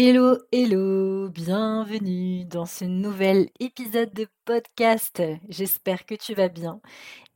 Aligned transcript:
Hello, 0.00 0.38
hello, 0.52 1.28
bienvenue 1.28 2.44
dans 2.44 2.66
ce 2.66 2.84
nouvel 2.84 3.50
épisode 3.58 4.14
de 4.14 4.28
podcast. 4.44 5.20
J'espère 5.48 6.06
que 6.06 6.14
tu 6.14 6.34
vas 6.34 6.48
bien 6.48 6.80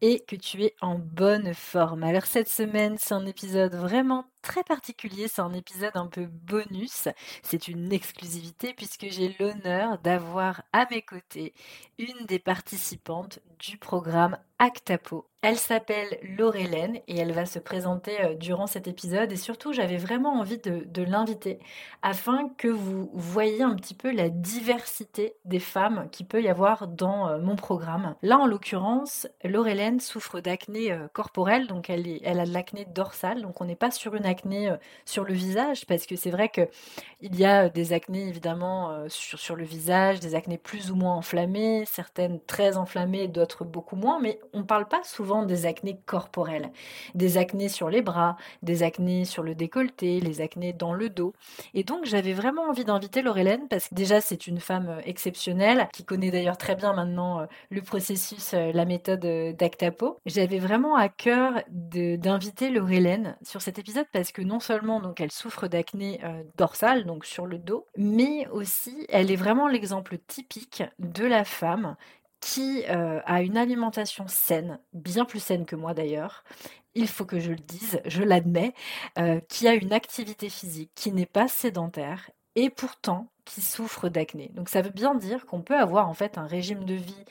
et 0.01 0.21
que 0.21 0.37
tu 0.37 0.63
es 0.63 0.77
en 0.81 0.97
bonne 0.97 1.55
forme. 1.55 2.05
Alors 2.05 2.25
cette 2.25 2.49
semaine, 2.49 2.99
c'est 3.01 3.15
un 3.15 3.27
épisode 3.27 3.75
vraiment 3.75 4.27
très 4.43 4.65
particulier, 4.65 5.29
c'est 5.29 5.41
un 5.41 5.53
épisode 5.55 5.93
un 5.97 6.07
peu 6.07 6.27
bonus, 6.27 7.09
c'est 7.43 7.69
une 7.69 7.93
exclusivité 7.93 8.75
puisque 8.75 9.07
j'ai 9.09 9.35
l'honneur 9.39 9.99
d'avoir 9.99 10.63
à 10.73 10.87
mes 10.91 11.03
côtés 11.03 11.55
une 11.99 12.27
des 12.27 12.39
participantes 12.39 13.39
du 13.59 13.79
programme 13.79 14.37
Actapo. 14.59 15.27
Elle 15.45 15.59
s'appelle 15.59 16.21
Laurelène 16.39 17.01
et 17.09 17.19
elle 17.19 17.33
va 17.33 17.47
se 17.47 17.59
présenter 17.59 18.13
euh, 18.23 18.35
durant 18.35 18.69
cet 18.69 18.87
épisode 18.87 19.33
et 19.33 19.37
surtout 19.37 19.73
j'avais 19.73 19.97
vraiment 19.97 20.39
envie 20.39 20.59
de, 20.59 21.03
l'inviter 21.03 21.59
afin 22.01 22.49
que 22.59 22.69
vous 22.69 23.11
voyez 23.13 23.65
un 23.65 23.75
petit 23.75 23.95
peu 23.95 24.13
la 24.13 24.29
diversité 24.29 25.35
des 25.45 25.59
femmes 25.59 26.09
qui 26.13 26.23
peut 26.23 26.41
y 26.41 26.49
avoir 26.49 26.87
dans 26.87 27.29
euh, 27.29 27.39
mon 27.41 27.57
programme. 27.57 28.15
Là 28.23 28.39
en 28.39 28.47
l'occurrence, 28.47 29.27
Laurelène 29.43 29.99
souffre 29.99 30.39
d'acné 30.39 30.93
euh, 30.93 31.09
corporelle, 31.13 31.67
donc 31.67 31.91
elle, 31.91 32.07
elle 32.23 32.39
a 32.39 32.47
de 32.47 32.53
l'acné 32.53 32.85
dorsale, 32.85 33.43
donc 33.43 33.61
on 33.61 33.65
n'est 33.65 33.75
pas 33.75 33.91
sur 33.91 34.15
une 34.15 34.27
acné 34.33 34.71
euh, 34.71 34.77
sur 35.05 35.25
le 35.25 35.33
visage, 35.33 35.87
parce 35.87 36.07
que 36.07 36.17
c'est 36.17 36.31
vrai 36.31 36.49
que 36.49 36.69
il 37.21 37.39
y 37.39 37.45
a 37.45 37.69
des 37.69 37.93
acnés 37.93 38.27
évidemment 38.27 38.91
euh, 38.91 39.07
sur, 39.09 39.39
sur 39.39 39.55
le 39.55 39.65
visage, 39.65 40.19
des 40.19 40.35
acnés 40.35 40.59
plus 40.59 40.91
ou 40.91 40.97
moins 40.97 41.15
enflammées, 41.15 41.85
certaines 41.87 42.41
très 42.41 42.77
enflammées, 42.77 43.29
d'autres 43.29 43.65
beaucoup 43.65 43.97
moins, 43.97 44.19
mais 44.21 44.41
on 44.53 44.65
parle 44.65 44.89
pas 44.89 45.03
souvent 45.05 45.45
des 45.45 45.67
acnés 45.67 46.01
corporelles, 46.07 46.71
des 47.15 47.39
acnés 47.39 47.69
sur 47.69 47.91
les 47.91 48.03
bras, 48.03 48.37
des 48.63 48.83
acnés 48.83 49.25
sur 49.25 49.43
le 49.43 49.55
décolleté, 49.55 50.21
les 50.21 50.41
acnés 50.41 50.73
dans 50.73 50.95
le 50.95 51.09
dos. 51.09 51.33
Et 51.75 51.85
donc 51.85 52.05
j'avais 52.05 52.33
vraiment 52.33 52.63
envie 52.69 52.85
d'inviter 52.85 53.23
Laurelène 53.23 53.69
parce 53.69 53.89
que 53.89 53.95
déjà 53.95 54.21
c'est 54.21 54.47
une 54.47 54.59
femme 54.59 55.01
exceptionnelle 55.05 55.89
qui 55.93 56.05
connaît 56.05 56.31
d'ailleurs 56.31 56.57
très 56.57 56.75
bien 56.75 56.93
maintenant 56.93 57.47
le 57.71 57.83
processus, 57.83 58.53
la 58.53 58.85
méthode 58.85 59.21
d'Actapo 59.57 60.19
j'avais 60.27 60.59
vraiment 60.59 60.97
à 60.97 61.09
cœur 61.09 61.63
d'inviter 61.69 62.71
Laurelène 62.71 63.37
sur 63.43 63.63
cet 63.63 63.79
épisode 63.79 64.07
parce 64.13 64.22
que 64.31 64.43
non 64.43 64.61
seulement 64.61 65.01
donc 65.01 65.21
elle 65.21 65.33
souffre 65.33 65.67
d'acné 65.67 66.21
euh, 66.23 66.45
dorsale, 66.57 67.05
donc 67.05 67.25
sur 67.25 67.47
le 67.47 67.59
dos, 67.59 67.87
mais 67.97 68.47
aussi 68.49 69.07
elle 69.09 69.31
est 69.33 69.37
vraiment 69.37 69.67
l'exemple 69.67 70.19
typique 70.19 70.85
de 71.01 71.27
la 71.27 71.45
femme 71.45 71.97
qui 72.41 72.85
euh, 72.89 73.21
a 73.25 73.43
une 73.43 73.57
alimentation 73.57 74.27
saine, 74.29 74.79
bien 74.93 75.25
plus 75.25 75.41
saine 75.41 75.65
que 75.65 75.77
moi 75.77 75.95
d'ailleurs, 75.95 76.45
il 76.95 77.09
faut 77.09 77.25
que 77.25 77.41
je 77.41 77.51
le 77.51 77.57
dise, 77.57 78.01
je 78.05 78.23
l'admets, 78.23 78.75
euh, 79.19 79.41
qui 79.49 79.67
a 79.67 79.75
une 79.75 79.93
activité 79.93 80.49
physique, 80.51 80.91
qui 80.95 81.13
n'est 81.13 81.27
pas 81.27 81.49
sédentaire 81.49 82.31
et 82.55 82.69
pourtant 82.69 83.29
qui 83.45 83.63
souffre 83.63 84.09
d'acné. 84.09 84.51
Donc 84.55 84.69
ça 84.69 84.83
veut 84.83 84.91
bien 84.91 85.15
dire 85.15 85.47
qu'on 85.47 85.63
peut 85.63 85.79
avoir 85.79 86.09
en 86.09 86.15
fait 86.15 86.39
un 86.39 86.47
régime 86.47 86.85
de 86.85 86.95
vie 86.95 87.25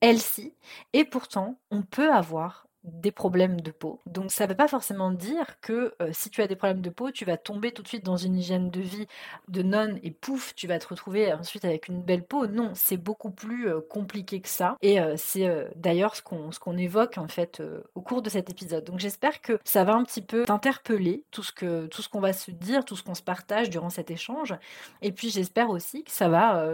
healthy, 0.00 0.54
et 0.92 1.04
pourtant 1.04 1.58
on 1.70 1.82
peut 1.82 2.12
avoir 2.12 2.63
des 2.84 3.10
problèmes 3.10 3.60
de 3.60 3.70
peau. 3.70 4.00
Donc 4.06 4.30
ça 4.30 4.44
ne 4.44 4.50
veut 4.50 4.56
pas 4.56 4.68
forcément 4.68 5.10
dire 5.10 5.58
que 5.60 5.94
euh, 6.02 6.10
si 6.12 6.28
tu 6.28 6.42
as 6.42 6.46
des 6.46 6.54
problèmes 6.54 6.82
de 6.82 6.90
peau, 6.90 7.10
tu 7.10 7.24
vas 7.24 7.38
tomber 7.38 7.72
tout 7.72 7.82
de 7.82 7.88
suite 7.88 8.04
dans 8.04 8.18
une 8.18 8.36
hygiène 8.36 8.70
de 8.70 8.80
vie 8.80 9.06
de 9.48 9.62
nonne 9.62 9.98
et 10.02 10.10
pouf, 10.10 10.54
tu 10.54 10.66
vas 10.66 10.78
te 10.78 10.88
retrouver 10.88 11.32
ensuite 11.32 11.64
avec 11.64 11.88
une 11.88 12.02
belle 12.02 12.24
peau. 12.24 12.46
Non, 12.46 12.72
c'est 12.74 12.98
beaucoup 12.98 13.30
plus 13.30 13.68
euh, 13.68 13.80
compliqué 13.80 14.40
que 14.40 14.48
ça. 14.48 14.76
Et 14.82 15.00
euh, 15.00 15.14
c'est 15.16 15.44
d'ailleurs 15.76 16.14
ce 16.14 16.22
qu'on 16.22 16.76
évoque 16.76 17.18
en 17.18 17.28
fait 17.28 17.62
au 17.94 18.02
cours 18.02 18.22
de 18.22 18.28
cet 18.28 18.50
épisode. 18.50 18.84
Donc 18.84 18.98
j'espère 18.98 19.40
que 19.40 19.58
ça 19.64 19.84
va 19.84 19.94
un 19.94 20.04
petit 20.04 20.22
peu 20.22 20.44
t'interpeller 20.44 21.24
tout 21.30 21.42
ce 21.42 21.86
tout 21.86 22.02
ce 22.02 22.08
qu'on 22.08 22.20
va 22.20 22.32
se 22.32 22.50
dire, 22.50 22.84
tout 22.84 22.96
ce 22.96 23.02
qu'on 23.02 23.14
se 23.14 23.22
partage 23.22 23.70
durant 23.70 23.90
cet 23.90 24.10
échange. 24.10 24.54
Et 25.00 25.12
puis 25.12 25.30
j'espère 25.30 25.70
aussi 25.70 26.04
que 26.04 26.10
ça 26.10 26.28
va 26.28 26.66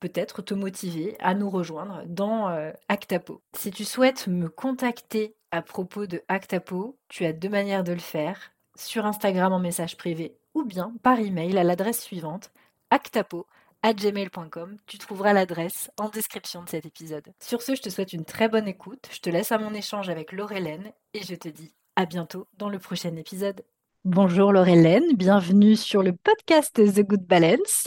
peut-être 0.00 0.42
te 0.42 0.54
motiver 0.54 1.16
à 1.20 1.34
nous 1.34 1.48
rejoindre 1.48 2.02
dans 2.06 2.48
Actapo. 2.88 3.42
Si 3.56 3.70
tu 3.70 3.84
souhaites 3.84 4.26
me 4.26 4.48
contacter 4.48 5.36
à 5.54 5.62
propos 5.62 6.06
de 6.06 6.20
Actapo, 6.26 6.98
tu 7.08 7.24
as 7.24 7.32
deux 7.32 7.48
manières 7.48 7.84
de 7.84 7.92
le 7.92 8.00
faire, 8.00 8.50
sur 8.74 9.06
Instagram 9.06 9.52
en 9.52 9.60
message 9.60 9.96
privé 9.96 10.36
ou 10.52 10.64
bien 10.64 10.92
par 11.04 11.20
email 11.20 11.56
à 11.56 11.62
l'adresse 11.62 12.02
suivante 12.02 12.50
actapo@gmail.com. 12.90 14.76
Tu 14.88 14.98
trouveras 14.98 15.32
l'adresse 15.32 15.92
en 15.96 16.08
description 16.08 16.64
de 16.64 16.68
cet 16.68 16.86
épisode. 16.86 17.32
Sur 17.38 17.62
ce, 17.62 17.76
je 17.76 17.82
te 17.82 17.88
souhaite 17.88 18.12
une 18.12 18.24
très 18.24 18.48
bonne 18.48 18.66
écoute. 18.66 19.08
Je 19.12 19.20
te 19.20 19.30
laisse 19.30 19.52
à 19.52 19.58
mon 19.58 19.72
échange 19.74 20.08
avec 20.08 20.32
Laurelène 20.32 20.90
et 21.12 21.22
je 21.22 21.36
te 21.36 21.48
dis 21.48 21.72
à 21.94 22.04
bientôt 22.04 22.48
dans 22.58 22.68
le 22.68 22.80
prochain 22.80 23.14
épisode. 23.14 23.64
Bonjour 24.04 24.52
Laurelène, 24.52 25.14
bienvenue 25.14 25.76
sur 25.76 26.02
le 26.02 26.14
podcast 26.14 26.74
The 26.74 27.06
Good 27.06 27.26
Balance. 27.28 27.86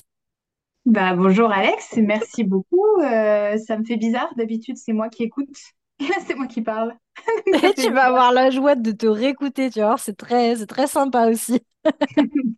Bah, 0.86 1.16
bonjour 1.16 1.52
Alex, 1.52 1.98
merci 1.98 2.46
beaucoup. 2.46 3.02
Euh, 3.02 3.58
ça 3.58 3.78
me 3.78 3.84
fait 3.84 3.98
bizarre, 3.98 4.34
d'habitude 4.38 4.78
c'est 4.78 4.94
moi 4.94 5.10
qui 5.10 5.24
écoute. 5.24 5.52
Et 6.00 6.04
là 6.08 6.16
c'est 6.26 6.36
moi 6.36 6.48
qui 6.48 6.62
parle. 6.62 6.96
Et 7.64 7.74
tu 7.74 7.92
vas 7.92 8.06
avoir 8.06 8.32
la 8.32 8.50
joie 8.52 8.76
de 8.76 8.92
te 8.92 9.08
réécouter, 9.08 9.70
tu 9.70 9.80
vois, 9.80 9.98
c'est 9.98 10.16
très, 10.16 10.56
c'est 10.56 10.68
très 10.68 10.88
sympa 10.88 11.28
aussi. 11.28 11.62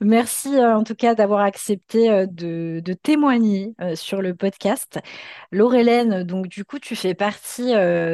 Merci 0.00 0.54
euh, 0.56 0.76
en 0.76 0.84
tout 0.84 0.94
cas 0.94 1.14
d'avoir 1.14 1.40
accepté 1.40 2.10
euh, 2.10 2.26
de, 2.26 2.80
de 2.84 2.92
témoigner 2.92 3.74
sur 3.94 4.22
le 4.22 4.34
podcast. 4.34 4.98
Laurelène, 5.52 6.22
donc 6.24 6.48
du 6.48 6.64
coup 6.64 6.78
tu 6.78 6.96
fais 6.96 7.14
partie 7.14 7.72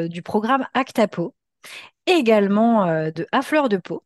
du 0.08 0.22
programme 0.22 0.66
Actapo, 0.74 1.34
également 2.06 2.86
de 3.10 3.26
À 3.32 3.42
Fleur 3.42 3.68
de 3.68 3.76
Peau. 3.78 4.02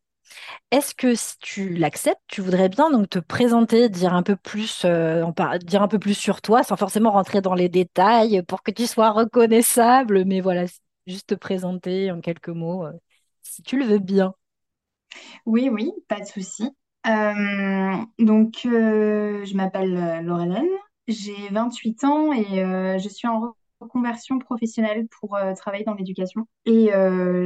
Est-ce 0.71 0.95
que 0.95 1.15
si 1.15 1.37
tu 1.41 1.75
l'acceptes, 1.75 2.21
tu 2.29 2.41
voudrais 2.41 2.69
bien 2.69 2.91
donc 2.91 3.09
te 3.11 3.19
présenter, 3.19 3.89
dire 3.89 4.15
un 4.15 4.23
peu 4.23 4.37
plus, 4.37 4.83
euh, 4.85 5.25
dire 5.65 5.83
un 5.83 5.89
peu 5.89 5.99
plus 5.99 6.15
sur 6.15 6.41
toi, 6.41 6.63
sans 6.63 6.77
forcément 6.77 7.11
rentrer 7.11 7.41
dans 7.41 7.55
les 7.55 7.69
détails, 7.69 8.43
pour 8.45 8.63
que 8.63 8.71
tu 8.71 8.87
sois 8.87 9.11
reconnaissable, 9.11 10.25
mais 10.25 10.41
voilà, 10.41 10.67
juste 11.07 11.31
te 11.31 11.35
présenter 11.35 12.11
en 12.13 12.21
quelques 12.21 12.51
mots, 12.51 12.85
euh, 12.87 12.93
si 13.43 13.63
tu 13.63 13.79
le 13.79 13.85
veux 13.85 13.99
bien. 13.99 14.35
Oui, 15.45 15.69
oui, 15.71 15.91
pas 16.09 16.21
de 16.21 16.27
souci. 16.27 16.71
Euh, 17.07 17.97
donc, 18.19 18.61
je 18.63 19.57
m'appelle 19.57 20.25
Laurelène, 20.25 20.69
j'ai 21.09 21.49
28 21.51 22.05
ans 22.05 22.33
et 22.33 22.45
je 23.01 23.09
suis 23.09 23.27
en 23.27 23.55
reconversion 23.81 24.39
professionnelle 24.39 25.09
pour 25.21 25.37
travailler 25.57 25.85
dans 25.85 25.95
l'éducation. 25.95 26.47
Et 26.65 26.91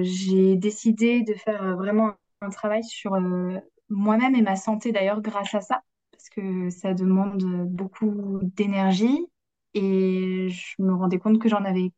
j'ai 0.03 0.57
décidé 0.57 1.23
de 1.23 1.33
faire 1.33 1.77
vraiment 1.77 2.13
un 2.41 2.51
travail 2.51 2.85
sur 2.85 3.15
euh, 3.15 3.59
moi-même 3.89 4.35
et 4.35 4.43
ma 4.43 4.57
santé 4.57 4.93
d'ailleurs 4.93 5.21
grâce 5.21 5.55
à 5.55 5.61
ça, 5.61 5.83
parce 6.13 6.29
que 6.29 6.71
ça 6.71 6.95
demande 6.95 7.43
beaucoup 7.69 8.39
d'énergie 8.43 9.27
et 9.75 10.49
je 10.51 10.83
me 10.83 10.95
rendais 10.95 11.19
compte 11.19 11.41
que 11.41 11.49
j'en 11.49 11.65
avais 11.65 11.93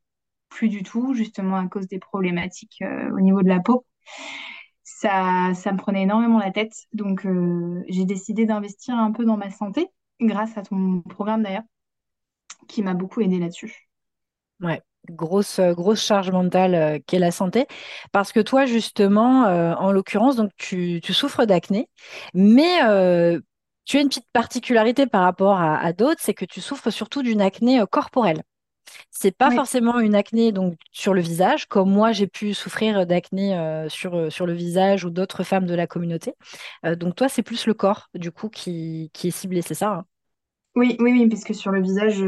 plus 0.48 0.68
du 0.68 0.82
tout, 0.82 1.14
justement 1.14 1.56
à 1.56 1.68
cause 1.68 1.88
des 1.88 1.98
problématiques 1.98 2.82
euh, 2.82 3.10
au 3.12 3.20
niveau 3.20 3.42
de 3.42 3.48
la 3.48 3.60
peau. 3.60 3.84
Ça, 4.82 5.50
me 5.50 5.76
prenait 5.76 6.02
énormément 6.02 6.38
la 6.38 6.50
tête, 6.50 6.72
donc 6.92 7.26
euh, 7.26 7.84
j'ai 7.88 8.04
décidé 8.04 8.46
d'investir 8.46 8.94
un 8.94 9.12
peu 9.12 9.24
dans 9.24 9.36
ma 9.36 9.50
santé, 9.50 9.88
grâce 10.20 10.56
à 10.56 10.62
ton 10.62 11.02
programme 11.02 11.42
d'ailleurs, 11.42 11.64
qui 12.68 12.82
m'a 12.82 12.94
beaucoup 12.94 13.20
aidé 13.20 13.38
là-dessus. 13.38 13.90
Ouais, 14.60 14.80
grosse, 15.10 15.58
euh, 15.58 15.72
grosse 15.72 16.02
charge 16.02 16.30
mentale 16.30 16.74
euh, 16.74 16.98
qu'est 17.06 17.18
la 17.18 17.30
santé. 17.30 17.66
Parce 18.12 18.32
que 18.32 18.40
toi, 18.40 18.66
justement, 18.66 19.46
euh, 19.46 19.74
en 19.74 19.92
l'occurrence, 19.92 20.36
donc 20.36 20.50
tu, 20.56 21.00
souffres 21.02 21.44
d'acné, 21.44 21.88
mais 22.34 22.78
tu 23.84 23.98
as 23.98 24.00
une 24.00 24.08
petite 24.08 24.28
particularité 24.32 25.06
par 25.06 25.22
rapport 25.22 25.60
à, 25.60 25.92
d'autres, 25.92 26.20
c'est 26.20 26.34
que 26.34 26.44
tu 26.44 26.60
souffres 26.60 26.90
surtout 26.90 27.22
d'une 27.22 27.40
acné 27.40 27.82
corporelle. 27.90 28.42
C'est 29.10 29.36
pas 29.36 29.50
forcément 29.50 29.98
une 29.98 30.14
acné 30.14 30.52
donc 30.52 30.74
sur 30.92 31.14
le 31.14 31.20
visage, 31.20 31.66
comme 31.66 31.90
moi 31.90 32.12
j'ai 32.12 32.26
pu 32.26 32.54
souffrir 32.54 33.06
d'acné 33.06 33.86
sur, 33.88 34.30
sur 34.30 34.46
le 34.46 34.52
visage 34.52 35.04
ou 35.04 35.10
d'autres 35.10 35.44
femmes 35.44 35.66
de 35.66 35.74
la 35.74 35.86
communauté. 35.86 36.34
donc 36.84 37.14
toi, 37.14 37.28
c'est 37.28 37.42
plus 37.42 37.66
le 37.66 37.74
corps 37.74 38.08
du 38.14 38.30
coup 38.30 38.48
qui, 38.48 39.10
qui 39.12 39.28
est 39.28 39.32
ciblé, 39.32 39.62
c'est 39.62 39.74
ça? 39.74 39.90
Hein? 39.90 40.04
Oui, 40.74 40.96
oui, 40.98 41.12
oui, 41.12 41.28
parce 41.28 41.44
que 41.44 41.54
sur 41.54 41.70
le 41.70 41.80
visage, 41.80 42.22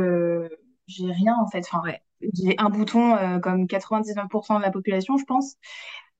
j'ai 0.86 1.12
rien 1.12 1.36
en 1.40 1.48
fait. 1.48 1.64
Enfin, 1.70 1.82
ouais 1.84 2.00
j'ai 2.34 2.54
un 2.58 2.70
bouton 2.70 3.14
euh, 3.16 3.38
comme 3.38 3.66
99% 3.66 4.58
de 4.58 4.62
la 4.62 4.70
population, 4.70 5.16
je 5.16 5.24
pense. 5.24 5.54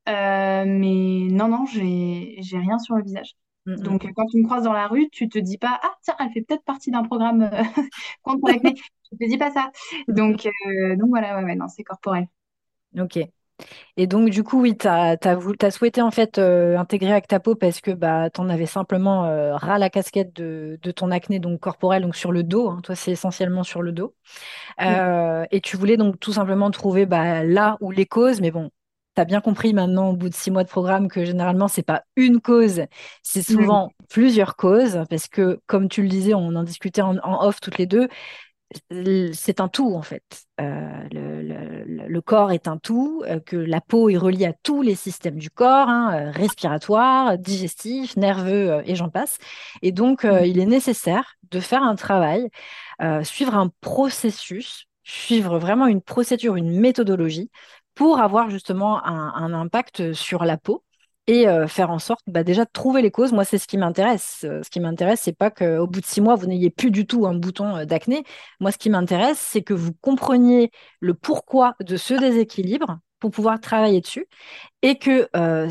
Euh, 0.09 0.65
mais 0.67 1.29
non, 1.31 1.49
non, 1.49 1.67
j'ai, 1.67 2.41
rien 2.53 2.79
sur 2.79 2.97
le 2.97 3.03
visage. 3.03 3.35
Mm, 3.67 3.73
mm. 3.73 3.81
Donc, 3.81 4.13
quand 4.15 4.27
tu 4.27 4.39
me 4.39 4.45
croises 4.45 4.65
dans 4.65 4.73
la 4.73 4.87
rue, 4.87 5.09
tu 5.11 5.29
te 5.29 5.39
dis 5.39 5.59
pas, 5.59 5.79
ah 5.83 5.95
tiens, 6.03 6.17
elle 6.21 6.31
fait 6.33 6.43
peut-être 6.43 6.65
partie 6.65 6.91
d'un 6.91 7.03
programme 7.03 7.43
euh, 7.43 7.63
contre 8.23 8.51
l'acné. 8.51 8.75
Tu 8.75 9.17
te 9.19 9.29
dis 9.29 9.39
pas 9.39 9.51
ça. 9.51 9.71
Donc, 10.09 10.47
donc 10.99 11.09
voilà, 11.09 11.39
ouais, 11.39 11.45
ouais, 11.45 11.57
non, 11.57 11.69
c'est 11.69 11.83
corporel. 11.83 12.27
Ok. 12.99 13.19
Et 13.97 14.07
donc, 14.07 14.31
du 14.31 14.43
coup, 14.45 14.61
oui, 14.61 14.77
tu 14.77 14.87
as, 14.87 15.17
souhaité 15.71 16.03
en 16.03 16.11
fait 16.11 16.39
euh, 16.39 16.77
intégrer 16.79 17.13
Actapo 17.13 17.55
parce 17.55 17.81
que 17.81 17.91
bah, 17.91 18.31
tu 18.31 18.41
en 18.41 18.49
avais 18.49 18.67
simplement 18.67 19.25
euh, 19.27 19.57
ras 19.57 19.79
la 19.79 19.91
casquette 19.91 20.35
de, 20.35 20.79
de 20.83 20.91
ton 20.91 21.11
acné 21.11 21.39
donc 21.41 21.61
corporel, 21.61 22.03
donc 22.03 22.17
sur 22.17 22.33
le 22.33 22.43
dos. 22.43 22.69
hein. 22.71 22.81
Toi, 22.83 22.95
c'est 22.95 23.13
essentiellement 23.13 23.65
sur 23.65 23.83
le 23.83 23.93
dos. 23.93 24.15
Oui, 24.87 25.05
Euh, 25.05 25.45
et 25.51 25.61
tu 25.61 25.77
voulais 25.77 25.97
donc 25.97 26.21
tout 26.21 26.33
simplement 26.33 26.71
trouver 26.71 27.07
bah, 27.07 27.45
là 27.45 27.77
où 27.81 27.91
les 27.91 28.07
causes, 28.07 28.41
mais 28.41 28.51
bon, 28.51 28.71
tu 29.17 29.21
as 29.23 29.25
bien 29.25 29.41
compris 29.41 29.75
maintenant 29.75 30.11
au 30.11 30.17
bout 30.17 30.29
de 30.29 30.35
six 30.35 30.51
mois 30.51 30.65
de 30.65 30.69
programme 30.69 31.09
que 31.09 31.25
généralement, 31.25 31.69
c'est 31.69 31.83
pas 31.83 32.05
une 32.17 32.41
cause, 32.41 32.83
c'est 33.23 33.43
oui, 33.49 33.69
souvent 33.69 33.91
plusieurs 34.11 34.57
causes 34.57 35.03
parce 35.11 35.29
que, 35.29 35.61
comme 35.67 35.89
tu 35.89 36.03
le 36.03 36.09
disais, 36.09 36.35
on 36.35 36.55
en 36.57 36.63
discutait 36.65 37.03
en, 37.03 37.19
en 37.19 37.47
off 37.47 37.61
toutes 37.61 37.79
les 37.79 37.87
deux, 37.87 38.09
c'est 39.33 39.61
un 39.61 39.69
tout 39.69 39.95
en 39.95 40.03
fait. 40.03 40.23
Euh, 40.61 40.91
le, 41.13 41.43
le- 41.43 42.09
le 42.09 42.21
corps 42.21 42.53
est 42.53 42.69
un 42.69 42.77
tout, 42.79 43.23
euh, 43.27 43.41
que 43.41 43.57
la 43.57 43.81
peau 43.81 44.09
est 44.11 44.17
reliée 44.17 44.47
à 44.47 44.53
tous 44.53 44.83
les 44.83 44.95
systèmes 44.95 45.37
du 45.39 45.51
corps, 45.51 45.89
hein, 45.89 46.29
euh, 46.29 46.31
respiratoire, 46.31 47.39
digestif, 47.39 48.17
nerveux 48.17 48.71
euh, 48.73 48.83
et 48.85 48.95
j'en 48.95 49.09
passe. 49.09 49.39
Et 49.83 49.93
donc, 49.93 50.27
oui, 50.29 50.43
il 50.45 50.59
est 50.59 50.67
nécessaire 50.67 51.35
de 51.51 51.61
faire 51.61 51.83
un 51.83 51.95
travail, 51.97 52.49
suivre 53.23 53.55
un 53.57 53.71
processus, 53.81 54.87
suivre 55.05 55.59
vraiment 55.59 55.87
une 55.87 56.03
procédure, 56.03 56.57
une 56.57 56.79
méthodologie 56.81 57.51
pour 57.95 58.21
avoir 58.21 58.51
justement 58.51 59.05
un, 59.07 59.33
un 59.35 59.53
impact 59.55 60.13
sur 60.13 60.45
la 60.45 60.57
peau. 60.59 60.85
Et 61.29 61.47
euh, 61.47 61.69
faire 61.69 61.91
en 61.91 61.99
sorte 61.99 62.23
bah, 62.27 62.43
déjà 62.43 62.65
de 62.65 62.71
trouver 62.73 63.03
les 63.03 63.11
causes. 63.11 63.33
Moi, 63.33 63.45
c'est 63.45 63.59
ce 63.59 63.69
qui 63.69 63.77
m'intéresse. 63.77 64.41
Euh, 64.45 64.63
ce 64.63 64.71
qui 64.71 64.81
m'intéresse, 64.81 65.21
c'est 65.23 65.37
pas 65.37 65.51
qu'au 65.51 65.87
bout 65.87 66.01
de 66.01 66.07
six 66.07 66.23
mois, 66.23 66.37
vous 66.37 66.47
n'ayez 66.47 66.71
plus 66.71 66.91
du 66.91 67.07
tout 67.07 67.27
un 67.27 67.35
bouton 67.35 67.77
euh, 67.77 67.85
d'acné, 67.85 68.25
moi, 68.61 68.73
ce 68.73 68.79
qui 68.79 68.89
m'intéresse, 68.89 69.39
c'est 69.39 69.61
que 69.63 69.75
vous 69.75 69.93
compreniez 69.93 70.71
le 71.01 71.13
pourquoi 71.13 71.75
de 71.85 71.99
ce 71.99 72.15
déséquilibre 72.15 72.99
pour 73.21 73.31
pouvoir 73.31 73.61
travailler 73.61 74.01
dessus 74.01 74.27
et 74.83 74.97
que 74.97 75.29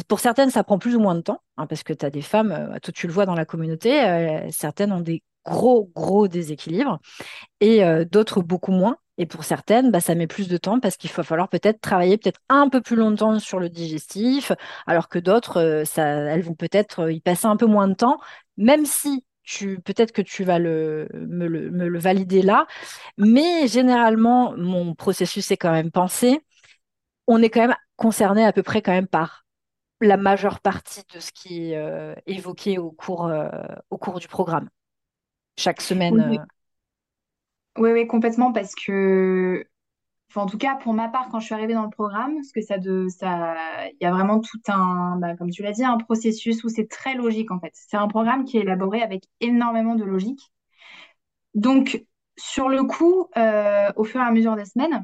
pour 0.08 0.20
certaines, 0.20 0.50
ça 0.52 0.64
prend 0.64 0.78
plus 0.78 0.96
ou 0.96 1.00
moins 1.00 1.16
de 1.16 1.22
temps, 1.22 1.42
hein, 1.56 1.66
parce 1.66 1.84
que 1.84 1.94
tu 1.94 2.06
as 2.06 2.10
des 2.10 2.22
femmes, 2.22 2.52
euh, 2.52 2.80
toi 2.80 2.92
tu 2.94 3.08
le 3.08 3.14
vois 3.14 3.26
dans 3.26 3.36
la 3.36 3.46
communauté, 3.46 4.50
certaines 4.52 4.92
ont 4.92 5.00
des 5.02 5.24
gros, 5.46 5.90
gros 5.96 6.28
déséquilibres 6.28 7.00
et 7.62 7.82
d'autres 8.06 8.42
beaucoup 8.42 8.74
moins. 8.74 8.98
Et 9.18 9.26
pour 9.26 9.44
certaines, 9.44 9.92
bah, 9.92 10.00
ça 10.00 10.16
met 10.16 10.28
plus 10.28 10.48
de 10.48 10.58
temps 10.58 10.80
parce 10.80 10.98
qu'il 10.98 11.10
va 11.12 11.24
falloir 11.24 11.50
peut-être 11.50 11.82
travailler 11.82 12.18
peut-être 12.18 12.40
un 12.50 12.70
peu 12.70 12.82
plus 12.82 12.96
longtemps 12.96 13.40
sur 13.40 13.60
le 13.60 13.70
digestif, 13.70 14.52
alors 14.86 15.10
que 15.10 15.20
d'autres, 15.20 15.58
euh, 15.62 15.86
ça, 15.86 16.06
elles 16.08 16.44
vont 16.44 16.54
peut-être 16.56 17.02
euh, 17.06 17.12
y 17.12 17.20
passer 17.20 17.48
un 17.48 17.58
peu 17.58 17.66
moins 17.66 17.88
de 17.88 17.96
temps, 17.96 18.20
même 18.58 18.86
si 18.86 19.26
tu, 19.44 19.80
peut-être 19.80 20.12
que 20.12 20.22
tu 20.22 20.44
vas 20.44 20.60
le, 20.60 21.08
me 21.14 21.48
le, 21.48 21.72
me 21.72 21.88
le 21.88 22.00
valider 22.00 22.42
là. 22.42 22.68
Mais 23.18 23.68
généralement, 23.68 24.54
mon 24.58 24.94
processus 24.94 25.50
est 25.52 25.58
quand 25.58 25.72
même 25.72 25.92
pensé. 25.92 26.42
On 27.28 27.42
est 27.42 27.50
quand 27.50 27.62
même 27.62 27.76
concerné 27.96 28.46
à 28.46 28.54
peu 28.54 28.64
près 28.64 28.82
quand 28.82 28.92
même 28.92 29.08
par 29.08 29.46
la 30.02 30.18
majeure 30.18 30.60
partie 30.60 31.04
de 31.14 31.20
ce 31.20 31.32
qui 31.32 31.72
est 31.72 31.78
euh, 31.78 32.14
évoqué 32.26 32.78
au 32.78 32.92
cours, 32.92 33.26
euh, 33.28 33.50
au 33.90 33.98
cours 33.98 34.20
du 34.20 34.28
programme. 34.28 34.70
Chaque 35.58 35.82
semaine. 35.82 36.28
oui, 36.30 36.40
oui, 37.78 37.92
oui, 37.92 38.08
complètement, 38.08 38.52
parce 38.52 38.76
que, 38.76 39.66
enfin, 40.30 40.42
en 40.42 40.46
tout 40.48 40.58
cas, 40.58 40.76
pour 40.76 40.94
ma 40.94 41.10
part, 41.10 41.30
quand 41.30 41.40
je 41.40 41.46
suis 41.46 41.56
arrivée 41.56 41.74
dans 41.74 41.84
le 41.84 41.90
programme, 41.90 42.36
parce 42.36 42.52
que 42.52 42.62
ça, 42.62 42.78
de, 42.78 43.08
ça, 43.10 43.56
il 43.90 43.98
y 44.02 44.06
a 44.06 44.12
vraiment 44.12 44.40
tout 44.40 44.60
un, 44.68 45.18
bah, 45.18 45.36
comme 45.36 45.50
tu 45.50 45.64
l'as 45.64 45.72
dit, 45.72 45.84
un 45.84 45.98
processus 45.98 46.64
où 46.64 46.70
c'est 46.70 46.88
très 46.88 47.16
logique, 47.16 47.52
en 47.52 47.60
fait. 47.60 47.72
C'est 47.74 47.98
un 47.98 48.08
programme 48.08 48.46
qui 48.46 48.58
est 48.58 48.62
élaboré 48.62 49.02
avec 49.02 49.24
énormément 49.42 49.96
de 49.96 50.04
logique. 50.04 50.42
Donc, 51.56 52.04
sur 52.38 52.70
le 52.70 52.84
coup, 52.84 53.28
euh, 53.38 53.92
au 53.96 54.04
fur 54.04 54.22
et 54.22 54.24
à 54.24 54.32
mesure 54.32 54.56
des 54.56 54.66
semaines, 54.66 55.04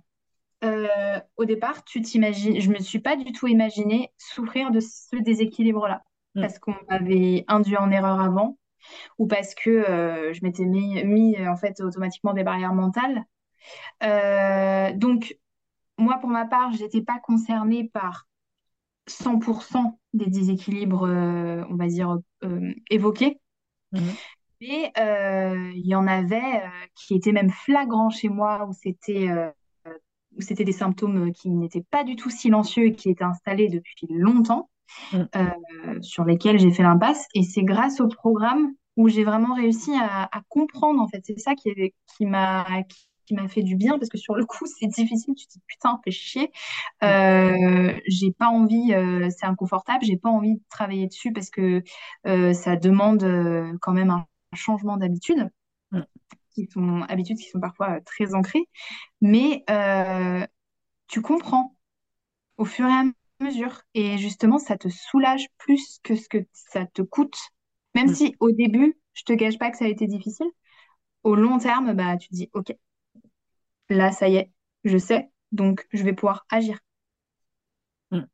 euh, 0.64 1.20
au 1.36 1.46
départ, 1.46 1.84
tu 1.84 2.02
t'imagines, 2.02 2.60
je 2.60 2.70
me 2.70 2.80
suis 2.80 3.00
pas 3.00 3.16
du 3.16 3.32
tout 3.34 3.48
imaginé 3.48 4.12
souffrir 4.18 4.72
de 4.72 4.80
ce 4.80 5.18
déséquilibre-là, 5.18 6.04
mm, 6.36 6.42
parce 6.42 6.60
qu'on 6.60 6.76
m'avait 6.90 7.44
induit 7.48 7.78
en 7.78 7.92
erreur 7.92 8.22
avant, 8.22 8.58
ou 9.18 9.28
parce 9.28 9.56
que 9.56 9.70
euh, 9.70 10.34
je 10.34 10.44
m'étais 10.44 10.66
mis, 10.66 11.04
mis, 11.04 11.36
euh, 11.38 11.52
en 11.52 11.56
fait 11.56 11.82
automatiquement 11.82 12.34
des 12.34 12.44
barrières 12.44 12.74
mentales. 12.74 13.26
Euh, 14.04 14.92
donc, 14.94 15.38
moi, 15.98 16.18
pour 16.20 16.30
ma 16.30 16.46
part, 16.46 16.72
j'étais 16.74 17.02
pas 17.02 17.20
concernée 17.20 17.90
par 17.94 18.28
100% 19.08 20.00
des 20.14 20.28
déséquilibres, 20.28 21.08
euh, 21.08 21.64
on 21.70 21.76
va 21.76 21.88
dire, 21.88 22.18
évoqués. 22.90 23.40
mhm, 23.92 24.02
Mais 24.62 24.92
il 25.76 25.88
y 25.88 25.96
en 25.96 26.08
avait 26.08 26.64
qui 26.96 27.16
étaient 27.16 27.32
même 27.32 27.50
flagrants 27.50 28.10
chez 28.10 28.30
moi, 28.30 28.66
où 28.68 28.74
c'était 28.74 29.30
où 30.36 30.42
c'était 30.42 30.64
des 30.64 30.72
symptômes 30.72 31.32
qui 31.32 31.50
n'étaient 31.50 31.86
pas 31.90 32.04
du 32.04 32.16
tout 32.16 32.30
silencieux 32.30 32.88
et 32.88 32.94
qui 32.94 33.10
étaient 33.10 33.24
installés 33.24 33.70
depuis 33.70 34.08
longtemps, 34.10 34.70
mm, 35.12 35.24
euh, 35.36 35.50
sur 36.02 36.26
lesquels 36.26 36.60
j'ai 36.60 36.72
fait 36.72 36.84
l'impasse. 36.84 37.26
Et 37.36 37.44
c'est 37.44 37.64
grâce 37.64 38.00
au 38.02 38.08
programme 38.08 38.74
où 38.98 39.10
j'ai 39.10 39.24
vraiment 39.24 39.56
réussi 39.56 39.92
à, 39.96 40.24
à 40.38 40.42
comprendre, 40.50 41.02
en 41.02 41.08
fait. 41.08 41.22
C'est 41.26 41.40
ça 41.40 41.56
qui, 41.56 41.70
est- 41.70 41.94
qui 42.18 42.26
m'a 42.26 42.66
qui, 43.26 43.36
m'a 43.36 43.48
fait 43.48 43.64
du 43.64 43.78
bien, 43.78 43.98
parce 43.98 44.10
que 44.10 44.18
sur 44.18 44.36
le 44.36 44.46
coup, 44.46 44.66
c'est 44.80 44.88
difficile. 44.88 45.34
Tu 45.36 45.48
te 45.48 45.54
dis, 45.54 45.62
putain, 45.68 46.00
fais 46.04 46.12
chier. 46.12 46.52
mm, 47.06 47.14
Euh, 47.28 47.94
j'ai 48.08 48.32
pas 48.32 48.48
envie, 48.48 48.94
euh, 48.94 49.30
c'est 49.38 49.46
inconfortable, 49.46 50.04
j'ai 50.06 50.18
pas 50.18 50.30
envie 50.30 50.56
de 50.56 50.62
travailler 50.70 51.08
dessus 51.08 51.32
parce 51.34 51.50
que 51.50 51.84
euh, 52.28 52.54
ça 52.54 52.76
demande 52.76 53.24
quand 53.82 53.94
même 53.94 54.10
un 54.12 54.26
changement 54.56 54.98
d'habitude, 54.98 55.50
mm. 55.92 56.02
qui 56.54 56.68
sont 56.72 57.02
habitudes 57.10 57.38
qui 57.38 57.50
sont 57.50 57.60
parfois 57.60 58.02
très 58.02 58.34
ancrées. 58.36 58.68
Mais 59.22 59.66
tu 61.08 61.22
comprends 61.22 61.76
au 62.58 62.66
fur 62.66 62.88
et 62.88 62.92
à 62.94 63.04
mesure. 63.44 63.82
Et 63.94 64.18
justement, 64.18 64.60
ça 64.60 64.78
te 64.78 64.90
soulage 64.90 65.48
plus 65.58 66.00
que 66.04 66.16
ce 66.16 66.30
que 66.30 66.40
ça 66.54 66.86
te 66.86 67.02
coûte. 67.02 67.38
Même 67.96 68.10
mm. 68.10 68.16
si 68.16 68.36
au 68.40 68.52
début, 68.52 68.98
je 69.14 69.24
te 69.24 69.34
cache 69.34 69.58
pas 69.60 69.72
que 69.72 69.78
ça 69.78 69.86
a 69.86 69.90
été 69.90 70.08
difficile, 70.08 70.48
au 71.24 71.36
long 71.36 71.58
terme, 71.60 71.94
bah, 71.94 72.18
tu 72.18 72.30
te 72.30 72.36
dis, 72.36 72.50
OK, 72.54 72.74
là, 73.90 74.12
ça 74.12 74.28
y 74.30 74.36
est, 74.38 74.52
je 74.84 74.98
sais, 74.98 75.30
donc 75.52 75.88
je 75.94 76.04
vais 76.04 76.14
pouvoir 76.14 76.46
agir. 76.50 76.80
mm. 78.12 78.28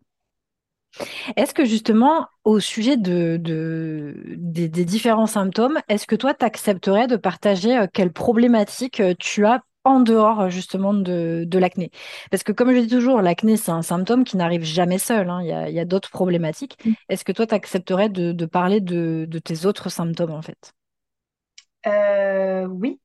Est-ce 1.36 1.54
que 1.54 1.66
justement, 1.66 2.28
au 2.44 2.60
sujet 2.60 2.98
de, 2.98 3.38
de- 3.38 4.16
des, 4.38 4.68
des 4.70 4.86
différents 4.86 5.28
symptômes, 5.28 5.80
est-ce 5.88 6.08
que 6.08 6.16
toi, 6.16 6.34
tu 6.34 6.46
accepterais 6.46 7.08
de 7.08 7.16
partager 7.18 7.78
euh, 7.78 7.88
quelles 7.92 8.14
problématiques 8.14 9.00
euh, 9.00 9.14
tu 9.18 9.46
as 9.46 9.62
en 9.84 10.00
dehors 10.02 10.42
euh, 10.42 10.50
justement 10.50 10.94
de, 10.94 11.44
de 11.48 11.60
l'acné? 11.60 11.92
Parce 12.32 12.44
que 12.44 12.52
comme 12.52 12.74
je 12.74 12.80
dis 12.82 12.88
toujours, 12.88 13.22
l'acné, 13.22 13.58
c'est 13.58 13.72
un 13.72 13.82
symptôme 13.82 14.24
qui 14.24 14.38
n'arrive 14.38 14.64
jamais 14.64 14.98
seul, 15.00 15.30
hein. 15.30 15.42
Il 15.42 15.48
y 15.48 15.52
a, 15.54 15.70
y 15.70 15.80
a 15.80 15.86
d'autres 15.86 16.10
problématiques. 16.12 16.78
Est-ce 17.10 17.24
que 17.26 17.32
toi, 17.32 17.48
tu 17.48 17.56
accepterais 17.56 18.10
de, 18.10 18.32
de 18.34 18.46
parler 18.46 18.82
de, 18.82 19.26
de 19.30 19.40
tes 19.40 19.66
autres 19.66 19.90
symptômes 19.90 20.32
en 20.32 20.42
fait? 20.42 20.74
Euh, 21.88 22.66
oui. 22.68 23.00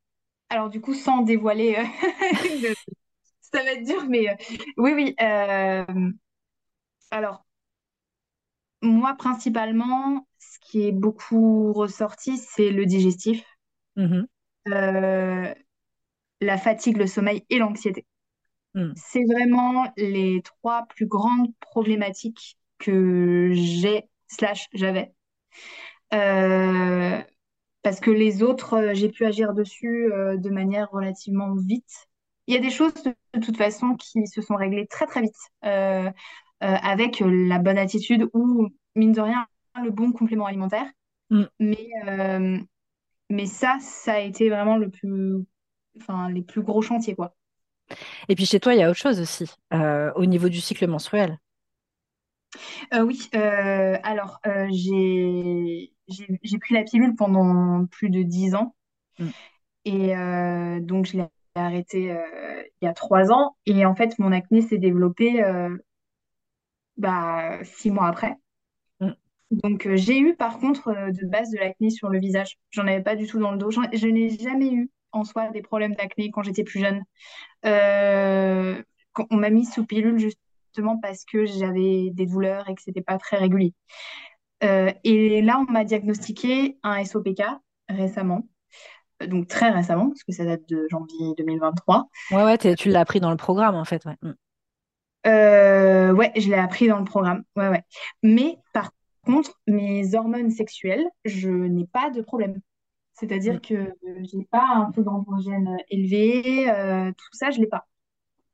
Alors 0.50 0.70
du 0.70 0.80
coup, 0.82 0.94
sans 0.94 1.22
dévoiler, 1.22 1.76
euh, 1.78 1.84
ça 3.40 3.62
va 3.62 3.72
être 3.72 3.84
dur, 3.84 4.04
mais 4.08 4.28
euh, 4.30 4.34
oui, 4.78 4.92
oui. 4.94 5.16
alors, 7.10 7.44
moi, 8.82 9.14
principalement, 9.16 10.28
ce 10.38 10.58
qui 10.60 10.86
est 10.86 10.92
beaucoup 10.92 11.72
ressorti, 11.72 12.36
c'est 12.38 12.70
le 12.70 12.86
digestif, 12.86 13.44
Mhm, 13.96 14.26
euh, 14.68 15.54
la 16.40 16.58
fatigue, 16.58 16.96
le 16.96 17.06
sommeil 17.06 17.44
et 17.50 17.58
l'anxiété. 17.58 18.06
mm, 18.74 18.92
C'est 18.96 19.24
vraiment 19.24 19.92
les 19.96 20.42
trois 20.42 20.86
plus 20.88 21.06
grandes 21.06 21.52
problématiques 21.60 22.56
que 22.78 23.50
j'ai, 23.52 24.04
slash, 24.28 24.68
j'avais. 24.72 25.12
Euh, 26.12 27.22
parce 27.84 28.00
que 28.00 28.10
les 28.10 28.42
autres, 28.42 28.74
euh, 28.74 28.94
j'ai 28.94 29.10
pu 29.10 29.24
agir 29.26 29.52
dessus 29.52 30.10
euh, 30.10 30.36
de 30.38 30.50
manière 30.50 30.90
relativement 30.90 31.54
vite. 31.54 32.08
Il 32.46 32.54
y 32.54 32.56
a 32.56 32.60
des 32.60 32.70
choses 32.70 32.94
de, 33.04 33.40
toute 33.40 33.56
façon 33.56 33.94
qui 33.94 34.26
se 34.26 34.40
sont 34.40 34.56
réglées 34.56 34.86
très 34.86 35.06
très 35.06 35.20
vite 35.20 35.36
euh, 35.64 36.10
avec 36.60 37.20
la 37.20 37.58
bonne 37.58 37.78
attitude 37.78 38.28
ou, 38.32 38.68
mine 38.96 39.12
de 39.12 39.20
rien, 39.20 39.46
le 39.82 39.90
bon 39.90 40.12
complément 40.12 40.46
alimentaire. 40.46 40.86
mm. 41.30 41.44
Mais, 41.60 41.88
mais 43.30 43.46
ça, 43.46 43.76
ça 43.80 44.14
a 44.14 44.20
été 44.20 44.48
vraiment 44.48 44.76
le 44.76 44.88
plus, 44.90 45.44
enfin, 45.98 46.30
les 46.30 46.42
plus 46.42 46.62
gros 46.62 46.82
chantiers, 46.82 47.14
quoi. 47.14 47.34
Et 48.28 48.34
puis 48.34 48.46
chez 48.46 48.60
toi, 48.60 48.74
il 48.74 48.80
y 48.80 48.82
a 48.82 48.90
autre 48.90 48.98
chose 48.98 49.20
aussi, 49.20 49.50
euh, 49.72 50.12
au 50.16 50.26
niveau 50.26 50.48
du 50.48 50.60
cycle 50.60 50.86
menstruel. 50.86 51.38
Euh, 52.92 53.02
oui, 53.02 53.28
euh, 53.34 53.96
alors 54.02 54.40
j'ai 54.70 55.90
pris 56.60 56.74
la 56.74 56.84
pilule 56.84 57.14
pendant 57.16 57.86
plus 57.86 58.10
de 58.10 58.22
dix 58.22 58.54
ans 58.54 58.74
Mm, 59.18 59.34
et 59.84 60.14
donc 60.80 61.06
je 61.06 61.16
l'ai 61.18 61.24
arrêtée 61.54 62.14
il 62.80 62.84
y 62.84 62.88
a 62.88 62.94
trois 62.94 63.30
ans 63.32 63.56
et 63.66 63.84
en 63.86 63.94
fait 63.94 64.18
mon 64.18 64.32
acné 64.32 64.62
s'est 64.62 64.78
développé 64.78 65.42
bah, 66.96 67.62
six 67.64 67.90
mois 67.90 68.08
après. 68.08 68.36
mm, 69.00 69.14
Donc, 69.50 69.88
j'ai 69.94 70.18
eu 70.18 70.34
par 70.36 70.58
contre 70.58 70.90
de 71.12 71.26
base 71.26 71.50
de 71.50 71.58
l'acné 71.58 71.90
sur 71.90 72.08
le 72.08 72.18
visage. 72.18 72.58
J'en 72.70 72.86
avais 72.86 73.02
pas 73.02 73.16
du 73.16 73.26
tout 73.26 73.38
dans 73.38 73.52
le 73.52 73.58
dos. 73.58 73.70
Je 73.70 74.06
n'ai 74.08 74.30
jamais 74.38 74.72
eu 74.72 74.90
en 75.14 75.24
soi 75.24 75.48
des 75.50 75.62
problèmes 75.62 75.94
d'acné 75.94 76.30
quand 76.30 76.42
j'étais 76.42 76.64
plus 76.64 76.80
jeune. 76.80 77.02
Euh, 77.64 78.82
on 79.30 79.36
m'a 79.36 79.50
mis 79.50 79.64
sous 79.64 79.86
pilule 79.86 80.18
justement 80.18 80.98
parce 80.98 81.24
que 81.24 81.46
j'avais 81.46 82.10
des 82.10 82.26
douleurs 82.26 82.68
et 82.68 82.74
que 82.74 82.82
c'était 82.82 83.02
pas 83.02 83.18
très 83.18 83.36
régulier. 83.36 83.74
Euh, 84.62 84.92
et 85.04 85.42
là, 85.42 85.58
on 85.66 85.70
m'a 85.70 85.84
diagnostiqué 85.84 86.78
un 86.82 87.04
SOPK 87.04 87.42
récemment, 87.88 88.46
Euh, 89.22 89.26
donc 89.26 89.46
très 89.46 89.70
récemment, 89.70 90.08
parce 90.08 90.24
que 90.24 90.32
ça 90.32 90.44
date 90.44 90.68
de 90.68 90.88
janvier 90.90 91.34
2023. 91.38 92.08
Ouais, 92.32 92.44
ouais, 92.44 92.58
tu 92.76 92.88
l'as 92.88 93.00
appris 93.00 93.20
dans 93.20 93.30
le 93.30 93.36
programme, 93.36 93.76
en 93.76 93.84
fait. 93.84 94.04
Ouais. 94.06 94.16
Mm. 94.22 94.32
Euh, 95.26 96.12
ouais, 96.12 96.32
je 96.36 96.48
l'ai 96.48 96.56
appris 96.56 96.88
dans 96.88 96.98
le 96.98 97.04
programme. 97.04 97.44
Ouais, 97.56 97.68
ouais. 97.68 97.82
Mais 98.22 98.58
par 98.72 98.90
contre, 99.24 99.58
mes 99.66 100.14
hormones 100.14 100.50
sexuelles, 100.50 101.06
je 101.24 101.48
n'ai 101.48 101.86
pas 101.86 102.10
de 102.10 102.20
problème. 102.20 102.60
Mm. 103.22 103.26
C'est-à-dire 103.26 103.60
que 103.60 103.92
j'ai 104.22 104.44
pas 104.50 104.66
un 104.74 104.90
taux 104.92 105.02
d'androgène 105.02 105.76
élevé, 105.88 106.70
euh, 106.70 107.10
tout 107.12 107.28
ça, 107.32 107.50
je 107.50 107.60
l'ai 107.60 107.66
pas. 107.66 107.86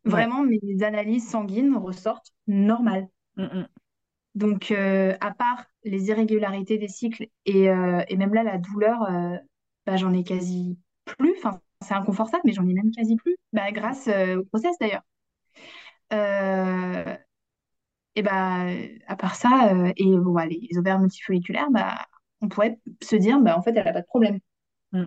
Ouais. 0.04 0.12
Vraiment, 0.12 0.42
mes 0.42 0.82
analyses 0.82 1.28
sanguines 1.28 1.76
ressortent 1.76 2.32
normales. 2.46 3.08
Mm, 3.36 3.44
mm. 3.44 3.68
Donc, 4.36 4.70
euh, 4.70 5.16
à 5.20 5.32
part 5.32 5.64
les 5.84 6.08
irrégularités 6.08 6.78
des 6.78 6.88
cycles 6.88 7.26
et, 7.46 7.70
euh, 7.70 8.02
et 8.08 8.16
même 8.16 8.34
là, 8.34 8.42
la 8.42 8.58
douleur, 8.58 9.02
euh, 9.02 9.36
bah, 9.86 9.96
j'en 9.96 10.12
ai 10.12 10.24
quasi 10.24 10.78
plus. 11.04 11.34
Enfin, 11.38 11.60
c'est 11.82 11.94
inconfortable, 11.94 12.42
mais 12.44 12.52
j'en 12.52 12.66
ai 12.68 12.74
même 12.74 12.92
quasi 12.92 13.16
plus. 13.16 13.36
Bah, 13.52 13.72
grâce 13.72 14.08
euh, 14.08 14.38
au 14.38 14.44
process 14.44 14.76
d'ailleurs. 14.78 15.02
Euh, 16.12 17.16
et 18.16 18.22
bah, 18.22 18.66
à 19.06 19.16
part 19.16 19.34
ça, 19.36 19.72
euh, 19.74 19.92
et 19.96 20.04
bon, 20.04 20.32
bah, 20.32 20.46
les, 20.46 20.60
les 20.70 20.78
ovaires 20.78 20.98
multifolliculaires, 20.98 21.70
bah, 21.70 22.06
on 22.40 22.48
pourrait 22.48 22.78
se 23.02 23.16
dire, 23.16 23.40
bah, 23.40 23.56
en 23.56 23.62
fait, 23.62 23.70
elle 23.70 23.84
n'a 23.84 23.92
pas 23.92 24.00
de 24.02 24.06
problème. 24.06 24.38
Mm. 24.92 25.06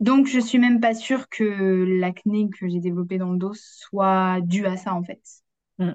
Donc, 0.00 0.26
je 0.26 0.38
suis 0.38 0.58
même 0.58 0.80
pas 0.80 0.94
sûre 0.94 1.28
que 1.28 1.84
l'acné 2.00 2.48
que 2.50 2.68
j'ai 2.68 2.80
développé 2.80 3.18
dans 3.18 3.32
le 3.32 3.38
dos 3.38 3.52
soit 3.54 4.40
due 4.42 4.66
à 4.66 4.76
ça, 4.76 4.94
en 4.94 5.02
fait. 5.02 5.20
Mm. 5.78 5.92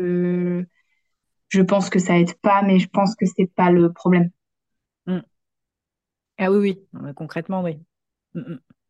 Euh, 0.00 0.64
je 1.48 1.62
pense 1.62 1.90
que 1.90 1.98
ça 1.98 2.18
aide 2.18 2.34
pas, 2.40 2.62
mais 2.62 2.78
je 2.78 2.88
pense 2.88 3.14
que 3.14 3.26
c'est 3.26 3.50
pas 3.54 3.70
le 3.70 3.92
problème. 3.92 4.30
Mm. 5.06 5.20
Ah 6.38 6.50
oui, 6.50 6.58
oui, 6.58 6.80
mais 6.92 7.14
concrètement, 7.14 7.62
oui. 7.62 7.78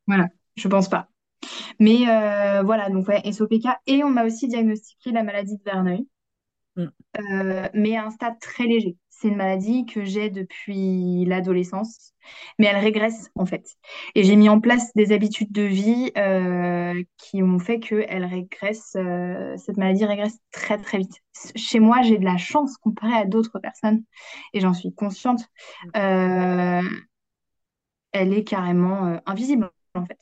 Voilà, 0.07 0.29
je 0.57 0.69
pense 0.69 0.89
pas. 0.89 1.09
Mais 1.81 2.09
euh, 2.09 2.63
voilà, 2.63 2.91
donc 2.91 3.09
ouais, 3.09 3.23
SOPK. 3.33 3.67
Et 3.87 4.05
on 4.05 4.11
m'a 4.11 4.25
aussi 4.25 4.49
diagnostiqué 4.49 5.13
la 5.13 5.23
maladie 5.23 5.57
de 5.57 5.63
Verneuil, 5.65 6.07
Mm. 6.79 6.87
euh, 7.19 7.69
mais 7.75 7.97
à 7.97 8.07
un 8.07 8.11
stade 8.11 8.39
très 8.41 8.65
léger. 8.65 8.97
C'est 9.11 9.29
une 9.29 9.37
maladie 9.37 9.85
que 9.85 10.05
j'ai 10.05 10.31
depuis 10.31 11.25
l'adolescence, 11.25 12.15
mais 12.57 12.67
elle 12.67 12.77
régresse 12.77 13.31
en 13.35 13.47
fait. 13.47 13.77
Et 14.15 14.23
j'ai 14.23 14.37
mis 14.37 14.49
en 14.49 14.61
place 14.61 14.93
des 14.95 15.11
habitudes 15.11 15.51
de 15.51 15.63
vie 15.63 16.13
euh, 16.17 17.03
qui 17.17 17.43
ont 17.43 17.59
fait 17.59 17.81
que 17.81 18.05
elle 18.09 18.25
régresse, 18.25 18.95
euh, 18.97 19.57
cette 19.57 19.77
maladie 19.77 20.05
régresse 20.05 20.39
très 20.53 20.79
très 20.79 20.99
vite. 20.99 21.17
Chez 21.57 21.81
moi, 21.81 22.03
j'ai 22.03 22.19
de 22.19 22.25
la 22.25 22.37
chance 22.37 22.77
comparé 22.77 23.13
à 23.15 23.25
d'autres 23.25 23.59
personnes, 23.59 24.05
et 24.53 24.61
j'en 24.61 24.73
suis 24.73 24.95
consciente. 24.95 25.41
Euh, 25.97 26.83
elle 28.13 28.33
est 28.33 28.45
carrément 28.45 29.21
invisible 29.27 29.69
en 29.95 30.07
fait. 30.07 30.19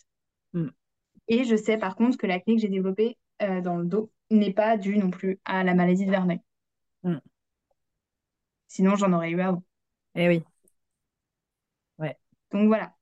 Mm. 0.54 0.68
Et 1.28 1.44
je 1.44 1.56
sais 1.56 1.76
par 1.78 1.96
contre 1.96 2.16
que 2.16 2.26
l'acné 2.26 2.56
que 2.56 2.62
j'ai 2.62 2.68
développée 2.68 3.18
euh, 3.42 3.60
dans 3.60 3.76
le 3.76 3.84
dos 3.84 4.10
n'est 4.30 4.52
pas 4.52 4.76
due 4.76 4.98
non 4.98 5.10
plus 5.10 5.38
à 5.44 5.64
la 5.64 5.74
maladie 5.74 6.06
de 6.06 6.10
Verneuil. 6.10 6.40
Mm. 7.04 7.20
Sinon, 8.68 8.96
j'en 8.96 9.12
aurais 9.12 9.30
eu 9.30 9.40
avant. 9.40 9.62
Eh 10.14 10.28
oui, 10.28 10.44
ouais. 11.98 12.16
Donc 12.52 12.68
voilà, 12.68 12.92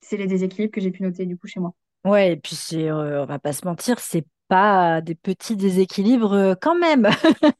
c'est 0.00 0.16
les 0.16 0.26
déséquilibres 0.26 0.72
que 0.72 0.80
j'ai 0.80 0.90
pu 0.90 1.02
noter 1.02 1.26
du 1.26 1.36
coup 1.36 1.46
chez 1.46 1.60
moi. 1.60 1.74
Ouais, 2.04 2.32
et 2.32 2.36
puis 2.36 2.56
c'est, 2.56 2.90
euh, 2.90 3.22
on 3.22 3.26
va 3.26 3.38
pas 3.38 3.52
se 3.52 3.66
mentir, 3.66 4.00
c'est 4.00 4.26
pas 4.48 5.00
des 5.02 5.14
petits 5.14 5.56
déséquilibres 5.56 6.32
euh, 6.32 6.54
quand 6.60 6.78
même. 6.78 7.08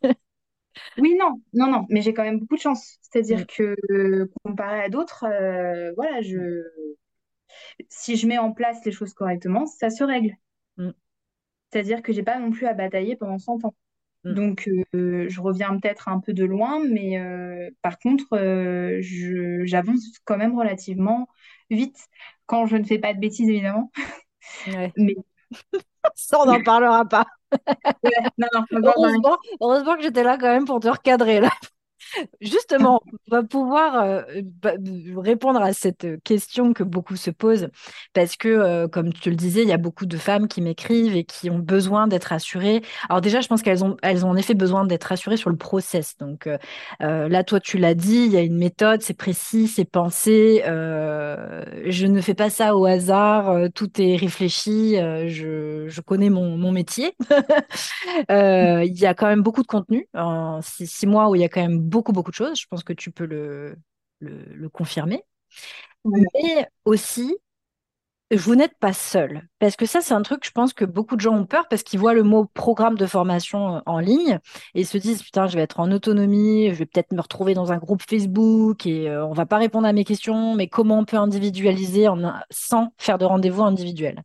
Oui, 0.99 1.17
non, 1.19 1.41
non, 1.53 1.71
non, 1.71 1.87
mais 1.89 2.01
j'ai 2.03 2.15
quand 2.15 2.23
même 2.23 2.39
beaucoup 2.39 2.57
de 2.57 2.61
chance. 2.61 2.99
Mm. 3.33 3.43
C'est-à-dire 3.43 3.47
que 3.47 3.77
euh, 3.91 4.31
comparé 4.45 4.83
à 4.83 4.89
d'autres, 4.89 5.25
euh, 5.25 5.93
voilà, 5.97 6.21
je... 6.23 6.63
si 7.89 8.17
je 8.17 8.27
mets 8.27 8.39
en 8.39 8.53
place 8.53 8.85
les 8.85 8.93
choses 8.93 9.13
correctement, 9.15 9.67
ça 9.67 9.91
se 9.91 10.05
règle. 10.05 10.37
Mm. 10.77 10.91
C'est-à-dire 11.71 12.03
que 12.03 12.13
j'ai 12.13 12.23
pas 12.23 12.39
non 12.39 12.51
plus 12.53 12.67
à 12.67 12.75
batailler 12.75 13.17
pendant 13.17 13.39
100 13.39 13.65
ans. 13.65 13.75
Mm. 14.25 14.35
Donc, 14.35 14.71
euh, 14.95 15.27
je 15.29 15.41
reviens 15.41 15.79
peut-être 15.79 16.09
un 16.09 16.21
peu 16.21 16.33
de 16.33 16.45
loin, 16.45 16.83
mais 16.85 17.19
euh, 17.19 17.71
par 17.83 17.99
contre, 17.99 18.27
euh, 18.35 19.01
j'avance 19.65 20.03
quand 20.25 20.37
même 20.37 20.59
relativement 20.59 21.29
vite. 21.71 22.09
Quand 22.47 22.67
je 22.67 22.77
ne 22.77 22.85
fais 22.85 22.99
pas 22.99 23.15
de 23.15 23.21
bêtises, 23.21 23.49
évidemment. 23.49 23.91
Ouais. 24.67 24.93
Mais 24.97 25.15
Ça, 26.15 26.41
on 26.41 26.47
n'en 26.47 26.63
parlera 26.63 27.05
pas. 27.05 27.27
ouais, 28.05 28.13
non, 28.39 28.47
non. 28.55 28.93
Heureusement, 28.97 29.39
heureusement 29.61 29.97
que 29.97 30.03
j'étais 30.03 30.23
là 30.23 30.37
quand 30.39 30.53
même 30.53 30.65
pour 30.65 30.81
te 30.81 30.89
recadrer 30.89 31.41
là. 31.41 31.51
Justement, 32.41 33.03
on 33.07 33.37
va 33.37 33.43
pouvoir 33.43 34.03
euh, 34.03 34.23
bah, 34.63 34.73
répondre 35.17 35.61
à 35.61 35.73
cette 35.73 36.23
question 36.23 36.73
que 36.73 36.83
beaucoup 36.83 37.17
se 37.17 37.31
posent 37.31 37.69
parce 38.15 38.37
que, 38.37 38.49
euh, 38.49 38.89
comme 38.89 39.13
tu 39.13 39.31
le 39.31 39.37
disais, 39.37 39.63
il 39.63 39.69
y 39.69 39.73
a 39.73 39.79
beaucoup 39.79 40.07
de 40.07 40.17
femmes 40.17 40.49
qui 40.49 40.61
m'écrivent 40.61 41.17
et 41.17 41.25
qui 41.25 41.51
ont 41.51 41.59
besoin 41.59 42.09
d'être 42.09 42.25
rassurées. 42.25 42.83
Alors 43.09 43.21
déjà, 43.21 43.41
je 43.41 43.49
pense 43.49 43.63
qu'elles 43.63 43.85
ont, 43.85 43.97
elles 44.03 44.25
ont 44.25 44.31
en 44.31 44.37
effet 44.37 44.55
besoin 44.55 44.85
d'être 44.87 45.05
rassurées 45.05 45.37
sur 45.37 45.51
le 45.51 45.57
process. 45.57 46.17
Donc 46.19 46.47
euh, 46.47 46.59
là, 47.01 47.45
toi, 47.45 47.61
tu 47.61 47.79
l'as 47.79 47.95
dit, 47.95 48.25
il 48.27 48.33
y 48.33 48.37
a 48.37 48.43
une 48.43 48.59
méthode, 48.59 49.03
c'est 49.03 49.15
précis, 49.15 49.69
c'est 49.69 49.85
pensé. 49.85 50.63
je 50.67 52.07
ne 52.07 52.21
fais 52.21 52.35
pas 52.35 52.51
ça 52.51 52.77
au 52.77 52.87
hasard, 52.87 53.71
tout 53.75 54.01
est 54.01 54.17
réfléchi. 54.17 54.97
je, 54.97 56.01
connais 56.01 56.31
mon, 56.31 56.71
métier. 56.73 57.15
Il 58.31 58.99
y 58.99 59.07
a 59.07 59.15
quand 59.15 59.27
même 59.27 59.43
beaucoup 59.43 59.63
de 59.63 59.67
contenu 59.67 60.09
en 60.15 60.61
six, 60.63 60.87
six 60.87 61.07
mois 61.07 61.29
où 61.29 61.35
il 61.35 61.41
y 61.41 61.45
a 61.45 61.49
quand 61.49 61.61
même 61.61 61.79
beaucoup, 61.79 62.00
beaucoup 62.13 62.31
de 62.31 62.37
choses. 62.37 62.59
Je 62.61 62.67
pense 62.67 62.85
que 62.85 62.93
tu 62.93 63.11
peux 63.11 63.27
le, 63.27 63.77
le, 64.21 64.45
le 64.55 64.69
confirmer. 64.69 65.25
Mais 66.05 66.69
aussi, 66.85 67.37
vous 68.33 68.55
n'êtes 68.55 68.79
pas 68.79 68.93
seul. 68.93 69.43
Parce 69.59 69.75
que 69.75 69.87
ça, 69.87 70.01
c'est 70.01 70.15
un 70.15 70.23
truc, 70.23 70.45
je 70.45 70.53
pense 70.53 70.73
que 70.73 70.85
beaucoup 70.85 71.17
de 71.17 71.21
gens 71.21 71.35
ont 71.35 71.47
peur 71.47 71.67
parce 71.69 71.83
qu'ils 71.83 71.99
voient 71.99 72.15
le 72.15 72.23
mot 72.23 72.45
programme 72.45 72.97
de 72.97 73.07
formation 73.07 73.83
en 73.87 73.99
ligne 73.99 74.39
et 74.75 74.85
se 74.85 74.99
disent, 74.99 75.23
putain, 75.23 75.49
je 75.49 75.57
vais 75.57 75.63
être 75.63 75.81
en 75.81 75.91
autonomie, 75.91 76.69
je 76.71 76.75
vais 76.75 76.87
peut-être 76.87 77.13
me 77.13 77.21
retrouver 77.21 77.55
dans 77.55 77.73
un 77.73 77.79
groupe 77.79 78.03
Facebook 78.09 78.87
et 78.87 79.09
euh, 79.09 79.27
on 79.27 79.33
va 79.33 79.47
pas 79.47 79.59
répondre 79.59 79.87
à 79.89 79.93
mes 79.93 80.05
questions, 80.05 80.55
mais 80.55 80.69
comment 80.69 81.01
on 81.01 81.05
peut 81.05 81.17
individualiser 81.17 82.07
en 82.07 82.21
sans 82.51 82.93
faire 82.99 83.19
de 83.19 83.25
rendez-vous 83.25 83.63
individuel? 83.65 84.23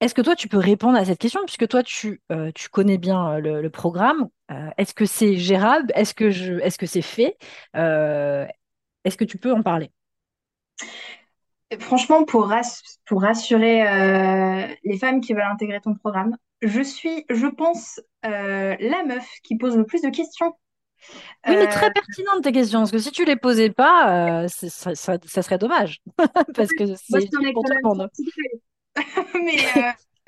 Est-ce 0.00 0.14
que 0.14 0.22
toi, 0.22 0.34
tu 0.34 0.48
peux 0.48 0.56
répondre 0.58 0.96
à 0.96 1.04
cette 1.04 1.18
question, 1.18 1.40
puisque 1.44 1.68
toi, 1.68 1.82
tu, 1.82 2.22
euh, 2.32 2.50
tu 2.54 2.68
connais 2.70 2.96
bien 2.96 3.32
euh, 3.34 3.40
le, 3.40 3.60
le 3.62 3.70
programme? 3.70 4.28
Euh, 4.50 4.70
est-ce 4.78 4.94
que 4.94 5.04
c'est 5.06 5.36
gérable? 5.36 5.92
Est-ce 5.94 6.14
que 6.14 6.30
je, 6.30 6.54
est-ce 6.54 6.78
que 6.78 6.86
c'est 6.86 7.02
fait? 7.02 7.36
Euh, 7.76 8.46
est-ce 9.04 9.16
que 9.16 9.24
tu 9.24 9.38
peux 9.38 9.52
en 9.52 9.62
parler? 9.62 9.92
Franchement, 11.78 12.24
pour, 12.24 12.48
rass- 12.48 12.98
pour 13.06 13.22
rassurer 13.22 13.86
euh, 13.86 14.66
les 14.84 14.98
femmes 14.98 15.20
qui 15.20 15.34
veulent 15.34 15.42
intégrer 15.42 15.80
ton 15.80 15.94
programme, 15.94 16.36
je 16.62 16.82
suis, 16.82 17.24
je 17.30 17.46
pense, 17.46 18.00
la 18.24 19.04
meuf 19.06 19.26
qui 19.44 19.56
pose 19.56 19.76
le 19.76 19.84
plus 19.84 20.02
de 20.02 20.10
questions. 20.10 20.52
Oui, 21.46 21.56
mais 21.58 21.68
très 21.68 21.90
pertinente 21.90 22.42
tes 22.42 22.52
questions, 22.52 22.80
parce 22.80 22.90
que 22.90 22.98
si 22.98 23.10
tu 23.12 23.24
les 23.24 23.36
posais 23.36 23.70
pas, 23.70 24.46
ça, 24.48 24.94
ça- 24.94 25.18
ça 25.24 25.42
serait 25.42 25.58
dommage, 25.58 26.00
parce 26.54 26.72
que 26.72 26.94
c'est 26.96 27.30
pour 27.52 27.62
quand 27.62 27.62
tout 27.64 27.72
même 27.74 27.82
le 27.82 27.88
monde. 27.88 28.10
sorti 28.14 28.24
Mais 29.34 29.56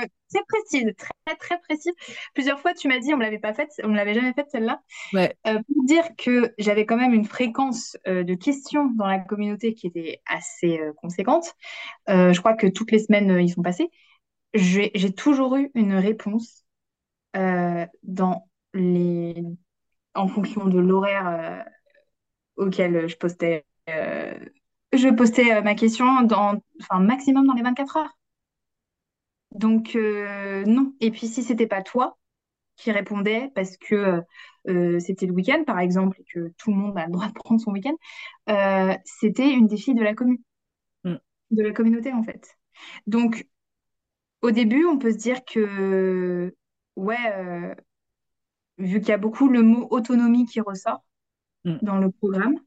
très 0.07 0.43
précise, 0.49 0.93
très 0.97 1.37
très 1.37 1.59
précise. 1.61 1.93
Plusieurs 2.35 2.61
fois, 2.61 2.75
tu 2.75 2.89
m'as 2.89 2.99
dit, 2.99 3.13
on 3.13 3.17
me 3.17 3.23
l'avait 3.23 3.39
pas 3.39 3.55
faite, 3.55 3.71
on 3.83 3.89
me 3.89 3.97
l'avait 3.97 4.15
jamais 4.15 4.33
faite 4.33 4.49
celle-là. 4.51 4.81
Ouais. 5.13 5.37
Euh, 5.47 5.55
pour 5.55 5.85
dire 5.85 6.05
que 6.17 6.53
j'avais 6.59 6.87
quand 6.87 6.97
même 6.97 7.15
une 7.15 7.25
fréquence 7.25 7.97
euh, 8.07 8.25
de 8.25 8.35
questions 8.35 8.91
dans 8.97 9.07
la 9.07 9.19
communauté 9.19 9.75
qui 9.75 9.87
était 9.87 10.21
assez 10.27 10.79
euh, 10.79 10.93
conséquente. 11.01 11.55
Je 12.09 12.39
crois 12.39 12.55
que 12.55 12.67
toutes 12.67 12.93
les 12.93 12.99
semaines, 12.99 13.39
ils 13.41 13.51
sont 13.51 13.63
passés. 13.63 13.91
J'ai 14.55 15.13
toujours 15.15 15.57
eu 15.57 15.71
une 15.75 15.95
réponse 15.95 16.65
dans 17.35 18.49
les... 18.75 19.43
en 20.15 20.29
fonction 20.29 20.67
de 20.67 20.79
l'horaire 20.79 21.65
auquel 22.57 23.09
je 23.09 23.17
postais, 23.17 23.65
je 23.87 25.15
postais 25.15 25.63
ma 25.63 25.75
question 25.75 26.23
dans, 26.23 26.61
enfin, 26.81 27.01
maximum 27.01 27.47
dans 27.47 27.55
les 27.55 27.63
24 27.63 27.97
heures. 27.97 28.19
Donc, 29.55 29.97
euh, 29.97 30.65
non. 30.65 30.95
Et 31.01 31.11
puis, 31.11 31.29
si 31.29 31.43
c'était 31.43 31.67
pas 31.67 31.83
toi 31.83 32.19
qui 32.77 32.91
répondais 32.91 33.51
parce 33.55 33.77
que 33.77 34.23
euh, 34.69 34.99
c'était 34.99 35.27
le 35.27 35.33
week-end, 35.33 35.63
par 35.65 35.79
exemple, 35.79 36.21
et 36.21 36.25
que 36.25 36.53
tout 36.59 36.71
le 36.71 36.77
monde 36.77 36.97
a 36.97 37.07
le 37.07 37.13
droit 37.13 37.29
de 37.29 37.33
prendre 37.33 37.61
son 37.61 37.73
week-end, 37.73 37.95
euh, 38.49 38.97
c'était 39.05 39.51
une 39.51 39.67
des 39.67 39.77
filles 39.77 39.95
de 39.95 40.03
la 40.03 40.15
commune, 40.15 40.39
Mm. 41.05 41.17
de 41.51 41.63
la 41.63 41.73
communauté, 41.73 42.13
en 42.13 42.23
fait. 42.23 42.57
Donc, 43.07 43.47
au 44.41 44.51
début, 44.51 44.85
on 44.87 44.99
peut 44.99 45.13
se 45.13 45.19
dire 45.19 45.45
que, 45.45 46.55
ouais, 46.97 47.77
vu 48.79 49.01
qu'il 49.01 49.09
y 49.09 49.13
a 49.13 49.19
beaucoup 49.19 49.49
le 49.49 49.63
mot 49.63 49.87
autonomie 49.91 50.47
qui 50.47 50.61
ressort, 50.61 51.05
mm. 51.65 51.79
dans 51.83 51.99
le 51.99 52.11
programme, 52.11 52.59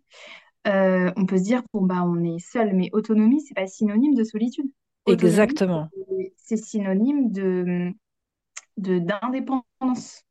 on 0.65 1.25
peut 1.25 1.38
se 1.38 1.44
dire 1.44 1.63
bon 1.74 1.86
bah 1.86 2.04
on 2.04 2.24
est 2.24 2.39
seul, 2.39 2.74
mais 2.74 2.89
autonomie 2.94 3.42
c'est 3.42 3.54
pas 3.54 3.68
synonyme 3.68 4.15
de 4.15 4.24
solitude. 4.24 4.72
Exactement. 5.07 5.89
C'est 6.38 6.57
synonyme 6.57 7.31
de 7.31 7.93
d'indépendance 8.77 10.25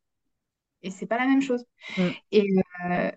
et 0.82 0.90
c'est 0.90 1.06
pas 1.06 1.18
la 1.18 1.26
même 1.26 1.40
chose. 1.40 1.64
Mm. 1.96 2.08
Et 2.32 2.46
euh, 2.90 3.10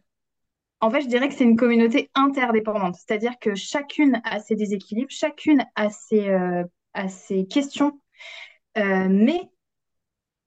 en 0.79 0.89
fait, 0.89 1.01
je 1.01 1.07
dirais 1.07 1.27
que 1.27 1.33
c'est 1.33 1.43
une 1.43 1.57
communauté 1.57 2.09
interdépendante, 2.15 2.95
c'est-à-dire 2.95 3.37
que 3.39 3.55
chacune 3.55 4.21
a 4.23 4.39
ses 4.39 4.55
déséquilibres, 4.55 5.11
chacune 5.11 5.65
a 5.75 5.89
ses, 5.89 6.29
euh, 6.29 6.63
ses 7.09 7.45
questions, 7.45 7.99
mais 8.75 9.49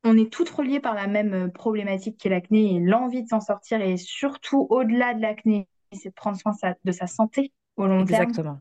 on 0.03 0.17
est 0.17 0.33
toutes 0.33 0.49
reliées 0.49 0.81
par 0.81 0.95
la 0.95 1.07
même 1.07 1.53
problématique 1.53 2.17
qu'est 2.17 2.31
l'acné 2.31 2.77
et 2.77 2.81
l'envie 2.81 3.23
de 3.23 3.29
s'en 3.29 3.41
sortir 3.41 3.83
et 3.83 3.99
surtout 3.99 4.67
au-delà 4.71 5.13
de 5.13 5.21
l'acné 5.21 5.69
c'est 5.93 6.11
de 6.11 6.15
prendre 6.15 6.39
soin 6.39 6.53
de 6.85 6.93
sa 6.93 7.07
santé 7.07 7.53
au 7.77 7.87
long 7.87 8.05
terme. 8.05 8.23
Exactement. 8.23 8.59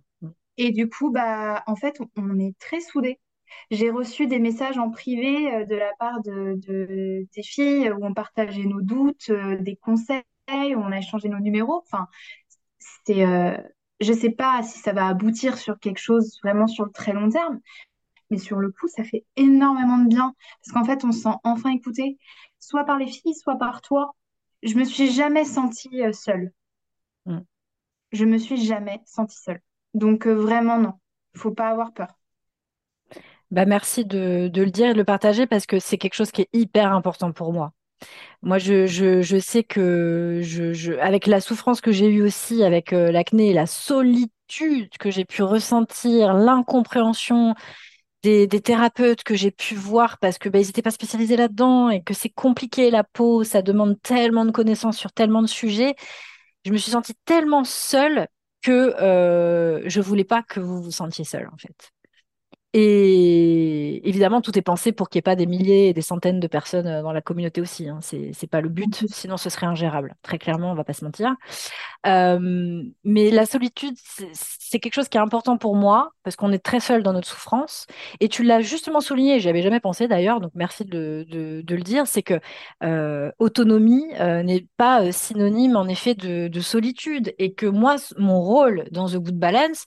Et 0.59 0.71
du 0.71 0.89
coup, 0.89 1.09
bah, 1.09 1.63
en 1.67 1.77
fait, 1.77 2.01
on 2.17 2.37
est 2.37 2.53
très 2.59 2.81
soudés. 2.81 3.17
J'ai 3.71 3.89
reçu 3.89 4.27
des 4.27 4.39
messages 4.39 4.77
en 4.77 4.91
privé 4.91 5.53
euh, 5.53 5.65
de 5.65 5.75
la 5.75 5.93
part 5.97 6.21
de, 6.21 6.59
des 7.33 7.43
filles 7.43 7.89
où 7.91 8.05
on 8.05 8.13
partageait 8.13 8.65
nos 8.65 8.81
doutes, 8.81 9.29
euh, 9.29 9.57
des 9.57 9.77
conseils, 9.77 10.21
où 10.49 10.79
on 10.79 10.91
a 10.91 10.97
échangé 10.97 11.29
nos 11.29 11.39
numéros. 11.39 11.81
Enfin, 11.85 12.07
c'est, 13.05 13.25
euh, 13.25 13.57
je 14.01 14.11
ne 14.11 14.17
sais 14.17 14.31
pas 14.31 14.61
si 14.61 14.79
ça 14.79 14.91
va 14.91 15.07
aboutir 15.07 15.57
sur 15.57 15.79
quelque 15.79 15.99
chose 15.99 16.37
vraiment 16.43 16.67
sur 16.67 16.83
le 16.83 16.91
très 16.91 17.13
long 17.13 17.29
terme, 17.29 17.61
mais 18.29 18.37
sur 18.37 18.57
le 18.57 18.69
coup, 18.69 18.89
ça 18.89 19.05
fait 19.05 19.25
énormément 19.37 19.97
de 19.97 20.09
bien 20.09 20.35
parce 20.61 20.73
qu'en 20.73 20.83
fait, 20.83 21.05
on 21.05 21.13
se 21.13 21.21
sent 21.21 21.35
enfin 21.45 21.71
écouté, 21.71 22.17
soit 22.59 22.83
par 22.83 22.97
les 22.97 23.07
filles, 23.07 23.33
soit 23.33 23.57
par 23.57 23.81
toi. 23.81 24.13
Je 24.61 24.75
me 24.75 24.83
suis 24.83 25.09
jamais 25.09 25.45
sentie 25.45 26.01
seule. 26.11 26.51
Mm. 27.25 27.39
Je 28.11 28.25
me 28.25 28.37
suis 28.37 28.57
jamais 28.57 29.01
sentie 29.05 29.37
seule. 29.37 29.61
Donc 29.93 30.27
euh, 30.27 30.33
vraiment 30.33 30.77
non, 30.77 30.93
faut 31.35 31.51
pas 31.51 31.69
avoir 31.69 31.93
peur. 31.93 32.07
Bah 33.51 33.65
merci 33.65 34.05
de, 34.05 34.51
le 34.53 34.69
dire 34.69 34.89
et 34.89 34.93
de 34.93 34.97
le 34.97 35.03
partager 35.03 35.47
parce 35.47 35.65
que 35.65 35.79
c'est 35.79 35.97
quelque 35.97 36.13
chose 36.13 36.31
qui 36.31 36.41
est 36.41 36.49
hyper 36.53 36.93
important 36.93 37.31
pour 37.31 37.51
moi. 37.51 37.73
Moi, 38.43 38.59
je, 38.59 39.39
sais 39.39 39.63
que 39.63 40.41
avec 41.01 41.27
la 41.27 41.41
souffrance 41.41 41.81
que 41.81 41.91
j'ai 41.91 42.07
eue 42.07 42.21
aussi 42.21 42.63
avec 42.63 42.93
euh, 42.93 43.11
l'acné, 43.11 43.51
la 43.51 43.65
solitude 43.65 44.89
que 44.99 45.11
j'ai 45.11 45.25
pu 45.25 45.43
ressentir, 45.43 46.33
l'incompréhension 46.33 47.55
des, 48.23 48.47
thérapeutes 48.47 49.23
que 49.23 49.35
j'ai 49.35 49.51
pu 49.51 49.75
voir 49.75 50.17
parce 50.19 50.37
que 50.37 50.47
bah, 50.47 50.59
n'étaient 50.59 50.81
pas 50.81 50.91
spécialisés 50.91 51.35
là-dedans 51.35 51.89
et 51.89 52.03
que 52.03 52.13
c'est 52.13 52.29
compliqué 52.29 52.91
la 52.91 53.03
peau, 53.03 53.43
ça 53.43 53.61
demande 53.61 54.01
tellement 54.01 54.45
de 54.45 54.51
connaissances 54.51 54.97
sur 54.97 55.11
tellement 55.11 55.41
de 55.41 55.47
sujets 55.47 55.95
je 56.65 56.71
me 56.71 56.77
suis 56.77 56.91
sentie 56.91 57.15
tellement 57.25 57.63
seule 57.63 58.27
que 58.61 58.95
euh, 59.01 59.81
je 59.85 60.01
voulais 60.01 60.23
pas 60.23 60.43
que 60.43 60.59
vous 60.59 60.81
vous 60.81 60.91
sentiez 60.91 61.25
seule 61.25 61.49
en 61.53 61.57
fait. 61.57 61.91
Et 62.73 64.07
évidemment, 64.07 64.41
tout 64.41 64.55
est 64.55 64.61
pensé 64.61 64.91
pour 64.91 65.09
qu'il 65.09 65.17
n'y 65.17 65.21
ait 65.21 65.23
pas 65.23 65.35
des 65.35 65.47
milliers 65.47 65.89
et 65.89 65.93
des 65.93 66.03
centaines 66.03 66.39
de 66.39 66.45
personnes 66.45 66.85
euh, 66.85 67.01
dans 67.01 67.11
la 67.11 67.21
communauté 67.21 67.61
aussi. 67.61 67.89
Hein. 67.89 67.97
C'est, 68.01 68.29
c'est 68.33 68.45
pas 68.45 68.61
le 68.61 68.69
but, 68.69 69.05
sinon 69.09 69.37
ce 69.37 69.49
serait 69.49 69.65
ingérable. 69.65 70.15
Très 70.21 70.37
clairement, 70.37 70.71
on 70.71 70.75
va 70.75 70.83
pas 70.83 70.93
se 70.93 71.03
mentir. 71.03 71.35
Euh, 72.05 72.83
mais 73.03 73.31
la 73.31 73.47
solitude, 73.47 73.95
c'est 74.33 74.79
quelque 74.79 74.93
chose 74.93 75.09
qui 75.09 75.17
est 75.17 75.21
important 75.21 75.57
pour 75.57 75.75
moi 75.75 76.11
parce 76.23 76.35
qu'on 76.35 76.51
est 76.51 76.63
très 76.63 76.79
seul 76.79 77.01
dans 77.01 77.13
notre 77.13 77.27
souffrance. 77.27 77.87
Et 78.19 78.29
tu 78.29 78.43
l'as 78.43 78.61
justement 78.61 79.01
souligné, 79.01 79.39
j'y 79.39 79.49
avais 79.49 79.63
jamais 79.63 79.79
pensé 79.79 80.07
d'ailleurs, 80.07 80.39
donc 80.39 80.51
merci 80.53 80.85
de, 80.85 81.25
de, 81.27 81.75
le 81.75 81.81
dire, 81.81 82.05
c'est 82.05 82.23
que 82.23 82.39
euh, 82.83 83.31
autonomie 83.39 84.05
n'est 84.19 84.67
pas 84.77 85.11
synonyme 85.11 85.75
en 85.75 85.87
effet 85.87 86.13
de, 86.13 86.47
de 86.49 86.59
solitude 86.59 87.33
et 87.39 87.53
que 87.53 87.65
moi, 87.65 87.95
mon 88.17 88.41
rôle 88.41 88.85
dans 88.91 89.07
The 89.07 89.15
Good 89.15 89.39
Balance, 89.39 89.85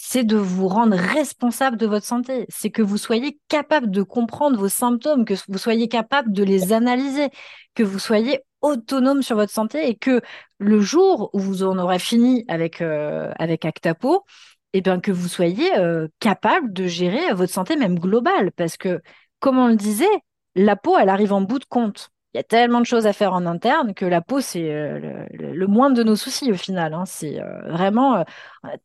c'est 0.00 0.22
de 0.22 0.36
vous 0.36 0.68
rendre 0.68 0.96
responsable 0.96 1.76
de 1.76 1.86
votre 1.86 2.06
santé. 2.06 2.46
C'est 2.48 2.70
que 2.70 2.82
vous 2.82 2.98
soyez 2.98 3.40
capable 3.48 3.90
de 3.90 4.02
comprendre 4.02 4.56
vos 4.56 4.68
symptômes, 4.68 5.24
que 5.24 5.34
vous 5.48 5.58
soyez 5.58 5.88
capable 5.88 6.32
de 6.32 6.44
les 6.44 6.72
analyser, 6.72 7.30
que 7.74 7.82
vous 7.82 7.98
soyez 7.98 8.40
autonome 8.60 9.22
sur 9.22 9.34
votre 9.34 9.52
santé 9.52 9.88
et 9.88 9.96
que 9.96 10.20
le 10.58 10.80
jour 10.80 11.30
où 11.32 11.40
vous 11.40 11.64
en 11.64 11.78
aurez 11.78 11.98
fini 11.98 12.44
avec, 12.46 12.80
euh, 12.80 13.32
avec 13.40 13.64
Actapo, 13.64 14.24
eh 14.72 14.82
bien 14.82 15.00
que 15.00 15.10
vous 15.10 15.26
soyez 15.26 15.76
euh, 15.78 16.06
capable 16.20 16.72
de 16.72 16.86
gérer 16.86 17.34
votre 17.34 17.52
santé 17.52 17.74
même 17.74 17.98
globale. 17.98 18.52
Parce 18.52 18.76
que, 18.76 19.00
comme 19.40 19.58
on 19.58 19.66
le 19.66 19.76
disait, 19.76 20.06
la 20.54 20.76
peau, 20.76 20.96
elle 20.96 21.08
arrive 21.08 21.32
en 21.32 21.40
bout 21.40 21.58
de 21.58 21.64
compte 21.64 22.10
il 22.34 22.36
y 22.36 22.40
a 22.40 22.44
tellement 22.44 22.80
de 22.80 22.86
choses 22.86 23.06
à 23.06 23.12
faire 23.12 23.32
en 23.32 23.46
interne 23.46 23.94
que 23.94 24.04
la 24.04 24.20
peau, 24.20 24.40
c'est 24.40 24.70
euh, 24.70 25.26
le, 25.30 25.66
moindre 25.66 25.96
de 25.96 26.02
nos 26.02 26.16
soucis 26.16 26.52
au 26.52 26.56
final. 26.56 26.92
Hein. 26.92 27.04
C'est 27.06 27.40
euh, 27.40 27.70
vraiment 27.70 28.16
euh, 28.16 28.24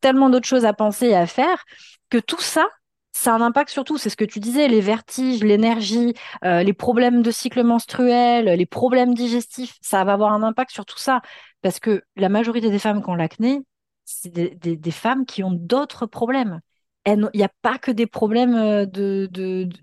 tellement 0.01 0.29
d'autres 0.29 0.47
choses 0.47 0.65
à 0.65 0.73
penser 0.73 1.08
et 1.08 1.15
à 1.15 1.27
faire 1.27 1.65
que 2.10 2.17
tout 2.19 2.41
ça, 2.41 2.65
ça 3.12 3.34
a 3.34 3.36
un 3.36 3.41
impact 3.41 3.69
sur 3.69 3.84
tout. 3.84 3.97
C'est 3.97 4.10
ce 4.10 4.15
que 4.15 4.25
tu 4.25 4.39
disais, 4.39 4.67
les 4.67 4.82
vertiges, 4.82 5.43
l'énergie, 5.43 6.13
les 6.43 6.73
problèmes 6.73 7.21
de 7.21 7.32
cycle 7.32 7.63
menstruel, 7.63 8.45
les 8.45 8.65
problèmes 8.65 9.13
digestifs, 9.13 9.77
ça 9.82 10.03
va 10.03 10.13
avoir 10.13 10.34
un 10.34 10.41
impact 10.41 10.71
sur 10.71 10.86
tout 10.86 10.97
ça. 10.97 11.21
Parce 11.62 11.79
que 11.79 12.03
la 12.15 12.29
majorité 12.29 12.71
des 12.71 12.79
femmes 12.79 13.03
qui 13.03 13.10
ont 13.10 13.15
l'acné, 13.15 13.62
c'est 14.06 14.32
des 14.32 14.91
femmes 14.91 15.25
qui 15.25 15.43
ont 15.43 15.51
d'autres 15.51 16.08
problèmes 16.08 16.60
il 17.05 17.29
n'y 17.33 17.43
a 17.43 17.51
pas 17.61 17.77
que 17.77 17.91
des 17.91 18.07
problèmes 18.07 18.55
euh, 18.55 18.85
de... 18.85 19.29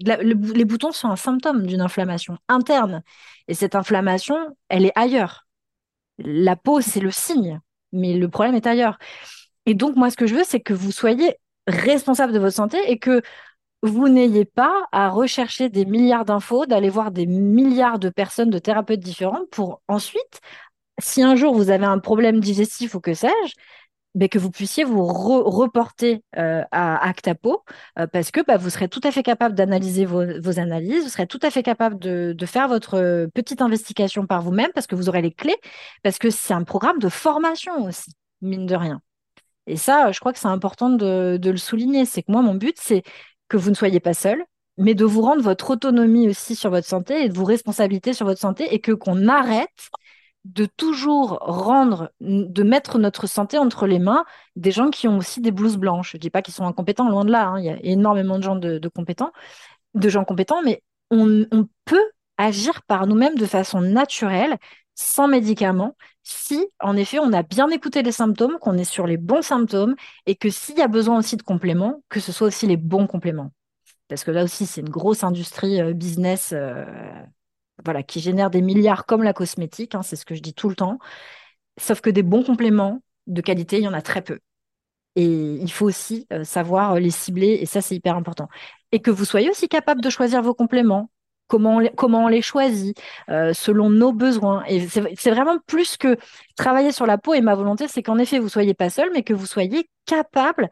les 0.01 0.65
boutons 0.65 0.93
sont 0.93 1.09
un 1.09 1.17
symptôme 1.17 1.67
d'une 1.67 1.81
inflammation 1.81 2.39
interne. 2.49 3.03
Et 3.49 3.55
cette 3.55 3.75
inflammation, 3.75 4.37
elle 4.69 4.87
est 4.87 4.93
ailleurs. 4.95 5.47
La 6.19 6.57
peau, 6.57 6.81
c'est 6.81 7.01
le 7.01 7.11
signe, 7.11 7.61
mais 7.93 8.15
le 8.15 8.29
problème 8.29 8.55
est 8.55 8.67
ailleurs. 8.67 8.99
Et 9.67 9.75
donc, 9.75 9.97
moi, 9.97 10.11
ce 10.11 10.17
que 10.17 10.27
je 10.27 10.35
veux, 10.35 10.45
c'est 10.45 10.61
que 10.61 10.75
vous 10.75 10.93
soyez 10.93 11.37
responsable 11.67 12.33
de 12.33 12.39
votre 12.39 12.57
santé 12.57 12.79
et 12.91 12.99
que 12.99 13.23
vous 13.83 14.09
n'ayez 14.09 14.45
pas 14.45 14.87
à 14.93 15.09
rechercher 15.09 15.69
des 15.71 15.85
milliards 15.87 16.25
d'infos, 16.25 16.67
d'aller 16.67 16.91
voir 16.91 17.11
des 17.11 17.27
milliards 17.27 17.99
de 17.99 18.11
personnes, 18.11 18.51
de 18.51 18.59
thérapeutes 18.59 19.01
différents 19.01 19.47
pour 19.51 19.83
ensuite, 19.89 20.41
si 20.99 21.23
un 21.23 21.35
jour 21.37 21.55
vous 21.55 21.71
avez 21.71 21.87
un 21.87 21.99
problème 21.99 22.41
digestif 22.41 22.95
ou 22.95 23.01
que 23.01 23.15
sais-je, 23.15 23.55
ben, 24.15 24.29
que 24.29 24.39
vous 24.39 24.51
puissiez 24.51 24.83
vous 24.83 25.07
reporter 25.07 26.25
euh, 26.37 26.63
à 26.73 27.09
Actapo 27.09 27.63
euh, 27.99 28.07
parce 28.09 28.31
que 28.33 28.41
bah, 28.45 28.57
vous 28.57 28.71
serez 28.71 28.89
tout 28.89 29.01
à 29.05 29.13
fait 29.13 29.23
capable 29.23 29.55
d'analyser 29.55 30.05
vos, 30.05 30.59
analyses, 30.59 31.05
vous 31.05 31.09
serez 31.09 31.29
tout 31.29 31.39
à 31.43 31.51
fait 31.51 31.63
capable 31.63 31.99
de, 31.99 32.35
faire 32.47 32.67
votre 32.67 32.95
euh, 32.95 33.29
petite 33.33 33.63
investigation 33.63 34.27
par 34.27 34.43
vous-même 34.43 34.71
parce 34.75 34.89
que 34.89 34.97
vous 34.97 35.09
aurez 35.09 35.23
les 35.23 35.33
clés, 35.33 35.57
parce 36.03 36.19
que 36.19 36.31
c'est 36.31 36.55
un 36.55 36.65
programme 36.65 36.99
de 36.99 37.09
formation 37.09 37.85
aussi, 37.85 38.13
mine 38.41 38.67
de 38.67 38.75
rien. 38.75 39.01
Et 39.67 39.77
ça, 39.77 40.11
je 40.11 40.19
crois 40.19 40.33
que 40.33 40.41
c'est 40.41 40.49
important 40.49 40.91
de, 40.91 41.37
de, 41.41 41.51
le 41.51 41.57
souligner. 41.57 42.05
C'est 42.05 42.23
que 42.23 42.33
moi, 42.33 42.43
mon 42.43 42.55
but, 42.55 42.77
c'est 42.79 43.05
que 43.49 43.57
vous 43.57 43.71
ne 43.71 43.77
soyez 43.77 44.01
pas 44.01 44.15
seul, 44.15 44.45
mais 44.77 44.95
de 44.95 45.05
vous 45.05 45.23
rendre 45.23 45.43
votre 45.43 45.71
autonomie 45.71 46.29
aussi 46.29 46.57
sur 46.57 46.71
votre 46.71 46.89
santé 46.89 47.25
et 47.25 47.29
de 47.29 47.35
vous 47.35 47.45
responsabiliser 47.45 48.13
sur 48.15 48.27
votre 48.27 48.41
santé 48.41 48.75
et 48.75 48.81
que 48.81 48.93
qu'on 48.93 49.29
arrête 49.29 49.91
de 50.45 50.65
toujours 50.65 51.39
rendre, 51.41 52.13
de 52.21 52.63
mettre 52.63 52.99
notre 52.99 53.27
santé 53.27 53.59
entre 53.59 53.87
les 53.87 53.99
mains 53.99 54.25
des 54.57 54.71
gens 54.71 54.91
qui 54.91 55.07
ont 55.07 55.19
aussi 55.19 55.41
des 55.41 55.51
blouses 55.51 55.77
blanches. 55.77 56.13
Je 56.13 56.17
ne 56.17 56.21
dis 56.21 56.31
pas 56.31 56.43
qu'ils 56.43 56.55
sont 56.55 56.67
incompétents, 56.67 57.09
loin 57.09 57.25
de 57.25 57.31
là. 57.31 57.49
Hein. 57.49 57.59
Il 57.61 57.67
y 57.67 57.71
a 57.71 57.79
énormément 57.83 58.39
de 58.39 58.43
gens 58.43 58.57
de, 58.57 58.89
compétents, 58.89 59.33
de 59.95 60.09
gens 60.09 60.25
compétents, 60.25 60.63
mais 60.63 60.83
on, 61.11 61.47
peut 61.85 62.11
agir 62.39 62.83
par 62.85 63.07
nous-mêmes 63.07 63.35
de 63.35 63.47
façon 63.47 63.81
naturelle, 63.81 64.57
sans 64.95 65.29
médicaments, 65.29 65.97
si 66.23 66.69
en 66.81 66.97
effet 66.97 67.19
on 67.19 67.33
a 67.33 67.43
bien 67.43 67.69
écouté 67.69 68.03
les 68.03 68.13
symptômes, 68.13 68.59
qu'on 68.61 68.79
est 68.79 68.85
sur 68.85 69.07
les 69.07 69.17
bons 69.19 69.43
symptômes, 69.43 69.95
et 70.27 70.37
que 70.37 70.49
s'il 70.49 70.79
y 70.79 70.83
a 70.83 70.89
besoin 70.89 71.19
aussi 71.19 71.37
de 71.37 71.43
compléments, 71.43 72.03
que 72.09 72.21
ce 72.21 72.33
soit 72.33 72.47
aussi 72.49 72.67
les 72.67 72.77
bons 72.77 73.07
compléments. 73.07 73.51
Parce 74.09 74.25
que 74.25 74.31
là 74.31 74.45
aussi, 74.45 74.67
c'est 74.67 74.81
une 74.81 74.89
grosse 74.91 75.23
industrie 75.23 75.81
euh, 75.81 75.93
business. 75.93 76.51
Euh, 76.53 76.85
voilà, 77.85 78.03
qui 78.03 78.21
génère 78.21 78.51
des 78.51 78.63
milliards 78.63 79.07
comme 79.07 79.23
la 79.23 79.33
cosmétique, 79.33 79.95
hein, 79.95 80.03
c'est 80.03 80.17
ce 80.17 80.25
que 80.25 80.35
je 80.35 80.43
dis 80.43 80.55
tout 80.55 80.69
le 80.69 80.77
temps. 80.77 80.99
Sauf 81.79 82.01
que 82.01 82.11
des 82.11 82.23
bons 82.23 82.43
compléments 82.45 83.03
de 83.27 83.41
qualité, 83.41 83.79
il 83.79 83.85
y 83.85 83.89
en 83.89 83.93
a 83.95 84.03
très 84.03 84.23
peu. 84.23 84.41
Et 85.17 85.25
il 85.25 85.71
faut 85.73 85.87
aussi 85.87 86.27
euh, 86.33 86.45
savoir 86.45 86.95
les 86.97 87.11
cibler, 87.11 87.59
et 87.61 87.67
ça, 87.67 87.81
c'est 87.81 87.97
hyper 87.97 88.17
important. 88.17 88.49
Et 88.93 89.01
que 89.01 89.11
vous 89.11 89.25
soyez 89.25 89.51
aussi 89.51 89.69
capable 89.69 90.01
de 90.01 90.11
choisir 90.11 90.43
vos 90.43 90.55
compléments, 90.55 91.11
comment 91.49 91.81
on 92.25 92.29
les, 92.29 92.43
choisit, 92.43 93.01
euh, 93.29 93.53
selon 93.53 93.91
nos 93.91 94.13
besoins. 94.13 94.65
Et 94.69 94.87
c'est 94.89 95.31
vraiment 95.31 95.59
plus 95.67 95.97
que 95.97 96.17
travailler 96.57 96.93
sur 96.93 97.07
la 97.07 97.19
peau, 97.19 97.35
et 97.35 97.41
ma 97.41 97.55
volonté, 97.55 97.89
c'est 97.89 98.03
qu'en 98.03 98.19
effet, 98.19 98.39
vous 98.39 98.45
ne 98.47 98.51
soyez 98.51 98.75
pas 98.75 98.91
seul, 98.91 99.11
mais 99.13 99.23
que 99.23 99.35
vous 99.35 99.47
soyez 99.47 99.91
capable 100.07 100.71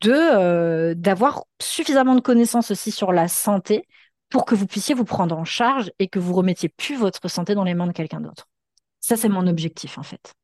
de 0.00 0.12
euh, 0.12 0.94
d'avoir 0.94 1.44
suffisamment 1.60 2.14
de 2.14 2.20
connaissances 2.20 2.70
aussi 2.70 2.90
sur 2.90 3.12
la 3.12 3.28
santé 3.28 3.86
pour 4.28 4.44
que 4.44 4.54
vous 4.54 4.66
puissiez 4.66 4.94
vous 4.94 5.04
prendre 5.04 5.36
en 5.36 5.44
charge 5.44 5.90
et 5.98 6.08
que 6.08 6.18
vous 6.18 6.34
remettiez 6.34 6.68
plus 6.68 6.96
votre 6.96 7.28
santé 7.28 7.54
dans 7.54 7.64
les 7.64 7.74
mains 7.74 7.86
de 7.86 7.92
quelqu'un 7.92 8.20
d'autre. 8.20 8.48
Ça, 9.00 9.16
c'est 9.16 9.28
mon 9.28 9.46
objectif, 9.46 9.98
en 9.98 10.02
fait. 10.02 10.34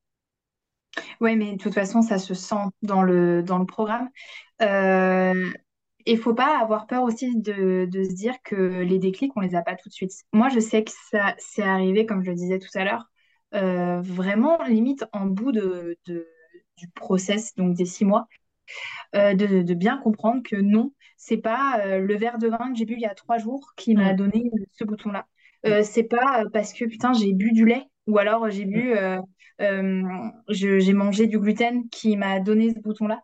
Oui, 1.21 1.37
mais 1.37 1.53
de 1.53 1.57
toute 1.57 1.75
façon, 1.75 2.03
ça 2.03 2.19
se 2.19 2.35
sent 2.35 2.65
dans 2.83 3.03
le, 3.03 3.43
dans 3.43 3.59
le 3.59 3.67
programme. 3.67 4.09
Euh, 4.61 5.51
il 6.05 6.17
ne 6.17 6.21
faut 6.21 6.35
pas 6.35 6.61
avoir 6.61 6.87
peur 6.87 7.03
aussi 7.03 7.37
de, 7.37 7.87
de, 7.91 8.05
se 8.05 8.15
dire 8.15 8.35
que 8.45 8.83
les 8.83 8.99
déclics, 8.99 9.33
on 9.37 9.41
ne 9.41 9.47
les 9.47 9.55
a 9.55 9.63
pas 9.63 9.75
tout 9.75 9.89
de 9.89 9.95
suite. 9.95 10.13
Moi, 10.33 10.49
je 10.49 10.61
sais 10.61 10.85
que 10.85 10.91
ça 11.11 11.35
s'est 11.39 11.63
arrivé, 11.63 12.07
comme 12.07 12.23
je 12.23 12.31
le 12.31 12.37
disais 12.37 12.59
tout 12.59 12.69
à 12.75 12.85
l'heure, 12.85 13.09
vraiment 13.53 14.63
limite 14.65 15.05
en 15.13 15.27
bout 15.27 15.53
de, 15.53 15.99
du 16.07 16.89
process, 16.95 17.55
donc 17.55 17.75
des 17.75 17.85
six 17.85 18.05
mois, 18.05 18.27
de, 19.15 19.75
bien 19.75 19.99
comprendre 19.99 20.43
que 20.43 20.57
non, 20.57 20.93
c'est 21.25 21.37
pas 21.37 21.99
le 21.99 22.17
verre 22.17 22.39
de 22.39 22.49
vin 22.49 22.73
que 22.73 22.75
j'ai 22.77 22.85
bu 22.85 22.95
il 22.95 23.01
y 23.01 23.07
a 23.07 23.15
trois 23.15 23.39
jours 23.39 23.75
qui 23.77 23.95
m'a 23.95 24.13
donné 24.13 24.51
ce 24.73 24.83
bouton-là. 24.83 25.27
Mm. 25.65 25.83
c'est 25.85 26.03
pas 26.03 26.43
parce 26.53 26.73
que 26.73 26.85
putain 26.85 27.13
j'ai 27.13 27.33
bu 27.33 27.53
du 27.53 27.65
lait 27.65 27.87
ou 28.09 28.19
alors 28.19 28.51
j'ai 28.51 28.65
bu 28.65 28.95
j'ai 30.49 30.93
mangé 30.93 31.29
du 31.29 31.39
gluten 31.39 31.89
qui 31.91 32.17
m'a 32.17 32.41
donné 32.41 32.75
ce 32.75 32.81
bouton-là 32.81 33.23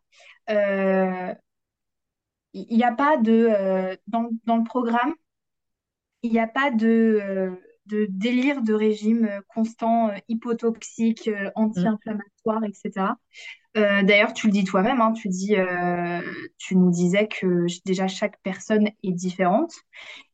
il 2.52 2.76
n'y 2.76 2.84
a 2.84 2.92
pas 2.92 3.16
de 3.16 3.98
dans, 4.06 4.30
dans, 4.44 4.56
le 4.58 4.64
programme 4.64 5.12
il 6.22 6.30
n'y 6.30 6.38
a 6.38 6.46
pas 6.46 6.70
de 6.70 7.58
de 7.88 8.06
délire 8.10 8.62
de 8.62 8.74
régime 8.74 9.24
euh, 9.24 9.40
constant, 9.48 10.10
euh, 10.10 10.16
hypotoxique, 10.28 11.28
euh, 11.28 11.50
anti-inflammatoire, 11.54 12.62
etc. 12.64 13.06
D'ailleurs, 14.02 14.32
tu 14.32 14.46
le 14.46 14.52
dis 14.52 14.64
toi-même, 14.64 15.00
hein, 15.00 15.12
tu, 15.12 15.28
dis, 15.28 15.56
tu 16.58 16.76
nous 16.76 16.90
disais 16.90 17.28
que 17.28 17.66
déjà 17.84 18.08
chaque 18.08 18.40
personne 18.42 18.88
est 19.02 19.12
différente 19.12 19.72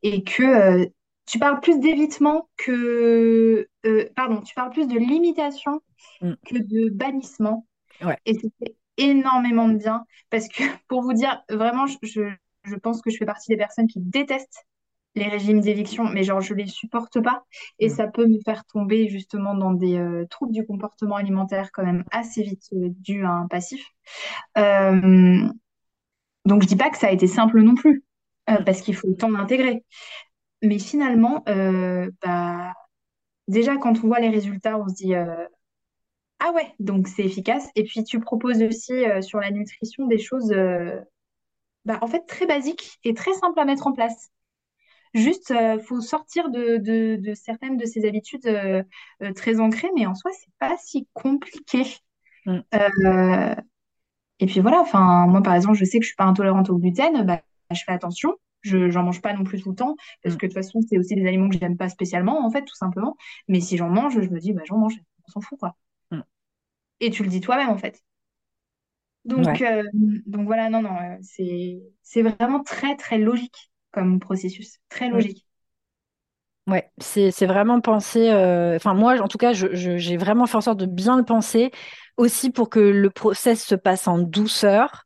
et 0.03 0.23
que 0.23 0.89
tu 1.25 1.39
parles 1.39 1.59
plus 1.59 1.79
d'évitement 1.79 2.49
que... 2.57 3.67
pardon, 4.15 4.41
tu 4.41 4.53
parles 4.55 4.71
plus 4.71 4.87
de 4.87 4.97
limitation 4.97 5.81
mm. 6.21 6.33
que 6.45 6.57
de 6.57 6.89
bannissement. 6.89 7.67
Et 8.25 8.33
c'est 8.33 8.75
énormément 8.97 9.67
de 9.67 9.77
bien 9.77 10.05
parce 10.29 10.47
que 10.47 10.63
pour 10.87 11.01
vous 11.01 11.13
dire, 11.13 11.43
vraiment, 11.49 11.85
je, 11.87 12.29
je 12.63 12.75
pense 12.75 13.01
que 13.01 13.09
je 13.09 13.17
fais 13.17 13.25
partie 13.25 13.49
des 13.49 13.57
personnes 13.57 13.87
qui 13.87 13.99
détestent 13.99 14.65
les 15.15 15.27
régimes 15.27 15.61
d'éviction, 15.61 16.03
mais 16.03 16.23
genre 16.23 16.41
je 16.41 16.53
les 16.53 16.67
supporte 16.67 17.21
pas 17.21 17.43
et 17.79 17.87
mm. 17.87 17.89
ça 17.89 18.07
peut 18.07 18.27
me 18.27 18.39
faire 18.43 18.65
tomber 18.65 19.07
justement 19.07 19.55
dans 19.55 19.71
des 19.71 19.97
euh, 19.97 20.25
troubles 20.29 20.53
du 20.53 20.65
comportement 20.65 21.15
alimentaire 21.15 21.71
quand 21.71 21.83
même 21.83 22.03
assez 22.11 22.43
vite 22.43 22.67
euh, 22.73 22.89
dû 22.99 23.23
à 23.25 23.31
un 23.31 23.47
passif. 23.47 23.85
Euh, 24.57 25.47
donc 26.45 26.61
je 26.61 26.67
dis 26.67 26.75
pas 26.75 26.89
que 26.89 26.97
ça 26.97 27.07
a 27.07 27.11
été 27.11 27.27
simple 27.27 27.61
non 27.61 27.75
plus 27.75 28.03
mm. 28.49 28.63
parce 28.65 28.81
qu'il 28.81 28.95
faut 28.95 29.07
le 29.07 29.15
temps 29.15 29.31
d'intégrer. 29.31 29.83
Mais 30.61 30.79
finalement, 30.79 31.43
bah, 32.23 32.73
déjà 33.47 33.77
quand 33.77 34.03
on 34.03 34.07
voit 34.07 34.19
les 34.19 34.29
résultats, 34.29 34.79
on 34.79 34.87
se 34.87 34.95
dit 34.95 35.13
ah 35.13 36.51
ouais, 36.53 36.73
donc 36.79 37.07
c'est 37.07 37.23
efficace. 37.23 37.69
Et 37.75 37.83
puis 37.83 38.03
tu 38.03 38.19
proposes 38.19 38.63
aussi 38.63 39.03
sur 39.21 39.39
la 39.39 39.51
nutrition 39.51 40.07
des 40.07 40.17
choses 40.17 40.51
bah, 41.85 41.99
en 42.01 42.07
fait 42.07 42.21
très 42.25 42.47
basiques 42.47 42.99
et 43.03 43.13
très 43.13 43.33
simples 43.33 43.59
à 43.59 43.65
mettre 43.65 43.85
en 43.85 43.93
place. 43.93 44.31
Juste, 45.15 45.51
il 45.51 45.55
euh, 45.55 45.79
faut 45.79 46.01
sortir 46.01 46.49
de, 46.49 47.21
certaines 47.35 47.77
de 47.77 47.85
ces 47.85 48.05
habitudes 48.05 48.45
euh, 48.47 48.83
euh, 49.23 49.31
très 49.31 49.61
ancrées, 49.61 49.89
mais 49.95 50.05
en 50.05 50.13
soi, 50.13 50.29
c'est 50.37 50.51
pas 50.59 50.75
si 50.77 51.07
compliqué. 51.13 51.83
Mm. 52.45 52.59
et 54.39 54.45
puis 54.45 54.59
voilà, 54.59 54.81
enfin, 54.81 55.25
moi, 55.25 55.41
par 55.41 55.55
exemple, 55.55 55.77
je 55.77 55.85
sais 55.85 55.99
que 55.99 56.03
je 56.03 56.09
suis 56.09 56.17
pas 56.17 56.25
intolérante 56.25 56.69
au 56.69 56.77
gluten, 56.77 57.25
bah, 57.25 57.41
je 57.71 57.81
fais 57.85 57.93
attention. 57.93 58.35
Je 58.61 58.77
n'en 58.77 59.03
mange 59.03 59.21
pas 59.21 59.33
non 59.33 59.45
plus 59.45 59.61
tout 59.61 59.69
le 59.69 59.75
temps, 59.75 59.95
parce 60.21 60.35
mm. 60.35 60.37
que 60.37 60.45
de 60.47 60.51
toute 60.51 60.61
façon, 60.61 60.81
c'est 60.81 60.97
aussi 60.97 61.15
des 61.15 61.25
aliments 61.25 61.47
que 61.47 61.57
j'aime 61.57 61.77
pas 61.77 61.87
spécialement, 61.87 62.45
en 62.45 62.51
fait, 62.51 62.65
tout 62.65 62.75
simplement. 62.75 63.15
Mais 63.47 63.61
si 63.61 63.77
j'en 63.77 63.89
mange, 63.89 64.19
je 64.19 64.29
me 64.29 64.39
dis, 64.39 64.51
bah, 64.51 64.63
j'en 64.65 64.77
mange, 64.77 64.95
on 65.27 65.31
s'en 65.31 65.39
fout, 65.39 65.57
quoi. 65.57 65.77
Mm. 66.11 66.21
Et 66.99 67.09
tu 67.09 67.23
le 67.23 67.29
dis 67.29 67.39
toi-même, 67.39 67.69
en 67.69 67.77
fait. 67.77 68.03
Donc, 69.23 69.63
donc 70.27 70.45
voilà, 70.45 70.69
non, 70.69 70.81
non, 70.81 70.97
c'est 71.21 72.21
vraiment 72.21 72.61
très, 72.63 72.97
très 72.97 73.17
logique 73.17 73.71
comme 73.95 74.19
processus. 74.19 74.79
Très 74.89 75.09
logique. 75.09 75.45
Ouais, 76.67 76.91
c'est 76.97 77.45
vraiment 77.45 77.79
penser. 77.79 78.29
Euh, 78.31 78.75
enfin, 78.75 78.93
moi, 78.93 79.21
en 79.21 79.27
tout 79.27 79.37
cas, 79.37 79.53
j'ai 79.53 80.17
vraiment 80.17 80.47
fait 80.47 80.57
en 80.57 80.61
sorte 80.61 80.79
de 80.79 80.85
bien 80.85 81.15
le 81.15 81.23
penser 81.23 81.71
aussi 82.17 82.49
pour 82.49 82.69
que 82.69 82.79
le 82.79 83.09
process 83.09 83.63
se 83.63 83.75
passe 83.75 84.07
en 84.07 84.17
douceur. 84.17 85.03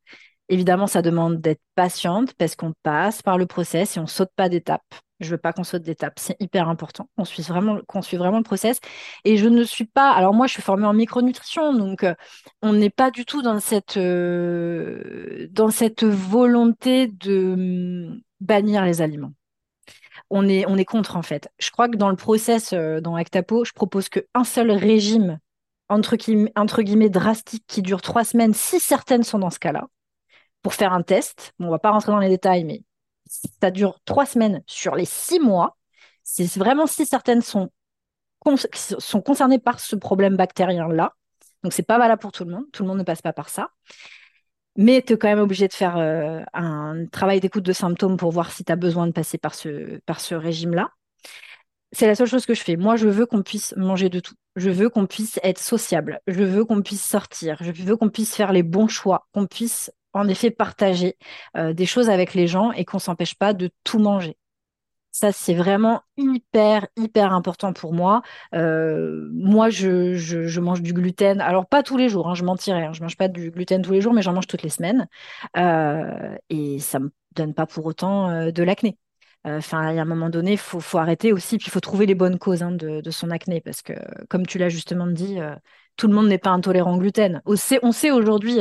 Évidemment, 0.48 0.88
ça 0.88 1.02
demande 1.02 1.42
d'être 1.42 1.62
patiente 1.76 2.34
parce 2.36 2.56
qu'on 2.56 2.74
passe 2.82 3.22
par 3.22 3.38
le 3.38 3.46
process 3.46 3.98
et 3.98 4.00
on 4.00 4.08
saute 4.08 4.32
pas 4.36 4.50
d'étape. 4.50 4.84
Je 5.20 5.32
veux 5.32 5.38
pas 5.38 5.52
qu'on 5.52 5.66
saute 5.66 5.84
d'étape, 5.84 6.14
c'est 6.18 6.38
hyper 6.40 6.70
important. 6.70 7.10
On 7.18 7.26
suit 7.26 7.44
vraiment, 7.44 7.80
qu'on 7.88 8.02
suit 8.02 8.16
vraiment 8.16 8.38
le 8.38 8.44
process. 8.44 8.80
Et 9.26 9.36
je 9.36 9.48
ne 9.50 9.64
suis 9.66 9.86
pas. 9.86 10.12
Alors 10.12 10.34
moi, 10.34 10.48
je 10.48 10.54
suis 10.54 10.62
formée 10.62 10.86
en 10.86 10.94
micronutrition, 10.94 11.74
donc 11.74 12.06
euh, 12.06 12.16
on 12.62 12.72
n'est 12.72 12.90
pas 12.90 13.12
du 13.12 13.26
tout 13.26 13.42
dans 13.42 13.60
cette 13.60 13.98
euh, 13.98 15.48
dans 15.52 15.72
cette 15.72 16.06
volonté 16.06 17.08
de 17.08 18.22
bannir 18.40 18.86
les 18.86 19.02
aliments. 19.02 19.34
On 20.30 20.48
est, 20.48 20.66
on 20.68 20.78
est 20.78 20.86
contre 20.86 21.16
en 21.16 21.22
fait. 21.22 21.50
Je 21.60 21.72
crois 21.72 21.90
que 21.90 21.98
dans 21.98 22.10
le 22.10 22.16
process, 22.16 22.74
euh, 22.74 23.02
dans 23.02 23.16
Actapo, 23.16 23.66
je 23.66 23.74
propose 23.74 24.10
qu'un 24.10 24.44
seul 24.44 24.72
régime, 24.72 25.40
entre, 25.88 26.16
entre 26.56 26.82
guillemets, 26.82 27.10
drastique, 27.10 27.64
qui 27.68 27.82
dure 27.82 28.02
trois 28.02 28.24
semaines, 28.24 28.54
si 28.54 28.80
certaines 28.80 29.24
sont 29.24 29.40
dans 29.40 29.50
ce 29.50 29.60
cas-là, 29.60 29.88
pour 30.62 30.74
faire 30.74 30.94
un 30.94 31.02
test. 31.02 31.54
Bon, 31.58 31.68
on 31.68 31.72
va 31.72 31.80
pas 31.80 31.92
rentrer 31.92 32.12
dans 32.12 32.20
les 32.20 32.30
détails, 32.30 32.64
mais 32.64 32.84
ça 33.62 33.72
dure 33.72 34.00
trois 34.06 34.26
semaines 34.26 34.62
sur 34.68 34.96
les 34.96 35.06
six 35.06 35.40
mois. 35.40 35.78
C'est 36.24 36.58
vraiment 36.58 36.86
si 36.86 37.08
certaines 37.08 37.42
sont, 37.42 37.72
sont 38.74 39.22
concernées 39.22 39.58
par 39.58 39.80
ce 39.80 39.96
problème 39.96 40.38
bactérien-là. 40.38 41.16
Donc, 41.64 41.74
c'est 41.74 41.84
pas 41.84 41.98
valable 41.98 42.22
pour 42.22 42.32
tout 42.32 42.46
le 42.46 42.52
monde. 42.52 42.66
Tout 42.72 42.84
le 42.84 42.90
monde 42.90 43.00
ne 43.00 43.04
passe 43.04 43.24
pas 43.24 43.34
par 43.34 43.50
ça 43.50 43.72
mais 44.80 45.02
tu 45.02 45.12
es 45.12 45.18
quand 45.18 45.28
même 45.28 45.40
obligé 45.40 45.68
de 45.68 45.74
faire 45.74 45.98
euh, 45.98 46.42
un 46.54 47.06
travail 47.12 47.42
d'écoute 47.42 47.66
de 47.66 47.74
symptômes 47.74 48.16
pour 48.16 48.32
voir 48.32 48.50
si 48.50 48.64
tu 48.64 48.72
as 48.72 48.78
besoin 48.78 49.08
de 49.08 49.12
passer 49.12 49.38
par 49.38 49.54
ce, 49.54 50.34
régime-là. 50.34 50.92
C'est 51.92 52.08
la 52.08 52.16
seule 52.16 52.28
chose 52.28 52.46
que 52.46 52.54
je 52.54 52.64
fais. 52.64 52.78
Moi, 52.78 52.96
je 52.96 53.10
veux 53.10 53.26
qu'on 53.26 53.44
puisse 53.44 53.74
manger 53.76 54.08
de 54.08 54.22
tout. 54.22 54.36
Je 54.56 54.70
veux 54.70 54.90
qu'on 54.90 55.06
puisse 55.06 55.38
être 55.44 55.60
sociable. 55.60 56.22
Je 56.28 56.44
veux 56.44 56.64
qu'on 56.64 56.82
puisse 56.82 57.04
sortir. 57.04 57.58
Je 57.60 57.72
veux 57.72 57.98
qu'on 57.98 58.08
puisse 58.08 58.34
faire 58.34 58.54
les 58.54 58.64
bons 58.64 58.88
choix, 58.88 59.28
qu'on 59.34 59.48
puisse 59.48 59.92
en 60.14 60.30
effet 60.30 60.50
partager 60.50 61.18
euh, 61.58 61.74
des 61.74 61.86
choses 61.86 62.10
avec 62.10 62.34
les 62.34 62.48
gens 62.48 62.72
et 62.72 62.86
qu'on 62.86 63.00
s'empêche 63.00 63.36
pas 63.36 63.54
de 63.54 63.70
tout 63.84 64.00
manger. 64.00 64.38
Ça, 65.12 65.32
c'est 65.32 65.56
vraiment 65.56 66.02
hyper, 66.18 66.88
hyper 66.96 67.34
important 67.34 67.74
pour 67.74 67.94
moi. 67.94 68.22
Euh, 68.54 69.28
moi, 69.34 69.70
je, 69.70 70.60
mange 70.60 70.82
du 70.82 70.94
gluten. 70.94 71.42
Alors, 71.42 71.66
pas 71.68 71.84
tous 71.84 71.98
les 71.98 72.10
jours, 72.10 72.30
hein, 72.30 72.36
je 72.36 72.44
mentirais. 72.44 72.86
Hein, 72.86 72.94
je 72.94 73.02
mange 73.02 73.18
pas 73.18 73.28
du 73.28 73.50
gluten 73.52 73.82
tous 73.82 73.92
les 73.92 74.02
jours, 74.02 74.14
mais 74.14 74.22
j'en 74.22 74.34
mange 74.34 74.48
toutes 74.48 74.64
les 74.64 74.70
semaines. 74.70 75.08
Euh, 75.58 76.36
et 76.50 76.80
ça 76.80 77.00
me 77.00 77.12
donne 77.36 77.54
pas 77.54 77.66
pour 77.66 77.86
autant 77.86 78.30
euh, 78.30 78.52
de 78.52 78.64
l'acné. 78.64 78.98
Enfin, 79.46 79.80
a 79.98 80.02
un 80.02 80.06
moment 80.06 80.30
donné, 80.30 80.52
il 80.54 80.58
faut, 80.58 80.98
arrêter 80.98 81.32
aussi, 81.32 81.58
puis 81.58 81.68
il 81.68 81.72
faut 81.72 81.80
trouver 81.80 82.06
les 82.06 82.14
bonnes 82.14 82.38
causes 82.38 82.62
hein, 82.62 82.72
de, 82.72 83.10
son 83.10 83.32
acné, 83.32 83.62
parce 83.62 83.82
que, 83.82 83.94
comme 84.28 84.46
tu 84.46 84.58
l'as 84.58 84.70
justement 84.70 85.08
dit, 85.08 85.38
tout 85.96 86.08
le 86.08 86.14
monde 86.14 86.28
n'est 86.28 86.38
pas 86.38 86.50
intolérant 86.50 86.96
au 86.96 87.00
gluten. 87.00 87.42
On 87.46 87.56
sait 87.56 88.12
aujourd'hui 88.12 88.60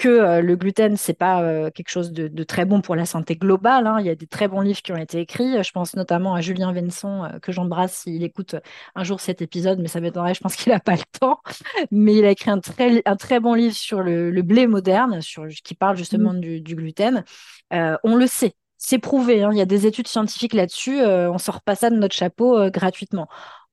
que 0.00 0.08
euh, 0.08 0.40
le 0.40 0.56
gluten, 0.56 0.96
c'est 0.96 1.14
pas 1.14 1.42
euh, 1.42 1.70
quelque 1.70 1.90
chose 1.90 2.10
de, 2.10 2.42
très 2.44 2.64
bon 2.64 2.80
pour 2.80 2.96
la 2.96 3.04
santé 3.04 3.36
globale. 3.36 3.86
Hein. 3.86 3.98
Il 4.00 4.06
y 4.06 4.08
a 4.08 4.14
des 4.14 4.26
très 4.26 4.48
bons 4.48 4.62
livres 4.62 4.80
qui 4.80 4.92
ont 4.92 4.96
été 4.96 5.20
écrits. 5.20 5.62
Je 5.62 5.70
pense 5.72 5.94
notamment 5.94 6.34
à 6.34 6.40
Julien 6.40 6.72
Venson, 6.72 7.24
euh, 7.24 7.38
que 7.38 7.52
j'embrasse 7.52 7.92
s'il 7.92 8.24
écoute 8.24 8.56
un 8.94 9.04
jour 9.04 9.20
cet 9.20 9.42
épisode, 9.42 9.78
mais 9.78 9.88
ça 9.88 10.00
m'étonnerait, 10.00 10.32
je 10.32 10.40
pense 10.40 10.56
qu'il 10.56 10.72
n'a 10.72 10.80
pas 10.80 10.96
le 10.96 11.02
temps. 11.20 11.40
Mais 11.90 12.14
il 12.16 12.24
a 12.24 12.30
écrit 12.30 12.50
un 12.50 12.60
très, 12.60 13.02
un 13.04 13.16
très 13.16 13.40
bon 13.40 13.52
livre 13.52 13.74
sur 13.74 14.00
le, 14.00 14.42
blé 14.42 14.66
moderne, 14.66 15.20
sur, 15.20 15.46
qui 15.48 15.74
parle 15.74 15.96
justement 15.98 16.32
mmh. 16.32 16.40
du, 16.40 16.74
gluten. 16.74 17.24
on 17.70 18.16
le 18.16 18.26
sait, 18.26 18.54
c'est 18.78 18.98
prouvé. 18.98 19.42
Hein. 19.42 19.50
Il 19.52 19.58
y 19.58 19.60
a 19.60 19.66
des 19.66 19.86
études 19.86 20.08
scientifiques 20.08 20.54
là-dessus. 20.54 21.02
on 21.02 21.38
sort 21.38 21.60
pas 21.60 21.74
ça 21.74 21.90
de 21.90 21.96
notre 21.96 22.14
chapeau 22.14 22.70
gratuitement. 22.70 23.28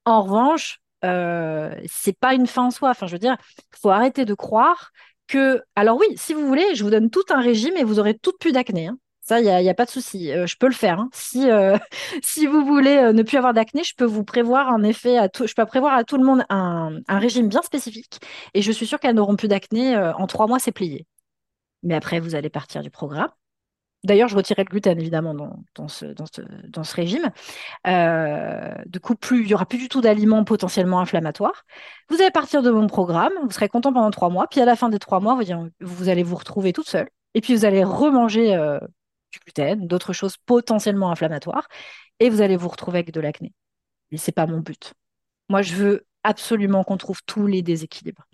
En 0.06 0.24
revanche, 0.24 0.82
euh, 1.06 1.74
c'est 1.88 2.18
pas 2.18 2.34
une 2.34 2.48
fin 2.48 2.66
en 2.66 2.72
soi. 2.72 2.90
Enfin, 2.90 3.08
je 3.08 3.14
veux 3.14 3.20
dire, 3.20 3.38
il 3.58 3.78
faut 3.80 3.90
arrêter 3.90 4.26
de 4.26 4.34
croire 4.34 4.92
que, 5.28 5.62
alors 5.76 5.98
oui, 5.98 6.08
si 6.16 6.34
vous 6.34 6.48
voulez, 6.48 6.76
je 6.76 6.84
vous 6.84 6.90
donne 6.90 7.10
tout 7.10 7.24
un 7.30 7.42
régime 7.42 7.76
et 7.78 7.84
vous 7.84 8.00
aurez 8.00 8.18
toutes 8.18 8.40
plus 8.40 8.52
d'acné. 8.52 8.88
Hein. 8.88 8.98
Ça, 9.22 9.42
il 9.42 9.44
n'y 9.44 9.50
a, 9.50 9.72
a, 9.72 9.74
pas 9.74 9.84
de 9.84 9.90
souci. 9.90 10.32
Euh, 10.32 10.48
je 10.48 10.56
peux 10.58 10.68
le 10.68 10.74
faire. 10.74 11.00
Hein. 11.00 11.10
Si, 11.12 11.52
euh, 11.52 11.78
si 12.24 12.48
vous 12.48 12.66
voulez 12.66 12.96
euh, 12.98 13.12
ne 13.12 13.24
plus 13.24 13.38
avoir 13.38 13.54
d'acné, 13.54 13.84
je 13.84 13.94
peux 13.94 14.06
vous 14.06 14.24
prévoir 14.24 14.70
en 14.70 14.84
effet, 14.84 15.18
à 15.18 15.28
tout, 15.28 15.46
je 15.46 15.54
peux 15.54 15.66
prévoir 15.66 15.94
à 15.96 16.06
tout 16.06 16.18
le 16.18 16.24
monde 16.24 16.44
un, 16.50 17.00
un 17.08 17.20
régime 17.20 17.50
bien 17.50 17.62
spécifique. 17.62 18.20
Et 18.54 18.62
je 18.62 18.72
suis 18.72 18.88
sûre 18.88 19.00
qu'elles 19.00 19.16
n'auront 19.16 19.36
plus 19.36 19.50
d'acné. 19.50 19.98
en 19.98 20.28
trois 20.28 20.48
mois, 20.48 20.60
c'est 20.60 20.72
plié. 20.72 21.06
Mais 21.84 21.96
après, 21.96 22.20
vous 22.20 22.36
allez 22.36 22.50
partir 22.50 22.82
du 22.82 22.90
programme. 22.90 23.30
D'ailleurs, 24.08 24.30
je 24.30 24.38
retirais 24.38 24.64
le 24.64 24.70
gluten, 24.70 24.98
évidemment, 24.98 25.36
dans, 25.76 25.88
ce, 25.90 26.06
ce, 26.34 26.96
régime. 26.96 27.30
Euh, 27.86 28.74
du 28.86 29.02
coup, 29.02 29.16
plus, 29.16 29.42
il 29.42 29.48
n'y 29.48 29.54
aura 29.54 29.66
plus 29.66 29.78
du 29.78 29.90
tout 29.90 30.00
d'aliments 30.00 30.46
potentiellement 30.46 31.02
inflammatoires. 31.02 31.66
Vous 32.08 32.16
allez 32.22 32.32
partir 32.32 32.64
de 32.64 32.72
mon 32.72 32.88
programme, 32.88 33.34
vous 33.44 33.52
serez 33.52 33.68
content 33.68 33.92
pendant 33.92 34.10
trois 34.10 34.30
mois, 34.30 34.48
puis 34.48 34.62
à 34.62 34.66
la 34.66 34.78
fin 34.78 34.88
des 34.88 34.98
trois 34.98 35.20
mois, 35.20 35.38
vous, 35.82 36.10
allez 36.10 36.24
vous 36.24 36.38
retrouver 36.38 36.72
toute 36.72 36.88
seule, 36.88 37.10
et 37.34 37.42
puis 37.42 37.54
vous 37.54 37.66
allez 37.66 37.84
remanger 37.84 38.56
euh, 38.56 38.80
du 39.34 39.40
gluten, 39.40 39.86
d'autres 39.88 40.14
choses 40.14 40.38
potentiellement 40.38 41.12
inflammatoires, 41.12 41.68
et 42.22 42.30
vous 42.30 42.40
allez 42.40 42.56
vous 42.56 42.70
retrouver 42.70 43.00
avec 43.00 43.12
de 43.12 43.20
l'acné. 43.20 43.54
Et 44.12 44.18
c'est 44.18 44.32
pas 44.32 44.48
mon 44.48 44.62
but. 44.62 44.94
Moi, 45.50 45.62
je 45.62 45.76
veux 45.76 46.06
absolument 46.24 46.86
qu'on 46.86 46.98
trouve 46.98 47.22
tous 47.26 47.46
les 47.46 47.62
déséquilibres. 47.62 48.26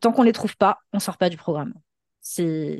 Tant 0.00 0.12
qu'on 0.12 0.22
ne 0.22 0.28
les 0.28 0.32
trouve 0.32 0.56
pas, 0.56 0.78
on 0.92 0.98
ne 0.98 1.02
sort 1.02 1.18
pas 1.18 1.28
du 1.28 1.36
programme. 1.36 1.74
C'est 2.20 2.78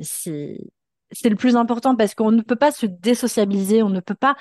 c'est 1.11 1.29
le 1.29 1.35
plus 1.35 1.55
important 1.55 1.95
parce 1.95 2.15
qu'on 2.15 2.31
ne 2.31 2.41
peut 2.41 2.55
pas 2.55 2.71
se 2.71 2.85
désociabiliser, 2.85 3.83
on 3.83 3.89
ne 3.89 3.99
peut 3.99 4.15
pas 4.15 4.35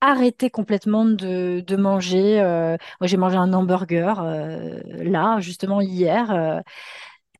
arrêter 0.00 0.50
complètement 0.50 1.04
de, 1.04 1.76
manger. 1.76 2.40
euh, 2.40 2.76
j'ai 3.02 3.16
mangé 3.16 3.36
un 3.36 3.52
hamburger 3.52 4.20
euh, 4.22 4.80
là, 4.86 5.38
justement 5.40 5.80
hier. 5.80 6.30
euh, 6.32 6.60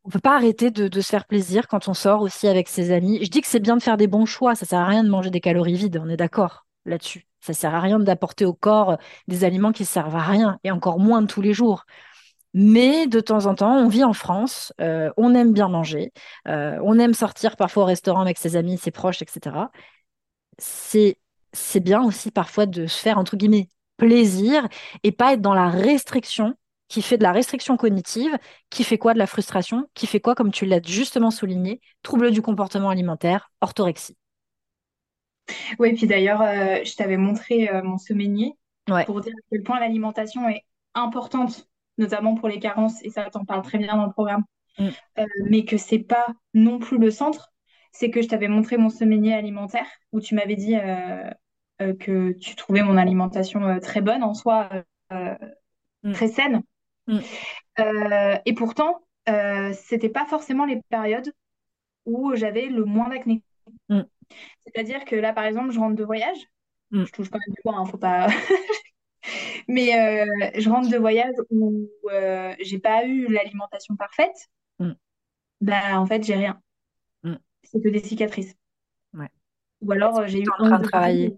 on 0.04 0.10
peut 0.10 0.20
pas 0.20 0.36
arrêter 0.36 0.70
de, 0.70 1.00
se 1.00 1.08
faire 1.08 1.26
plaisir 1.26 1.68
quand 1.68 1.88
on 1.88 1.94
sort 1.94 2.22
aussi 2.22 2.48
avec 2.48 2.68
ses 2.68 2.92
amis. 2.92 3.20
Je 3.22 3.30
dis 3.30 3.40
que 3.40 3.46
c'est 3.48 3.60
bien 3.60 3.76
de 3.76 3.82
faire 3.82 3.96
des 3.96 4.08
bons 4.08 4.26
choix. 4.26 4.54
Ça 4.54 4.66
sert 4.66 4.80
à 4.80 4.86
rien 4.86 5.04
de 5.04 5.08
manger 5.08 5.30
des 5.30 5.40
calories 5.40 5.76
vides. 5.76 6.00
On 6.02 6.08
est 6.08 6.16
d'accord 6.16 6.66
là-dessus. 6.84 7.26
Ça 7.40 7.52
sert 7.52 7.74
à 7.74 7.80
rien 7.80 7.98
d'apporter 8.00 8.44
au 8.44 8.52
corps 8.52 8.98
des 9.28 9.44
aliments 9.44 9.72
qui 9.72 9.84
servent 9.84 10.16
à 10.16 10.22
rien 10.22 10.58
et 10.64 10.70
encore 10.70 10.98
moins 10.98 11.24
tous 11.26 11.40
les 11.40 11.52
jours. 11.54 11.84
Mais 12.54 13.06
de 13.06 13.20
temps 13.20 13.46
en 13.46 13.54
temps, 13.54 13.74
on 13.76 13.88
vit 13.88 14.04
en 14.04 14.12
France, 14.12 14.72
euh, 14.80 15.10
on 15.16 15.34
aime 15.34 15.52
bien 15.54 15.68
manger, 15.68 16.12
euh, 16.48 16.78
on 16.84 16.98
aime 16.98 17.14
sortir 17.14 17.56
parfois 17.56 17.84
au 17.84 17.86
restaurant 17.86 18.20
avec 18.20 18.38
ses 18.38 18.56
amis, 18.56 18.76
ses 18.78 18.90
proches, 18.90 19.22
etc. 19.22 19.70
C'est 20.58 21.18
c'est 21.54 21.80
bien 21.80 22.02
aussi 22.04 22.30
parfois 22.30 22.66
de 22.66 22.86
se 22.86 22.98
faire 23.00 23.18
entre 23.18 23.36
guillemets 23.36 23.68
plaisir 23.98 24.68
et 25.04 25.12
pas 25.12 25.34
être 25.34 25.42
dans 25.42 25.54
la 25.54 25.68
restriction 25.70 26.54
qui 26.88 27.02
fait 27.02 27.18
de 27.18 27.22
la 27.22 27.32
restriction 27.32 27.76
cognitive, 27.76 28.36
qui 28.70 28.84
fait 28.84 28.98
quoi 28.98 29.14
de 29.14 29.18
la 29.18 29.26
frustration, 29.26 29.88
qui 29.94 30.06
fait 30.06 30.20
quoi, 30.20 30.34
comme 30.34 30.52
tu 30.52 30.66
l'as 30.66 30.80
justement 30.84 31.30
souligné, 31.30 31.80
trouble 32.02 32.30
du 32.32 32.42
comportement 32.42 32.90
alimentaire, 32.90 33.50
orthorexie. 33.62 34.16
Oui, 35.78 35.94
puis 35.94 36.06
d'ailleurs, 36.06 36.40
euh, 36.42 36.84
je 36.84 36.94
t'avais 36.96 37.16
montré 37.16 37.68
mon 37.82 37.98
semainier 37.98 38.56
Ouais. 38.88 39.06
pour 39.06 39.20
dire 39.20 39.32
à 39.36 39.42
quel 39.50 39.62
point 39.62 39.80
l'alimentation 39.80 40.48
est 40.48 40.64
importante, 40.94 41.68
notamment 41.98 42.34
pour 42.34 42.48
les 42.48 42.58
carences, 42.58 43.02
et 43.04 43.10
ça 43.10 43.28
t'en 43.30 43.44
parle 43.44 43.62
très 43.62 43.78
bien 43.78 43.96
dans 43.96 44.06
le 44.06 44.12
programme, 44.12 44.44
Mm, 44.78 44.88
Euh, 45.18 45.26
mais 45.50 45.64
que 45.64 45.76
c'est 45.76 45.98
pas 45.98 46.26
non 46.54 46.78
plus 46.78 46.98
le 46.98 47.10
centre. 47.10 47.52
C'est 47.92 48.10
que 48.10 48.22
je 48.22 48.28
t'avais 48.28 48.48
montré 48.48 48.78
mon 48.78 48.88
semainier 48.88 49.34
alimentaire 49.34 49.86
où 50.12 50.20
tu 50.20 50.34
m'avais 50.34 50.56
dit 50.56 50.76
euh, 50.76 51.30
euh, 51.82 51.94
que 51.94 52.32
tu 52.32 52.56
trouvais 52.56 52.82
mon 52.82 52.96
alimentation 52.96 53.78
très 53.80 54.00
bonne 54.00 54.22
en 54.22 54.32
soi, 54.34 54.70
mm, 55.10 56.12
très 56.12 56.28
saine. 56.28 56.62
mm, 57.06 57.20
et 58.46 58.54
pourtant, 58.54 59.02
c'était 59.74 60.08
pas 60.08 60.24
forcément 60.26 60.64
les 60.64 60.80
périodes 60.88 61.32
où 62.06 62.34
j'avais 62.34 62.66
le 62.66 62.84
moins 62.84 63.08
d'acné. 63.10 63.42
C'est-à-dire 64.64 65.04
que 65.04 65.16
là, 65.16 65.32
par 65.32 65.44
exemple, 65.44 65.70
je 65.70 65.78
rentre 65.78 65.96
de 65.96 66.04
voyage. 66.04 66.38
Je 67.04 67.12
touche 67.12 67.30
pas 67.30 67.38
du 67.48 67.54
poids, 67.62 67.74
hein, 67.76 67.84
faut 67.86 67.98
pas. 67.98 68.28
Mais 69.68 69.94
euh, 69.98 70.50
je 70.60 70.68
rentre 70.70 70.90
de 70.90 70.96
voyage 70.96 71.34
où 71.50 71.88
euh, 72.10 72.54
j'ai 72.60 72.78
pas 72.78 73.04
eu 73.06 73.28
l'alimentation 73.28 73.96
parfaite. 73.96 74.36
mm, 74.78 74.92
Bah, 75.62 75.98
en 75.98 76.06
fait, 76.06 76.22
j'ai 76.24 76.34
rien. 76.34 76.60
mm. 77.24 77.38
C'est 77.64 77.80
que 77.82 77.88
des 77.88 78.00
cicatrices. 78.00 78.54
Ouais. 79.14 79.28
Ou 79.82 79.92
alors, 79.92 80.26
j'ai 80.26 80.40
eu 80.40 80.48
en 80.48 80.64
train 80.64 80.78
honte 80.78 80.82
de 80.82 80.88
travailler. 80.88 81.36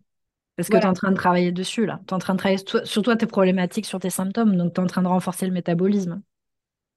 Parce 0.56 0.68
que 0.68 0.76
tu 0.76 0.82
es 0.84 0.86
en 0.86 0.94
train 0.94 1.10
de 1.12 1.16
travailler 1.16 1.52
dessus, 1.52 1.86
là. 1.86 2.00
Tu 2.06 2.12
es 2.12 2.14
en 2.14 2.18
train 2.18 2.34
de 2.34 2.38
travailler 2.38 2.58
sur 2.84 3.02
toi, 3.02 3.16
tes 3.16 3.26
problématiques, 3.26 3.86
sur 3.86 4.00
tes 4.00 4.10
symptômes. 4.10 4.56
Donc, 4.56 4.74
tu 4.74 4.80
es 4.80 4.84
en 4.84 4.86
train 4.86 5.02
de 5.02 5.08
renforcer 5.08 5.46
le 5.46 5.52
métabolisme. 5.52 6.22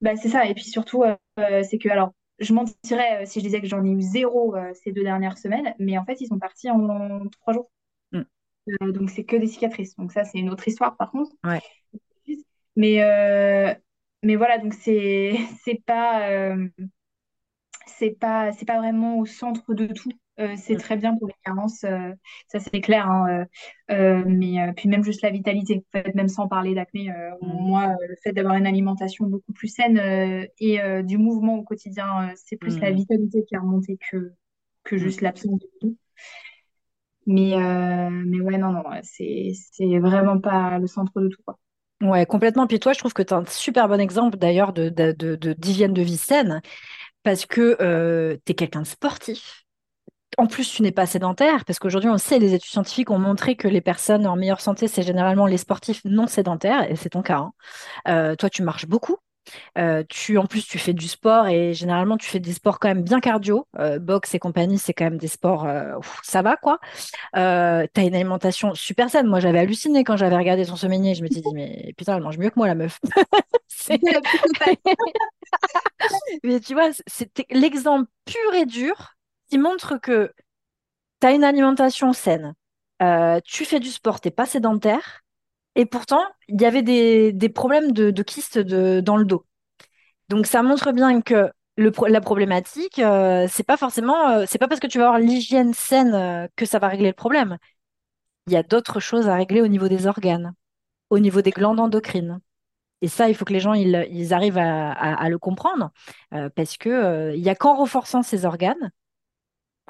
Bah, 0.01 0.15
c'est 0.15 0.29
ça. 0.29 0.45
Et 0.47 0.53
puis 0.53 0.63
surtout, 0.63 1.03
euh, 1.03 1.15
c'est 1.63 1.77
que, 1.79 1.89
alors, 1.89 2.13
je 2.39 2.53
mentirais 2.53 3.25
si 3.25 3.39
je 3.39 3.45
disais 3.45 3.61
que 3.61 3.67
j'en 3.67 3.83
ai 3.83 3.89
eu 3.89 4.01
zéro 4.01 4.55
ces 4.75 4.91
deux 4.91 5.03
dernières 5.03 5.37
semaines, 5.37 5.73
mais 5.79 5.97
en 5.97 6.05
fait, 6.05 6.21
ils 6.21 6.27
sont 6.27 6.37
partis 6.39 6.69
en 6.69 7.27
trois 7.41 7.53
jours. 7.53 7.69
Euh, 8.81 8.91
donc, 8.91 9.09
c'est 9.09 9.23
que 9.25 9.35
des 9.35 9.47
cicatrices. 9.47 9.95
Donc, 9.95 10.11
ça, 10.11 10.23
c'est 10.25 10.39
une 10.39 10.49
autre 10.49 10.67
histoire, 10.67 10.97
par 10.97 11.11
contre. 11.11 11.31
Ouais. 11.43 11.61
Mais, 12.75 13.01
euh, 13.03 13.73
mais 14.23 14.35
voilà, 14.35 14.57
donc 14.59 14.73
c'est 14.73 15.35
pas. 15.85 16.29
euh, 16.31 16.67
c'est 17.85 18.11
pas, 18.19 18.51
pas 18.67 18.77
vraiment 18.77 19.17
au 19.19 19.25
centre 19.25 19.73
de 19.73 19.87
tout. 19.87 20.11
C'est 20.55 20.75
Mm, 20.75 20.77
très 20.77 20.97
bien 20.97 21.15
pour 21.17 21.27
les 21.27 21.33
carences, 21.43 21.79
ça 21.79 22.59
c'est 22.59 22.79
clair. 22.81 23.09
hein, 23.09 23.45
mais 23.89 24.71
puis 24.75 24.87
même 24.87 25.03
juste 25.03 25.23
la 25.23 25.31
vitalité. 25.31 25.83
En 25.95 25.99
fait, 26.03 26.13
même 26.13 26.27
sans 26.27 26.47
parler 26.47 26.75
d'acné, 26.75 27.11
mm, 27.41 27.67
moi, 27.67 27.95
le 28.07 28.15
fait 28.23 28.33
d'avoir 28.33 28.53
une 28.55 28.67
alimentation 28.67 29.25
beaucoup 29.25 29.51
plus 29.53 29.67
saine 29.69 29.97
et 30.59 30.79
du 31.03 31.17
mouvement 31.17 31.55
au 31.55 31.63
quotidien, 31.63 32.31
c'est 32.35 32.57
plus 32.57 32.79
la 32.81 32.91
mm, 32.91 32.91
vitalité 32.91 33.45
qui 33.45 33.55
a 33.55 33.61
remonté 33.61 33.97
que, 34.11 34.31
que 34.83 34.97
juste 34.97 35.21
l'absence 35.21 35.59
de 35.59 35.69
tout. 35.81 35.97
Mais, 37.27 37.55
euh, 37.55 38.09
mais 38.09 38.39
ouais, 38.39 38.57
non, 38.57 38.71
non, 38.71 38.83
c'est, 39.03 39.53
vraiment 39.99 40.39
pas 40.39 40.79
le 40.79 40.87
centre 40.87 41.19
de 41.19 41.27
tout, 41.27 41.41
quoi. 41.45 41.57
Ouais, 42.01 42.25
complètement. 42.25 42.67
Puis 42.67 42.79
toi, 42.79 42.93
je 42.93 42.99
trouve 42.99 43.13
que 43.13 43.23
tu 43.23 43.33
as 43.33 43.37
un 43.37 43.45
super 43.45 43.87
bon 43.87 43.99
exemple 43.99 44.37
d'ailleurs 44.37 44.71
de, 44.71 44.89
de, 44.89 45.11
de, 45.11 45.53
d'hygiène 45.53 45.93
de 45.93 46.01
vie 46.01 46.17
saine 46.17 46.61
parce 47.23 47.45
que 47.45 48.37
tu 48.45 48.51
es 48.51 48.55
quelqu'un 48.55 48.81
de 48.81 48.87
sportif. 48.87 49.65
En 50.37 50.45
plus, 50.45 50.71
tu 50.71 50.83
n'es 50.83 50.91
pas 50.91 51.07
sédentaire 51.07 51.65
parce 51.65 51.79
qu'aujourd'hui, 51.79 52.09
on 52.09 52.17
sait, 52.17 52.37
les 52.37 52.53
études 52.53 52.69
scientifiques 52.69 53.09
ont 53.09 53.17
montré 53.17 53.55
que 53.55 53.67
les 53.67 53.81
personnes 53.81 54.27
en 54.27 54.35
meilleure 54.35 54.61
santé, 54.61 54.87
c'est 54.87 55.01
généralement 55.01 55.47
les 55.47 55.57
sportifs 55.57 56.01
non 56.05 56.27
sédentaires 56.27 56.89
et 56.91 56.95
c'est 56.95 57.09
ton 57.09 57.23
cas. 57.23 57.37
hein. 57.39 57.53
Euh, 58.07 58.35
toi, 58.35 58.49
tu 58.49 58.63
marches 58.63 58.87
beaucoup. 58.87 59.17
Euh, 59.77 60.03
tu, 60.07 60.37
en 60.37 60.45
plus, 60.45 60.65
tu 60.65 60.77
fais 60.77 60.93
du 60.93 61.07
sport 61.07 61.47
et 61.47 61.73
généralement, 61.73 62.17
tu 62.17 62.27
fais 62.27 62.39
des 62.39 62.53
sports 62.53 62.79
quand 62.79 62.87
même 62.87 63.03
bien 63.03 63.19
cardio. 63.19 63.67
Euh, 63.79 63.99
boxe 63.99 64.33
et 64.35 64.39
compagnie, 64.39 64.77
c'est 64.77 64.93
quand 64.93 65.05
même 65.05 65.17
des 65.17 65.27
sports, 65.27 65.65
euh, 65.65 65.97
ouf, 65.97 66.19
ça 66.23 66.41
va 66.41 66.57
quoi. 66.57 66.79
Euh, 67.35 67.85
tu 67.93 68.01
as 68.01 68.03
une 68.03 68.15
alimentation 68.15 68.73
super 68.75 69.09
saine. 69.09 69.27
Moi, 69.27 69.39
j'avais 69.39 69.59
halluciné 69.59 70.03
quand 70.03 70.17
j'avais 70.17 70.37
regardé 70.37 70.65
son 70.65 70.75
semainier. 70.75 71.15
Je 71.15 71.23
me 71.23 71.27
suis 71.29 71.41
dit, 71.41 71.53
mais 71.53 71.93
putain, 71.97 72.17
elle 72.17 72.23
mange 72.23 72.37
mieux 72.37 72.49
que 72.49 72.57
moi, 72.57 72.67
la 72.67 72.75
meuf. 72.75 72.99
C'est-. 73.67 73.99
Mais 76.43 76.59
tu 76.59 76.73
vois, 76.73 76.89
c'était 77.07 77.45
l'exemple 77.49 78.09
pur 78.25 78.53
et 78.53 78.65
dur 78.65 79.13
qui 79.49 79.57
montre 79.57 79.97
que 79.97 80.33
tu 81.21 81.27
as 81.27 81.31
une 81.31 81.43
alimentation 81.43 82.13
saine, 82.13 82.53
tu 83.45 83.65
fais 83.65 83.79
du 83.79 83.89
sport, 83.89 84.19
t'es 84.19 84.31
pas 84.31 84.45
sédentaire, 84.45 85.23
et 85.77 85.85
pourtant, 85.85 86.23
il 86.47 86.59
y 86.59 86.65
avait 86.65 86.81
des, 86.81 87.49
problèmes 87.49 87.91
de, 87.91 88.09
de- 88.11 88.99
dans 88.99 89.15
le 89.15 89.25
dos. 89.25 89.45
Donc 90.29 90.47
ça 90.47 90.63
montre 90.63 90.91
bien 90.91 91.21
que 91.21 91.51
la 91.77 92.21
problématique, 92.21 92.97
euh, 92.99 93.47
c'est 93.49 93.63
pas 93.63 93.77
forcément, 93.77 94.29
euh, 94.29 94.45
c'est 94.47 94.57
pas 94.57 94.67
parce 94.67 94.81
que 94.81 94.87
tu 94.87 94.97
vas 94.97 95.05
avoir 95.05 95.19
l'hygiène 95.19 95.73
saine 95.75 96.15
euh, 96.15 96.47
que 96.55 96.65
ça 96.65 96.79
va 96.79 96.87
régler 96.87 97.09
le 97.09 97.13
problème. 97.13 97.57
Il 98.47 98.53
y 98.53 98.57
a 98.57 98.63
d'autres 98.63 98.99
choses 98.99 99.29
à 99.29 99.35
régler 99.35 99.61
au 99.61 99.67
niveau 99.67 99.87
des 99.87 100.07
organes, 100.07 100.53
au 101.11 101.19
niveau 101.19 101.41
des 101.43 101.51
glandes 101.51 101.79
endocrines. 101.79 102.39
Et 103.01 103.07
ça, 103.07 103.29
il 103.29 103.35
faut 103.35 103.45
que 103.45 103.53
les 103.53 103.59
gens 103.59 103.73
ils, 103.73 104.33
arrivent 104.33 104.57
à, 104.57 105.29
le 105.29 105.37
comprendre, 105.37 105.91
parce 106.55 106.77
que 106.77 107.33
il 107.35 107.43
y 107.43 107.49
a 107.49 107.55
qu'en 107.55 107.75
renforçant 107.77 108.23
ces 108.23 108.45
organes 108.45 108.91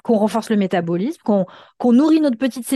qu'on 0.02 0.16
renforce 0.16 0.50
le 0.50 0.56
métabolisme, 0.56 1.20
qu'on 1.22 1.92
nourrit 1.92 2.20
les 2.20 2.30
petites 2.36 2.66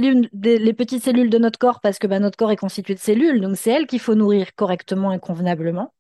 cellules 1.02 1.30
de 1.30 1.38
notre 1.38 1.58
corps, 1.58 1.80
parce 1.80 1.98
que 1.98 2.06
bah, 2.06 2.18
notre 2.18 2.36
corps 2.36 2.50
est 2.50 2.56
constitué 2.56 2.94
de 2.94 3.00
cellules, 3.00 3.40
donc 3.40 3.56
c'est 3.56 3.70
elles 3.70 3.86
qu'il 3.86 4.00
faut 4.00 4.14
nourrir 4.14 4.54
correctement 4.54 5.12
et 5.12 5.18
convenablement. 5.18 5.92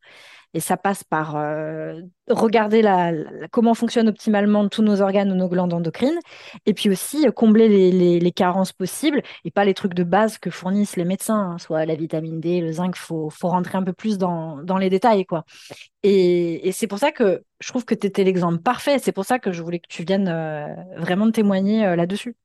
Et 0.54 0.60
ça 0.60 0.76
passe 0.76 1.02
par 1.04 1.36
euh, 1.36 2.00
regarder 2.28 2.82
la, 2.82 3.12
comment 3.50 3.74
fonctionnent 3.74 4.08
optimalement 4.08 4.68
tous 4.68 4.82
nos 4.82 5.00
organes 5.00 5.32
ou 5.32 5.34
nos 5.34 5.48
glandes 5.48 5.72
endocrines, 5.72 6.18
et 6.66 6.74
puis 6.74 6.90
aussi 6.90 7.26
euh, 7.26 7.30
combler 7.30 7.68
les, 7.68 8.32
carences 8.32 8.72
possibles, 8.72 9.22
et 9.44 9.50
pas 9.50 9.64
les 9.64 9.74
trucs 9.74 9.94
de 9.94 10.04
base 10.04 10.38
que 10.38 10.50
fournissent 10.50 10.96
les 10.96 11.04
médecins, 11.04 11.52
hein, 11.52 11.58
soit 11.58 11.84
la 11.86 11.94
vitamine 11.94 12.40
D, 12.40 12.60
le 12.60 12.72
zinc, 12.72 12.96
faut, 12.96 13.30
faut 13.30 13.48
rentrer 13.48 13.78
un 13.78 13.82
peu 13.82 13.92
plus 13.92 14.18
dans, 14.18 14.62
les 14.78 14.90
détails, 14.90 15.26
quoi. 15.26 15.44
Et, 16.02 16.70
c'est 16.72 16.86
pour 16.86 16.98
ça 16.98 17.12
que 17.12 17.44
je 17.60 17.68
trouve 17.68 17.84
que 17.84 17.94
tu 17.94 18.06
étais 18.06 18.24
l'exemple 18.24 18.58
parfait, 18.58 18.98
c'est 18.98 19.12
pour 19.12 19.24
ça 19.24 19.38
que 19.38 19.52
je 19.52 19.62
voulais 19.62 19.78
que 19.78 19.88
tu 19.88 20.04
viennes 20.04 20.28
euh, 20.28 20.66
vraiment 20.96 21.30
témoigner 21.30 21.96
là-dessus. 21.96 22.36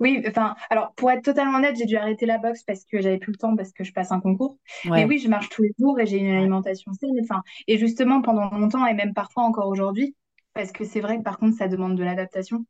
Oui, 0.00 0.22
enfin, 0.26 0.54
alors 0.70 0.92
pour 0.94 1.10
être 1.10 1.22
totalement 1.22 1.58
honnête, 1.58 1.76
j'ai 1.76 1.84
dû 1.84 1.96
arrêter 1.96 2.26
la 2.26 2.38
boxe 2.38 2.62
parce 2.62 2.84
que 2.84 3.00
j'avais 3.00 3.18
plus 3.18 3.32
le 3.32 3.38
temps 3.38 3.56
parce 3.56 3.72
que 3.72 3.84
je 3.84 3.92
passe 3.92 4.12
un 4.12 4.20
concours. 4.20 4.58
Mais 4.84 5.04
oui, 5.04 5.18
je 5.18 5.28
marche 5.28 5.48
tous 5.48 5.62
les 5.62 5.72
jours 5.78 5.98
et 6.00 6.06
j'ai 6.06 6.18
une 6.18 6.34
alimentation 6.34 6.92
saine. 6.94 7.18
Enfin, 7.22 7.42
et 7.66 7.78
justement 7.78 8.22
pendant 8.22 8.50
longtemps 8.50 8.86
et 8.86 8.94
même 8.94 9.14
parfois 9.14 9.44
encore 9.44 9.68
aujourd'hui, 9.68 10.16
parce 10.54 10.72
que 10.72 10.84
c'est 10.84 11.00
vrai 11.00 11.18
que 11.18 11.22
par 11.22 11.38
contre 11.38 11.56
ça 11.56 11.68
demande 11.68 11.96
de 11.96 12.04
l'adaptation. 12.04 12.64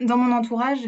Dans 0.00 0.18
mon 0.18 0.32
entourage, 0.32 0.80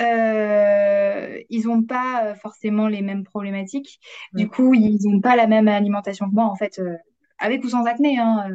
euh, 0.00 1.38
ils 1.48 1.66
n'ont 1.66 1.84
pas 1.84 2.24
euh, 2.24 2.34
forcément 2.34 2.88
les 2.88 3.00
mêmes 3.00 3.22
problématiques. 3.22 4.00
Du 4.34 4.48
coup, 4.48 4.74
ils 4.74 4.98
n'ont 5.08 5.20
pas 5.20 5.36
la 5.36 5.46
même 5.46 5.68
alimentation 5.68 6.28
que 6.28 6.34
moi 6.34 6.46
en 6.46 6.56
fait, 6.56 6.80
euh, 6.80 6.96
avec 7.38 7.64
ou 7.64 7.68
sans 7.68 7.84
acné. 7.84 8.18
Hein. 8.18 8.50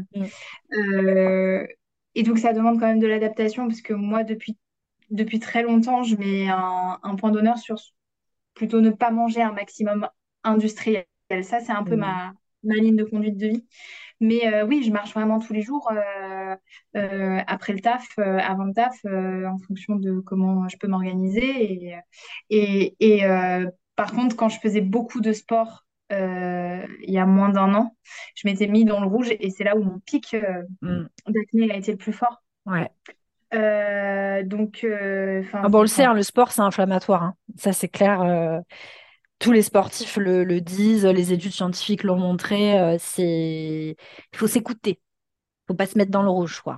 Euh, 0.74 1.66
et 2.14 2.24
donc 2.24 2.40
ça 2.40 2.54
demande 2.54 2.80
quand 2.80 2.88
même 2.88 3.00
de 3.00 3.08
l'adaptation 3.08 3.68
parce 3.68 3.82
que 3.82 3.94
moi 3.94 4.24
depuis 4.24 4.58
depuis 5.16 5.40
très 5.40 5.64
longtemps, 5.64 6.04
je 6.04 6.16
mets 6.16 6.50
un, 6.50 7.00
un 7.02 7.16
point 7.16 7.32
d'honneur 7.32 7.58
sur 7.58 7.78
plutôt 8.54 8.82
ne 8.82 8.90
pas 8.90 9.12
manger 9.12 9.42
un 9.42 9.52
maximum 9.52 10.08
industriel. 10.44 11.06
Ça, 11.42 11.60
c'est 11.60 11.72
un 11.72 11.84
peu 11.84 11.96
mm, 11.96 12.00
ma, 12.00 12.34
ma 12.64 12.76
ligne 12.76 12.96
de 12.96 13.04
conduite 13.04 13.38
de 13.38 13.48
vie. 13.48 13.66
Mais 14.22 14.48
euh, 14.48 14.66
oui, 14.66 14.84
je 14.84 14.92
marche 14.92 15.14
vraiment 15.14 15.40
tous 15.40 15.54
les 15.54 15.62
jours 15.62 15.92
euh, 15.92 16.56
euh, 16.96 17.40
après 17.48 17.74
le 17.74 17.80
taf, 17.80 18.08
avant 18.18 18.64
le 18.64 18.74
taf, 18.74 19.04
en 19.06 19.58
fonction 19.68 19.96
de 19.96 20.20
comment 20.22 20.68
je 20.70 20.78
peux 20.78 20.88
m'organiser. 20.88 21.74
Et, 21.74 21.96
et, 22.50 22.96
et, 23.00 23.26
par 23.96 24.12
contre, 24.14 24.36
quand 24.36 24.50
je 24.50 24.60
faisais 24.60 24.82
beaucoup 24.82 25.22
de 25.22 25.34
sport 25.34 25.82
il 26.12 27.12
y 27.12 27.18
a 27.18 27.26
moins 27.26 27.50
d'un 27.50 27.74
an, 27.74 27.96
je 28.36 28.48
m'étais 28.48 28.68
mis 28.68 28.86
dans 28.86 29.02
le 29.02 29.08
rouge 29.08 29.30
et 29.32 29.50
c'est 29.50 29.64
là 29.64 29.76
où 29.76 29.84
mon 29.84 30.00
pic 30.00 30.36
mm. 30.82 31.06
d'acné 31.28 31.72
a 31.72 31.78
été 31.78 31.92
le 31.92 31.98
plus 31.98 32.14
fort. 32.14 32.42
Ouais, 32.66 32.90
donc, 34.44 34.86
Ah 35.62 35.70
enfin, 35.70 35.70
bon, 35.70 35.80
on 35.80 35.82
le 35.82 35.88
sait, 35.88 36.04
hein, 36.06 36.14
le 36.14 36.24
sport, 36.24 36.52
c'est 36.52 36.62
inflammatoire. 36.62 37.24
hein. 37.24 37.36
Ça, 37.58 37.74
c'est 37.74 37.88
clair. 37.90 38.22
euh, 38.22 38.60
tous 39.40 39.52
les 39.52 39.64
sportifs 39.64 40.18
le, 40.18 40.44
le 40.46 40.62
disent, 40.62 41.06
les 41.06 41.34
études 41.34 41.54
scientifiques 41.54 42.04
l'ont 42.04 42.18
montré. 42.20 42.80
euh, 42.80 42.98
c'est... 43.00 43.96
Il 44.34 44.38
faut 44.38 44.48
s'écouter. 44.48 45.02
faut 45.68 45.76
pas 45.76 45.88
se 45.88 45.98
mettre 45.98 46.12
dans 46.12 46.24
le 46.24 46.30
rouge, 46.32 46.62
quoi. 46.62 46.78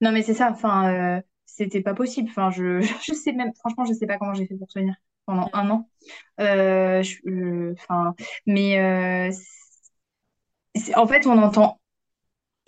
non, 0.00 0.12
mais 0.12 0.22
c'est 0.22 0.34
ça. 0.34 0.50
Enfin, 0.50 1.18
euh, 1.18 1.20
c'était 1.46 1.82
pas 1.82 1.94
possible. 1.94 2.28
Enfin, 2.30 2.50
je, 2.50 2.80
je 3.04 3.12
sais 3.14 3.32
même, 3.32 3.52
franchement, 3.54 3.84
je 3.84 3.92
sais 3.94 4.06
pas 4.06 4.18
comment 4.18 4.34
j'ai 4.34 4.46
fait 4.46 4.56
pour 4.56 4.68
tenir 4.68 4.94
pendant 5.26 5.50
un 5.52 5.70
an. 5.70 5.88
Euh, 6.40 7.02
je- 7.02 7.18
euh, 7.28 7.74
Enfin, 7.78 8.14
mais 8.46 8.78
euh, 8.80 9.30
en 10.96 11.06
fait, 11.06 11.26
on 11.26 11.38
entend 11.42 11.80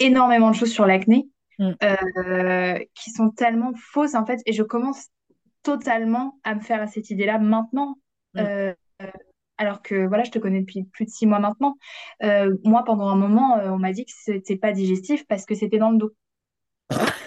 énormément 0.01 0.51
de 0.51 0.57
choses 0.57 0.73
sur 0.73 0.87
l'acné 0.87 1.29
Mm, 1.59 1.73
euh, 1.83 2.79
qui 2.95 3.11
sont 3.11 3.31
tellement 3.31 3.73
fausses 3.77 4.15
en 4.15 4.25
fait, 4.25 4.41
et 4.47 4.53
je 4.53 4.63
commence 4.63 5.09
totalement 5.63 6.39
à 6.45 6.55
me 6.55 6.61
faire 6.61 6.81
à 6.83 6.87
cette 6.87 7.11
idée-là 7.11 7.39
maintenant. 7.39 7.99
mm. 8.35 8.41
Euh, 8.41 8.75
alors 9.59 9.83
que 9.83 10.07
voilà, 10.07 10.25
je 10.25 10.31
te 10.31 10.39
connais 10.39 10.61
depuis 10.61 10.85
plus 10.85 11.05
de 11.05 11.11
six 11.11 11.27
mois 11.27 11.39
maintenant. 11.39 11.77
Euh, 12.23 12.57
moi, 12.65 12.85
pendant 12.85 13.09
un 13.09 13.17
moment, 13.17 13.59
euh, 13.59 13.71
on 13.71 13.79
m'a 13.79 13.93
dit 13.93 14.05
que 14.05 14.13
c'était 14.15 14.57
pas 14.57 14.73
digestif 14.73 15.25
parce 15.29 15.47
que 15.47 15.55
c'était 15.55 15.79
dans 15.79 15.91
le 15.91 15.99
dos. 15.99 16.13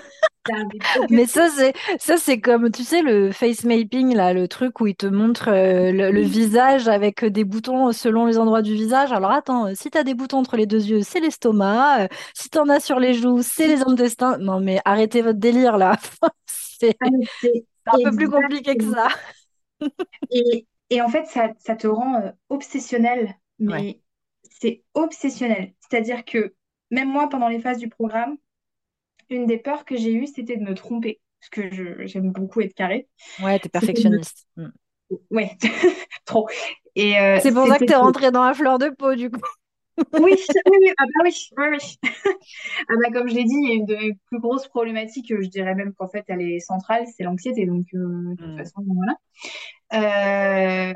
Mais 1.10 1.26
ça, 1.26 1.50
c'est 1.50 1.74
ça, 2.00 2.18
c'est 2.18 2.40
comme, 2.40 2.72
tu 2.72 2.84
sais, 2.84 3.02
le 3.02 3.32
face 3.32 3.64
mapping, 3.64 4.14
là, 4.16 4.34
le 4.34 4.48
truc 4.48 4.80
où 4.82 4.88
il 4.88 4.96
te 4.96 5.06
montre 5.08 5.50
euh, 5.50 5.92
le, 5.92 6.12
le 6.12 6.22
visage 6.22 6.88
avec 6.88 7.26
des 7.26 7.44
boutons 7.44 7.92
selon 7.92 8.26
les 8.26 8.38
endroits 8.38 8.62
du 8.62 8.74
visage. 8.74 9.12
Alors 9.12 9.32
attends, 9.32 9.68
euh, 9.68 9.74
si 9.76 9.90
t'as 9.90 10.04
des 10.04 10.14
boutons 10.14 10.38
entre 10.40 10.58
les 10.58 10.66
deux 10.68 10.84
yeux, 10.86 11.02
c'est 11.02 11.20
l'estomac. 11.20 12.04
euh, 12.06 12.08
si 12.34 12.50
t'en 12.50 12.70
as 12.70 12.80
sur 12.80 13.00
les 13.00 13.14
joues, 13.14 13.42
c'est 13.42 13.68
les 13.68 13.82
intestins. 13.84 14.38
Non, 14.38 14.60
mais 14.60 14.80
arrêtez 14.86 15.22
votre 15.22 15.40
délire, 15.40 15.78
là. 15.78 15.98
C'est 16.48 16.98
Ah, 17.02 17.08
c'est 17.42 17.66
un 17.94 18.00
peu 18.00 18.16
plus 18.16 18.30
compliqué 18.30 18.78
que 18.78 18.86
ça. 18.86 19.08
Et, 20.30 20.68
et 20.90 21.02
en 21.02 21.10
fait, 21.10 21.26
ça, 21.28 21.54
ça 21.60 21.76
te 21.76 21.88
rend 21.88 22.16
euh, 22.22 22.32
obsessionnel, 22.50 23.36
Ouais. 23.68 23.86
mais 23.90 24.02
c'est 24.44 24.84
obsessionnel. 24.94 25.74
C'est-à-dire 25.80 26.26
que 26.26 26.56
même 26.92 27.10
moi, 27.10 27.30
pendant 27.30 27.48
les 27.48 27.60
phases 27.60 27.80
du 27.80 27.90
programme, 27.90 28.38
une 29.30 29.46
des 29.46 29.58
peurs 29.58 29.86
que 29.86 29.96
j'ai 29.98 30.14
eues, 30.14 30.28
c'était 30.28 30.58
de 30.58 30.64
me 30.64 30.76
tromper, 30.76 31.22
parce 31.40 31.50
que 31.50 31.72
je- 31.74 32.06
j'aime 32.08 32.32
beaucoup 32.32 32.62
être 32.62 32.74
carrée. 32.74 33.08
Ouais, 33.38 33.60
t'es 33.60 33.70
me... 34.00 34.20
perfectionniste. 34.20 34.48
Mm. 34.58 34.70
Ouais, 35.30 35.58
trop. 36.26 36.48
Et 36.96 37.20
euh, 37.20 37.40
C'est 37.40 37.52
pour 37.54 37.68
ça 37.68 37.80
que 37.80 37.86
t'es 37.86 37.96
rentrée 37.96 38.32
dans 38.32 38.44
la 38.44 38.54
fleur 38.54 38.78
de 38.80 38.90
peau, 38.90 39.16
du 39.16 39.30
coup. 39.30 39.42
Oui, 40.18 40.34
oui, 40.66 40.78
oui, 40.82 40.92
ah 40.98 41.06
bah 41.06 41.22
oui, 41.26 41.50
oui, 41.58 41.66
oui. 41.72 41.98
Ah 42.90 42.94
bah, 43.04 43.12
comme 43.14 43.28
je 43.30 43.36
l'ai 43.36 43.44
dit, 43.44 43.54
il 43.56 43.70
y 43.70 43.72
a 43.74 43.76
une 43.76 43.86
de 43.86 43.96
mes 43.96 44.14
plus 44.28 44.40
grosses 44.40 44.68
problématiques, 44.70 45.32
euh, 45.32 45.42
je 45.42 45.50
dirais 45.50 45.76
même 45.76 45.94
qu'en 45.94 46.08
fait, 46.08 46.24
elle 46.30 46.42
est 46.42 46.60
centrale, 46.60 47.06
c'est 47.18 47.24
l'anxiété. 47.24 47.66
Donc, 47.66 47.88
euh, 47.96 48.32
de 48.32 48.38
toute 48.38 48.40
Mm. 48.40 48.58
façon, 48.58 48.84
voilà. 48.88 49.18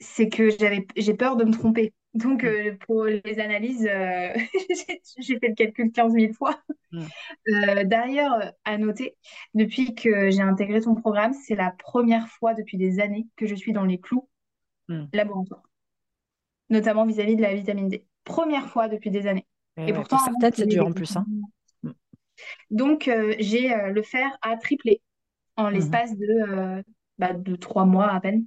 c'est 0.00 0.28
que 0.30 0.50
j'avais, 0.50 0.86
j'ai 0.96 1.14
peur 1.14 1.36
de 1.36 1.44
me 1.44 1.52
tromper. 1.52 1.94
Donc, 2.14 2.44
Mm. 2.44 2.46
euh, 2.48 2.76
pour 2.86 3.04
les 3.04 3.38
analyses, 3.40 3.86
euh, 3.86 4.32
j'ai 5.18 5.38
fait 5.38 5.48
le 5.48 5.54
calcul 5.54 5.92
quinze 5.92 6.12
mille 6.12 6.34
fois. 6.34 6.60
Mm. 6.92 7.12
Euh, 7.48 7.84
d'ailleurs, 7.84 8.52
à 8.64 8.78
noter, 8.78 9.16
depuis 9.54 9.94
que 9.94 10.30
j'ai 10.30 10.42
intégré 10.42 10.80
ton 10.80 10.94
programme, 10.94 11.32
c'est 11.32 11.54
la 11.56 11.70
première 11.70 12.28
fois 12.28 12.54
depuis 12.54 12.78
des 12.78 13.00
années 13.00 13.26
que 13.36 13.46
je 13.46 13.54
suis 13.54 13.72
dans 13.72 13.84
les 13.84 13.98
clous 14.00 14.28
Mm. 14.88 15.08
laboratoires, 15.12 15.62
notamment 16.70 17.06
vis-à-vis 17.06 17.36
de 17.36 17.42
la 17.42 17.54
vitamine 17.54 17.88
D. 17.88 18.04
Première 18.24 18.68
fois 18.68 18.88
depuis 18.88 19.10
des 19.10 19.26
années. 19.26 19.46
Et 19.76 19.88
Et 19.88 19.92
pourtant, 19.92 20.18
pour 20.18 20.26
certaines, 20.26 20.52
c'est 20.54 20.66
dur 20.66 20.86
en 20.86 20.92
plus, 20.92 21.16
hein. 21.16 21.26
Donc, 22.70 23.10
j'ai 23.38 23.68
le 23.92 24.02
fer 24.02 24.30
à 24.42 24.56
tripler 24.56 25.02
en 25.56 25.64
Mhm. 25.64 25.74
l'espace 25.74 26.16
de, 26.16 26.84
bah, 27.18 27.32
de 27.34 27.56
trois 27.56 27.84
mois 27.84 28.10
à 28.12 28.20
peine. 28.20 28.46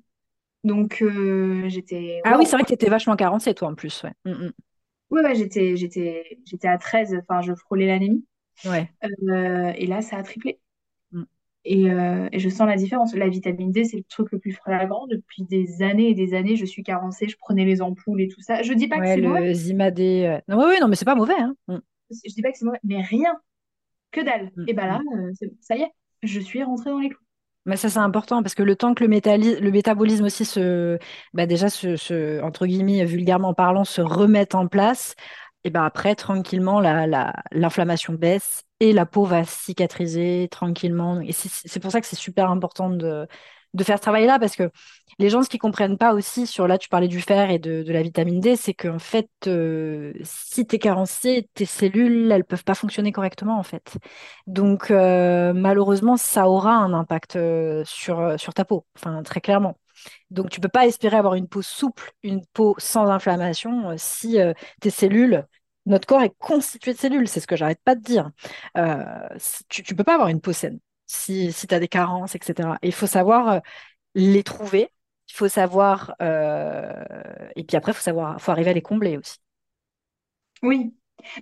Donc, 0.66 1.02
euh, 1.02 1.70
j'étais 1.70 2.22
Ah 2.26 2.38
oui, 2.38 2.46
c'est 2.46 2.56
vrai 2.56 2.64
que 2.64 2.70
t'étais 2.70 2.90
vachement 2.90 3.16
carencée, 3.16 3.54
toi, 3.54 3.70
en 3.70 3.76
plus. 3.76 4.04
Ouais. 4.04 4.12
Mm, 4.26 4.46
mm. 4.46 4.52
Ouais, 5.12 5.22
ouais, 5.24 5.36
j'étais, 5.36 5.78
j'étais, 5.78 6.40
j'étais 6.46 6.68
à 6.68 6.78
13, 6.78 7.16
enfin, 7.22 7.42
je 7.42 7.54
frôlais 7.54 7.86
l'anémie. 7.86 8.26
Ouais. 8.66 8.90
Euh, 9.30 9.72
et 9.76 9.86
là, 9.86 10.02
ça 10.02 10.18
a 10.18 10.24
triplé. 10.24 10.60
Mm. 11.12 11.24
Et, 11.66 11.92
euh, 11.92 12.28
et 12.32 12.40
je 12.40 12.50
sens 12.50 12.68
la 12.68 12.76
différence. 12.76 13.14
La 13.16 13.30
vitamine 13.30 13.72
D, 13.72 13.86
c'est 13.86 13.98
le 13.98 14.04
truc 14.04 14.32
le 14.32 14.40
plus 14.40 14.54
flagrant. 14.54 15.06
Depuis 15.08 15.44
des 15.44 15.84
années 15.84 16.10
et 16.10 16.14
des 16.16 16.34
années, 16.34 16.56
je 16.56 16.66
suis 16.66 16.84
carencée, 16.84 17.28
je 17.30 17.38
prenais 17.38 17.66
les 17.66 17.82
ampoules 17.82 18.22
et 18.22 18.28
tout 18.28 18.42
ça. 18.42 18.64
Je 18.64 18.74
dis 18.74 18.88
pas 18.88 18.98
que 18.98 19.02
Ouais, 19.02 19.16
c'est 19.16 19.22
mauvais, 19.22 19.48
le 19.48 19.54
Zimadé. 19.54 20.26
euh, 20.26 20.40
Non, 20.48 20.60
oui, 20.60 20.72
oui, 20.74 20.78
non, 20.82 20.88
mais 20.88 20.96
c'est 20.96 21.06
pas 21.06 21.16
mauvais, 21.16 21.40
hein. 21.40 21.56
Je 22.10 22.34
dis 22.34 22.42
pas 22.42 22.52
que 22.52 22.58
c'est 22.58 22.66
mauvais, 22.66 22.80
mais 22.84 23.02
rien, 23.02 23.34
que 24.12 24.22
dalle. 24.22 24.52
Et 24.68 24.74
ben 24.74 24.86
là, 24.88 25.02
ça 25.62 25.76
y 25.76 25.82
est, 25.82 25.92
je 26.24 26.40
suis 26.40 26.64
rentrée 26.64 26.90
dans 26.92 27.00
les 27.00 27.10
clous. 27.10 27.25
Mais 27.66 27.78
ça, 27.78 27.90
c'est 27.90 28.00
important 28.00 28.44
parce 28.44 28.54
que 28.56 28.62
le 28.64 28.76
temps 28.76 28.94
que 28.94 29.04
le, 29.04 29.72
métabolisme 29.72 30.26
aussi 30.26 30.46
se, 30.46 31.00
bah 31.34 31.48
déjà, 31.48 31.70
se, 31.70 32.42
entre 32.44 32.68
guillemets, 32.68 33.06
vulgairement 33.06 33.54
parlant, 33.56 33.86
se 33.86 34.02
remette 34.02 34.54
en 34.54 34.68
place, 34.68 35.16
et 35.64 35.72
ben 35.72 35.84
après, 35.84 36.14
tranquillement, 36.16 36.80
la, 36.80 37.08
la- 37.08 37.34
l'inflammation 37.52 38.14
baisse 38.14 38.64
et 38.80 38.94
la 38.94 39.06
peau 39.08 39.26
va 39.26 39.44
cicatriser 39.46 40.48
tranquillement. 40.52 41.20
Et 41.22 41.32
c'est 41.32 41.80
pour 41.80 41.92
ça 41.92 42.02
que 42.02 42.08
c'est 42.08 42.16
super 42.16 42.52
important 42.52 42.90
de, 42.92 43.28
de 43.76 43.84
faire 43.84 43.98
ce 43.98 44.02
travail-là 44.02 44.40
parce 44.40 44.56
que 44.56 44.72
les 45.20 45.30
gens, 45.30 45.44
ce 45.44 45.50
qu'ils 45.50 45.60
comprennent 45.60 45.98
pas 45.98 46.14
aussi 46.14 46.48
sur, 46.48 46.68
là, 46.68 46.78
tu 46.78 46.90
parlais 46.90 47.08
du 47.08 47.22
fer 47.22 47.50
et 47.50 47.60
de, 47.60 47.84
la 47.92 48.02
vitamine 48.02 48.40
D, 48.40 48.56
c'est 48.56 48.74
qu'en 48.74 49.00
fait, 49.00 49.30
euh, 49.48 50.14
si 50.24 50.66
tu 50.66 50.76
es 50.76 50.80
carencé, 50.80 51.50
tes 51.54 51.66
cellules, 51.66 52.32
elles 52.32 52.44
peuvent 52.44 52.64
pas 52.64 52.76
fonctionner 52.76 53.12
correctement, 53.12 53.58
en 53.58 53.64
fait. 53.64 53.98
Donc, 54.48 54.92
euh, 54.92 55.54
malheureusement, 55.54 56.18
ça 56.18 56.50
aura 56.50 56.74
un 56.74 56.94
impact 56.94 57.36
euh, 57.36 57.84
sur, 57.86 58.40
sur 58.40 58.54
ta 58.54 58.66
peau, 58.66 58.86
enfin, 58.98 59.24
très 59.24 59.42
clairement. 59.42 59.78
Donc, 60.32 60.50
tu 60.50 60.60
peux 60.60 60.70
pas 60.70 60.86
espérer 60.88 61.18
avoir 61.18 61.36
une 61.36 61.48
peau 61.48 61.62
souple, 61.62 62.12
une 62.24 62.46
peau 62.54 62.76
sans 62.78 63.08
inflammation, 63.10 63.96
si 63.98 64.38
tes 64.82 64.90
cellules, 64.90 65.46
notre 65.86 66.08
corps 66.08 66.24
est 66.24 66.34
constitué 66.38 66.94
de 66.94 66.98
cellules, 66.98 67.28
c'est 67.28 67.40
ce 67.40 67.48
que 67.48 67.56
j'arrête 67.56 67.82
pas 67.84 67.96
de 67.96 68.02
dire. 68.02 68.32
Tu, 69.70 69.84
tu 69.84 69.96
peux 69.96 70.04
pas 70.04 70.16
avoir 70.16 70.30
une 70.30 70.42
peau 70.42 70.54
saine 70.54 70.80
si, 71.08 71.52
si 71.54 71.68
tu 71.68 71.76
as 71.76 71.80
des 71.80 71.88
carences, 71.88 72.36
etc. 72.36 72.78
Et 72.82 72.88
il 72.88 72.94
faut 72.94 73.08
savoir 73.08 73.50
euh, 73.50 73.60
les 74.16 74.44
trouver, 74.44 74.92
il 75.30 75.34
faut 75.36 75.50
savoir, 75.50 76.16
euh, 76.22 77.04
et 77.56 77.64
puis 77.66 77.78
après, 77.78 77.92
il 77.94 77.96
faut 77.96 78.02
savoir, 78.04 78.42
faut 78.42 78.52
arriver 78.52 78.72
à 78.72 78.74
les 78.74 78.82
combler 78.84 79.18
aussi. 79.18 79.38
Oui, 80.64 80.94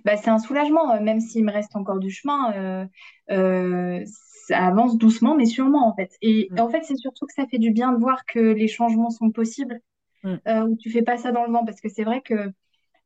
bah, 0.04 0.16
c'est 0.16 0.30
un 0.30 0.38
soulagement, 0.38 0.92
euh, 0.94 1.00
même 1.00 1.20
s'il 1.20 1.44
me 1.44 1.52
reste 1.52 1.76
encore 1.76 1.98
du 1.98 2.10
chemin. 2.10 2.86
euh, 3.30 4.04
ça 4.48 4.58
avance 4.66 4.98
doucement, 4.98 5.36
mais 5.36 5.46
sûrement, 5.46 5.88
en 5.88 5.94
fait. 5.94 6.10
Et 6.22 6.50
Mm, 6.50 6.58
en 6.58 6.68
fait, 6.68 6.82
c'est 6.84 6.96
surtout 6.96 7.26
que 7.26 7.32
ça 7.34 7.46
fait 7.46 7.58
du 7.58 7.70
bien 7.70 7.92
de 7.92 7.98
voir 7.98 8.24
que 8.26 8.38
les 8.40 8.68
changements 8.68 9.10
sont 9.10 9.30
possibles, 9.30 9.80
mm. 10.22 10.40
euh, 10.48 10.62
où 10.66 10.76
tu 10.76 10.90
fais 10.90 11.02
pas 11.02 11.18
ça 11.18 11.32
dans 11.32 11.44
le 11.46 11.52
vent, 11.52 11.64
parce 11.64 11.80
que 11.80 11.88
c'est 11.90 12.04
vrai 12.04 12.22
que 12.22 12.50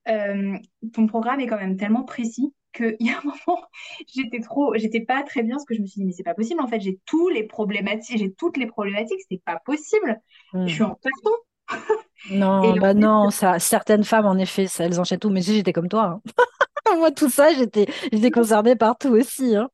euh, 0.08 0.58
ton 0.94 1.06
programme 1.08 1.40
est 1.40 1.46
quand 1.48 1.58
même 1.58 1.76
tellement 1.78 2.04
précis 2.04 2.54
qu'il 2.72 2.96
y 3.00 3.10
a 3.10 3.18
un 3.18 3.22
moment, 3.24 3.62
j'étais 4.14 4.40
trop, 4.40 4.74
j'étais 4.76 5.00
pas 5.00 5.22
très 5.22 5.42
bien, 5.42 5.56
parce 5.56 5.64
que 5.66 5.74
je 5.74 5.80
me 5.82 5.86
suis 5.86 6.00
dit, 6.00 6.06
mais 6.06 6.12
c'est 6.12 6.22
pas 6.22 6.34
possible, 6.34 6.60
en 6.60 6.66
fait, 6.68 6.80
j'ai 6.80 6.98
tous 7.06 7.28
les 7.28 7.44
problématiques, 7.44 8.18
j'ai 8.18 8.32
toutes 8.34 8.56
les 8.56 8.66
problématiques, 8.66 9.20
c'est 9.30 9.42
pas 9.44 9.58
possible. 9.64 10.20
Je 10.64 10.72
Mm. 10.72 10.74
suis 10.74 10.82
en 10.84 10.94
carton. 10.96 11.30
Non, 12.30 12.76
bah 12.76 12.92
fait, 12.94 12.94
non, 12.94 13.30
ça, 13.30 13.58
certaines 13.58 14.04
femmes, 14.04 14.26
en 14.26 14.36
effet, 14.36 14.66
ça, 14.66 14.84
elles 14.84 15.00
enchaînent 15.00 15.18
tout, 15.18 15.30
mais 15.30 15.40
si 15.42 15.54
j'étais 15.54 15.72
comme 15.72 15.88
toi. 15.88 16.04
hein. 16.04 16.22
Moi, 16.98 17.10
tout 17.12 17.30
ça, 17.30 17.52
j'étais, 17.54 17.86
j'étais 18.12 18.30
concernée 18.30 18.76
par 18.76 18.98
tout 18.98 19.10
aussi. 19.10 19.56
hein. 19.56 19.70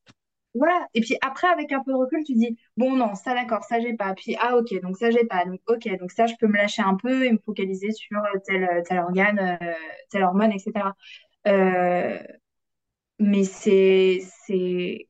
Voilà. 0.53 0.87
Et 0.93 1.01
puis 1.01 1.17
après, 1.21 1.47
avec 1.47 1.71
un 1.73 1.83
peu 1.83 1.91
de 1.91 1.97
recul, 1.97 2.23
tu 2.23 2.33
dis, 2.33 2.57
bon, 2.77 2.95
non, 2.95 3.13
ça 3.15 3.33
d'accord, 3.33 3.63
ça 3.65 3.79
j'ai 3.81 3.93
pas. 3.95 4.13
Puis, 4.13 4.37
ah, 4.39 4.55
ok, 4.57 4.73
donc 4.81 4.97
ça 4.97 5.11
j'ai 5.11 5.25
pas. 5.25 5.43
Donc, 5.45 5.59
ok, 5.67 5.87
donc 5.99 6.11
ça, 6.11 6.27
je 6.27 6.35
peux 6.39 6.47
me 6.47 6.55
lâcher 6.57 6.81
un 6.81 6.95
peu 6.95 7.25
et 7.25 7.31
me 7.31 7.37
focaliser 7.45 7.91
sur 7.91 8.17
euh, 8.19 8.39
tel, 8.45 8.63
euh, 8.63 8.81
tel 8.87 8.99
organe, 8.99 9.39
euh, 9.61 9.73
telle 10.09 10.23
hormone, 10.23 10.51
etc. 10.53 10.95
Euh, 11.47 12.17
mais 13.19 13.43
c'est, 13.43 14.19
c'est, 14.45 15.07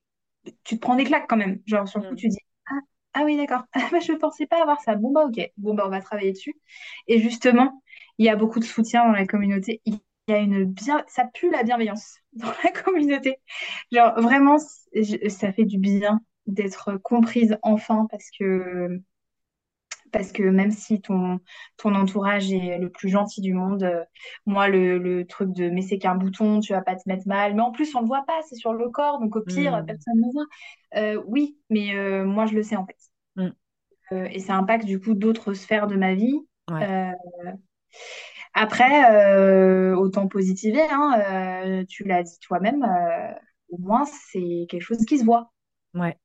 tu 0.63 0.75
te 0.77 0.81
prends 0.81 0.95
des 0.95 1.05
claques 1.05 1.27
quand 1.29 1.37
même. 1.37 1.61
Genre, 1.65 1.87
sur 1.87 1.99
le 1.99 2.05
coup, 2.05 2.15
Mm. 2.15 2.17
tu 2.17 2.27
dis, 2.29 2.37
ah, 2.69 2.73
ah 3.15 3.23
oui, 3.25 3.37
d'accord. 3.37 3.63
Ah, 3.73 3.89
bah, 3.91 3.99
je 3.99 4.13
pensais 4.13 4.47
pas 4.47 4.61
avoir 4.61 4.81
ça. 4.81 4.95
Bon, 4.95 5.11
bah, 5.13 5.25
ok. 5.27 5.51
Bon, 5.57 5.73
bah, 5.75 5.85
on 5.87 5.89
va 5.89 6.01
travailler 6.01 6.31
dessus. 6.33 6.55
Et 7.07 7.19
justement, 7.19 7.81
il 8.17 8.25
y 8.25 8.29
a 8.29 8.35
beaucoup 8.35 8.59
de 8.59 8.65
soutien 8.65 9.05
dans 9.05 9.13
la 9.13 9.25
communauté. 9.27 9.81
Il 9.85 9.99
y 10.29 10.33
a 10.33 10.39
une 10.39 10.65
bien, 10.65 11.03
ça 11.07 11.25
pue 11.33 11.51
la 11.51 11.63
bienveillance 11.63 12.19
dans 12.33 12.51
la 12.63 12.71
communauté. 12.71 13.37
Genre, 13.91 14.13
vraiment, 14.21 14.57
je- 14.93 15.29
ça 15.29 15.51
fait 15.53 15.65
du 15.65 15.77
bien 15.79 16.21
d'être 16.47 16.97
comprise 17.03 17.57
enfin 17.63 18.07
parce 18.11 18.29
que, 18.39 19.01
parce 20.17 20.31
que 20.31 20.43
même 20.43 20.71
si 20.71 21.01
ton, 21.01 21.39
ton 21.77 21.93
entourage 21.93 22.51
est 22.53 22.77
le 22.77 22.89
plus 22.89 23.09
gentil 23.09 23.41
du 23.41 23.53
monde, 23.53 23.83
euh, 23.83 24.03
moi, 24.45 24.69
le, 24.69 24.97
le 24.97 25.25
truc 25.27 25.51
de 25.51 25.69
mais 25.69 25.81
c'est 25.81 25.97
qu'un 25.97 26.15
bouton, 26.15 26.61
tu 26.61 26.71
vas 26.73 26.81
pas 26.81 26.95
te 26.95 27.01
mettre 27.07 27.27
mal. 27.27 27.53
Mais 27.53 27.61
en 27.61 27.71
plus, 27.71 27.93
on 27.95 27.99
le 28.01 28.07
voit 28.07 28.23
pas, 28.25 28.39
c'est 28.47 28.55
sur 28.55 28.73
le 28.73 28.89
corps, 28.89 29.19
donc 29.19 29.35
au 29.35 29.41
pire, 29.41 29.81
Mm. 29.81 29.85
personne 29.85 30.15
ne 30.15 30.25
le 30.27 30.31
voit. 30.31 30.45
Euh, 30.95 31.21
oui, 31.27 31.57
mais 31.69 31.93
euh, 31.95 32.23
moi, 32.25 32.45
je 32.45 32.55
le 32.55 32.63
sais 32.63 32.77
en 32.77 32.85
fait. 32.85 32.97
Mm. 33.35 33.49
Euh, 34.13 34.27
et 34.31 34.39
ça 34.39 34.55
impacte 34.55 34.85
du 34.85 34.99
coup 35.01 35.15
d'autres 35.15 35.53
sphères 35.53 35.87
de 35.87 35.95
ma 35.97 36.13
vie. 36.13 36.39
Ouais. 36.71 37.11
Après, 38.53 39.93
autant 39.95 40.27
positiver, 40.27 40.81
hein, 40.89 41.83
tu 41.89 42.05
l'as 42.05 42.23
dit 42.23 42.39
toi-même, 42.39 42.85
au 43.69 43.77
moins 43.77 44.05
c'est 44.05 44.65
quelque 44.69 44.81
chose 44.81 45.03
qui 45.05 45.19
se 45.19 45.25
voit. 45.25 45.51
Ouais. 45.93 46.17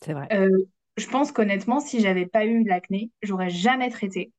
c'est 0.00 0.12
vrai. 0.12 0.28
Euh, 0.32 0.48
je 0.96 1.06
pense 1.08 1.32
qu'honnêtement, 1.32 1.80
si 1.80 2.00
j'avais 2.00 2.26
pas 2.26 2.44
eu 2.46 2.64
l'acné, 2.64 3.10
j'aurais 3.22 3.50
jamais 3.50 3.90
traité 3.90 4.32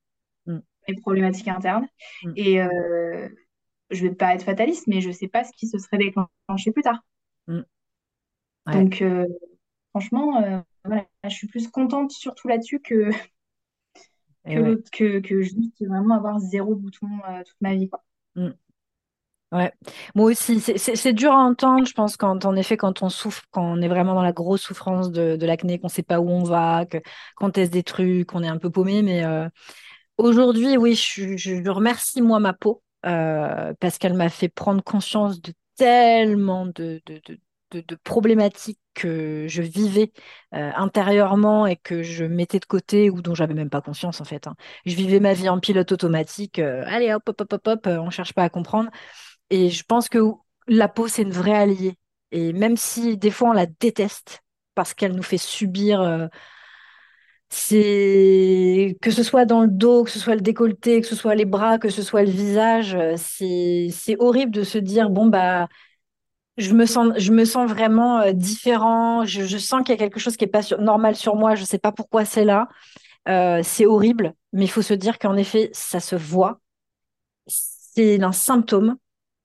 Mm, 0.48 0.62
mes 0.88 0.96
problématiques 0.96 1.48
internes. 1.48 1.88
mm, 2.22 2.36
Et 2.36 2.62
euh, 2.62 3.30
je 3.92 4.04
vais 4.08 4.16
pas 4.16 4.36
être 4.36 4.44
fataliste, 4.46 4.88
mais 4.88 5.02
je 5.02 5.12
sais 5.12 5.28
pas 5.30 5.44
ce 5.46 5.52
qui 5.54 5.68
se 5.68 5.78
serait 5.80 5.98
déclenché 6.00 6.72
plus 6.74 6.84
tard. 6.84 7.02
mm. 7.48 7.66
Ouais. 8.68 8.86
Donc, 8.86 9.02
euh, 9.02 9.26
franchement, 9.92 10.44
euh, 10.44 10.62
voilà, 10.86 11.06
je 11.26 11.30
suis 11.36 11.48
plus 11.48 11.70
contente 11.70 12.12
surtout 12.12 12.48
là-dessus 12.50 12.82
que, 12.82 13.12
que, 14.50 14.60
ouais. 14.60 14.60
l'autre- 14.60 14.90
que, 14.92 15.20
que 15.20 15.42
juste 15.42 15.86
vraiment 15.86 16.16
avoir 16.16 16.40
zéro 16.40 16.76
bouton 16.76 17.08
euh, 17.30 17.44
toute 17.44 17.62
ma 17.62 17.76
vie, 17.76 17.90
quoi. 17.90 18.04
Ouais, 19.52 19.72
moi 20.16 20.32
aussi, 20.32 20.60
c'est 20.60 21.14
dur 21.14 21.32
à 21.32 21.38
entendre, 21.38 21.86
je 21.86 21.94
pense, 21.94 22.18
quand 22.18 22.46
en 22.46 22.56
effet, 22.56 22.78
quand 22.78 23.04
on 23.04 23.10
souffre, 23.10 23.44
quand 23.52 23.64
on 23.64 23.82
est 23.82 23.88
vraiment 23.88 24.14
dans 24.16 24.24
la 24.24 24.34
grosse 24.34 24.64
souffrance 24.64 25.12
de, 25.12 25.46
l'acné, 25.46 25.80
qu'on 25.80 25.88
sait 25.88 26.04
pas 26.04 26.20
où 26.20 26.30
on 26.30 26.44
va, 26.44 26.86
qu'on 27.38 27.52
teste 27.52 27.72
des 27.72 27.84
trucs, 27.84 28.28
qu'on 28.28 28.44
est 28.44 28.50
un 28.50 28.58
peu 28.58 28.70
paumé. 28.70 29.02
Mais 29.02 29.24
euh, 29.24 29.48
aujourd'hui, 30.18 30.78
oui, 30.78 30.96
je, 30.96 31.70
remercie 31.70 32.22
moi 32.22 32.40
ma 32.40 32.54
peau 32.54 32.84
euh, 33.06 33.74
parce 33.80 33.98
qu'elle 33.98 34.16
m'a 34.16 34.30
fait 34.30 34.50
prendre 34.50 34.84
conscience 34.84 35.40
de 35.42 35.54
tellement 35.78 36.66
de, 36.66 37.02
problématiques 38.04 38.80
que 38.94 39.46
je 39.48 39.62
vivais 39.62 40.12
euh, 40.54 40.72
intérieurement 40.76 41.68
et 41.68 41.76
que 41.76 42.04
je 42.04 42.26
mettais 42.26 42.60
de 42.60 42.66
côté 42.66 43.10
ou 43.10 43.22
dont 43.22 43.36
j'avais 43.36 43.54
même 43.54 43.70
pas 43.70 43.82
conscience 43.82 44.22
en 44.22 44.26
fait. 44.26 44.48
hein. 44.48 44.56
Je 44.86 44.96
vivais 44.96 45.20
ma 45.20 45.34
vie 45.34 45.50
en 45.50 45.60
pilote 45.60 45.92
automatique. 45.92 46.60
allez, 46.60 47.14
hop, 47.14 47.24
hop, 47.28 47.42
hop, 47.42 47.54
hop, 47.54 47.68
hop, 47.68 47.88
on 47.88 48.10
cherche 48.10 48.34
pas 48.34 48.44
à 48.44 48.50
comprendre. 48.50 48.90
Et 49.50 49.70
je 49.70 49.84
pense 49.84 50.10
que 50.10 50.20
la 50.68 50.88
peau, 50.88 51.08
c'est 51.08 51.22
une 51.22 51.32
vraie 51.32 51.56
alliée. 51.56 51.98
Et 52.32 52.54
même 52.54 52.78
si 52.78 53.18
des 53.18 53.32
fois 53.32 53.50
on 53.50 53.54
la 53.54 53.66
déteste 53.66 54.42
parce 54.76 54.94
qu'elle 54.94 55.14
nous 55.16 55.24
fait 55.24 55.38
subir, 55.38 56.02
euh, 56.02 56.28
que 59.02 59.12
ce 59.12 59.24
soit 59.24 59.46
dans 59.46 59.62
le 59.62 59.68
dos, 59.70 60.04
que 60.04 60.12
ce 60.12 60.20
soit 60.20 60.36
le 60.36 60.42
décolleté, 60.42 61.02
que 61.02 61.08
ce 61.08 61.16
soit 61.16 61.36
les 61.36 61.46
bras, 61.46 61.78
que 61.78 61.90
ce 61.90 62.02
soit 62.02 62.24
le 62.24 62.32
visage, 62.32 62.96
euh, 62.96 63.16
c'est 63.18 64.16
horrible 64.20 64.52
de 64.52 64.64
se 64.64 64.78
dire 64.78 65.10
bon 65.10 65.28
bah 65.28 65.68
je 66.58 66.74
me 66.74 66.86
sens 66.86 67.14
je 67.18 67.32
me 67.32 67.46
sens 67.46 67.70
vraiment 67.70 68.20
euh, 68.20 68.34
différent. 68.34 69.26
Je, 69.26 69.58
sens 69.58 69.84
qu'il 69.84 69.92
y 69.92 69.96
a 69.96 69.98
quelque 69.98 70.20
chose 70.20 70.38
qui 70.38 70.46
est 70.46 70.48
pas 70.48 70.62
normal 70.80 71.16
sur 71.16 71.36
moi. 71.36 71.56
Je 71.56 71.64
sais 71.66 71.80
pas 71.80 71.92
pourquoi 71.92 72.26
c'est 72.26 72.46
là. 72.46 72.68
C'est 73.64 73.86
horrible, 73.88 74.34
mais 74.54 74.66
il 74.66 74.70
faut 74.70 74.82
se 74.84 74.94
dire 74.94 75.20
qu'en 75.20 75.36
effet 75.38 75.70
ça 75.74 76.00
se 76.00 76.16
voit 76.16 76.60
c'est 77.48 78.22
un 78.22 78.32
symptôme 78.32 78.98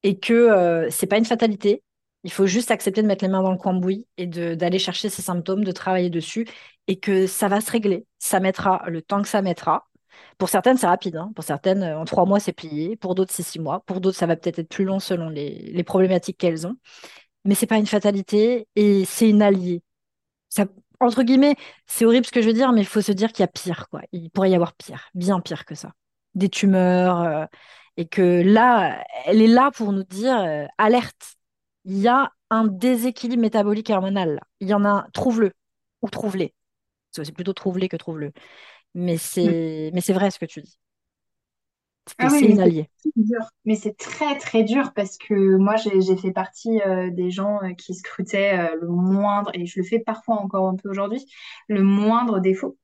et 0.03 0.19
que 0.19 0.33
euh, 0.35 0.89
c'est 0.91 1.07
pas 1.07 1.19
une 1.19 1.25
fatalité. 1.25 1.83
Il 2.25 2.33
faut 2.33 2.47
juste 2.47 2.71
accepter 2.71 3.03
de 3.03 3.07
mettre 3.07 3.25
les 3.25 3.31
mains 3.31 3.43
dans 3.43 3.53
le 3.53 3.59
cambouis 3.59 4.07
et 4.19 4.27
d'aller 4.27 4.79
chercher 4.79 5.09
ces 5.09 5.23
symptômes, 5.23 5.65
de 5.65 5.73
travailler 5.73 6.11
dessus 6.11 6.47
et 6.87 6.99
que 6.99 7.27
ça 7.27 7.49
va 7.49 7.61
se 7.61 7.71
régler. 7.71 8.07
Ça 8.19 8.41
mettra 8.41 8.83
le 8.89 9.01
temps 9.03 9.23
que 9.23 9.29
ça 9.29 9.41
mettra. 9.43 9.89
Pour 10.39 10.49
certaines, 10.51 10.77
c'est 10.77 10.87
rapide. 10.87 11.17
hein. 11.17 11.33
Pour 11.35 11.45
certaines, 11.45 11.83
euh, 11.83 11.99
en 11.99 12.05
trois 12.05 12.27
mois, 12.27 12.41
c'est 12.41 12.53
plié. 12.53 12.97
Pour 12.97 13.15
d'autres, 13.15 13.33
c'est 13.33 13.43
six 13.43 13.59
mois. 13.59 13.81
Pour 13.87 14.01
d'autres, 14.01 14.19
ça 14.19 14.27
va 14.27 14.37
peut-être 14.37 14.59
être 14.59 14.69
plus 14.69 14.85
long 14.85 15.01
selon 15.01 15.29
les, 15.31 15.51
les 15.73 15.85
problématiques 15.85 16.39
qu'elles 16.39 16.67
ont. 16.67 16.77
Mais 17.45 17.55
c'est 17.55 17.67
pas 17.67 17.79
une 17.79 17.87
fatalité 17.87 18.69
et 18.77 19.05
c'est 19.07 19.29
une 19.31 19.43
alliée. 19.43 19.83
Ça, 20.49 20.67
entre 21.01 21.23
guillemets, 21.23 21.57
c'est 21.87 22.05
horrible 22.05 22.27
ce 22.27 22.33
que 22.33 22.43
je 22.43 22.47
veux 22.49 22.53
dire, 22.55 22.73
mais 22.73 22.81
il 22.83 22.87
faut 22.87 23.01
se 23.03 23.13
dire 23.13 23.33
qu'il 23.33 23.43
y 23.43 23.45
a 23.45 23.49
pire, 23.49 23.89
quoi. 23.91 24.03
Il 24.13 24.31
pourrait 24.31 24.51
y 24.51 24.55
avoir 24.55 24.75
pire, 24.75 25.11
bien 25.15 25.41
pire 25.41 25.65
que 25.65 25.75
ça. 25.75 25.93
Des 26.35 26.49
tumeurs, 26.49 27.21
euh, 27.23 27.47
et 28.01 28.09
que 28.09 28.43
là, 28.43 29.05
elle 29.27 29.43
est 29.43 29.47
là 29.49 29.71
pour 29.73 29.93
nous 29.93 30.05
dire, 30.05 30.39
euh, 30.41 30.67
alerte, 30.79 31.37
il 31.85 31.99
y 31.99 32.09
a 32.09 32.33
un 32.51 32.67
déséquilibre 32.67 33.43
métabolique 33.43 33.91
et 33.91 33.95
hormonal. 33.95 34.37
là. 34.37 34.43
Il 34.61 34.69
y 34.69 34.75
en 34.75 34.85
a 34.87 34.91
un, 34.91 35.07
trouve-le, 35.13 35.53
ou 36.03 36.11
trouve-les. 36.11 36.55
C'est 37.13 37.33
plutôt 37.33 37.55
trouve-les 37.55 37.89
que 37.91 37.97
trouve-le. 37.99 38.33
Mais 38.95 39.19
Mm. 39.43 39.55
c'est, 39.59 39.91
mais 39.95 40.01
c'est 40.03 40.15
vrai 40.15 40.31
ce 40.33 40.41
que 40.41 40.47
tu 40.47 40.63
dis. 40.63 40.79
C'est 42.07 42.17
Ah 42.19 42.29
oui, 42.33 42.45
mais 42.45 42.55
une 42.55 42.61
c'est 42.99 43.11
dur. 43.17 43.41
Mais 43.65 43.77
c'est 43.77 43.97
très, 43.97 44.37
très 44.39 44.63
dur 44.65 44.93
parce 44.95 45.17
que 45.17 45.57
moi, 45.57 45.77
j'ai 45.77 46.17
fait 46.17 46.33
partie 46.33 46.81
euh, 46.83 47.11
des 47.11 47.31
gens 47.31 47.63
euh, 47.63 47.73
qui 47.75 47.95
scrutaient 47.95 48.59
euh, 48.59 48.77
le 48.81 48.89
moindre, 48.89 49.51
et 49.55 49.67
je 49.67 49.81
le 49.81 49.87
fais 49.87 50.01
parfois 50.01 50.37
encore 50.37 50.69
un 50.69 50.77
peu 50.77 50.91
aujourd'hui, 50.91 51.25
le 51.69 51.83
moindre 51.83 52.41
défaut. 52.41 52.77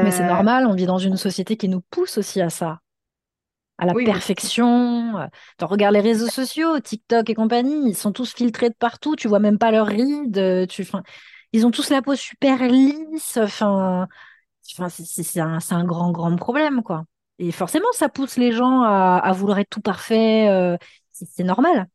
Mais 0.00 0.10
c'est 0.10 0.24
normal, 0.24 0.66
on 0.66 0.74
vit 0.74 0.86
dans 0.86 0.96
une 0.98 1.16
société 1.18 1.56
qui 1.58 1.68
nous 1.68 1.80
pousse 1.82 2.18
aussi 2.18 2.40
à 2.40 2.48
ça. 2.50 2.80
À 3.78 3.86
la 3.86 3.94
oui, 3.94 3.96
perfection. 3.96 5.18
euh, 5.18 5.26
T'en 5.58 5.66
regardes 5.66 5.94
les 5.94 6.00
réseaux 6.00 6.28
sociaux, 6.28 6.80
TikTok 6.80 7.28
et 7.30 7.34
compagnie, 7.34 7.90
ils 7.90 7.96
sont 7.96 8.12
tous 8.12 8.34
filtrés 8.34 8.70
de 8.70 8.74
partout, 8.74 9.16
tu 9.16 9.28
vois 9.28 9.38
même 9.40 9.58
pas 9.58 9.70
leurs 9.70 9.86
rides, 9.86 10.38
euh, 10.38 10.66
tu, 10.66 10.86
ils 11.52 11.66
ont 11.66 11.70
tous 11.70 11.90
la 11.90 12.02
peau 12.02 12.14
super 12.16 12.62
lisse, 12.68 13.36
enfin, 13.38 14.08
c'est 14.62 15.40
un, 15.40 15.58
un 15.70 15.84
grand, 15.84 16.10
grand 16.12 16.34
problème, 16.36 16.82
quoi. 16.82 17.04
Et 17.38 17.52
forcément, 17.52 17.92
ça 17.92 18.08
pousse 18.08 18.36
les 18.36 18.52
gens 18.52 18.82
à, 18.82 19.18
à 19.22 19.32
vouloir 19.32 19.58
être 19.58 19.70
tout 19.70 19.80
parfait, 19.82 20.48
euh, 20.48 20.76
c'est 21.12 21.26
c'est 21.28 21.44
normal. 21.44 21.88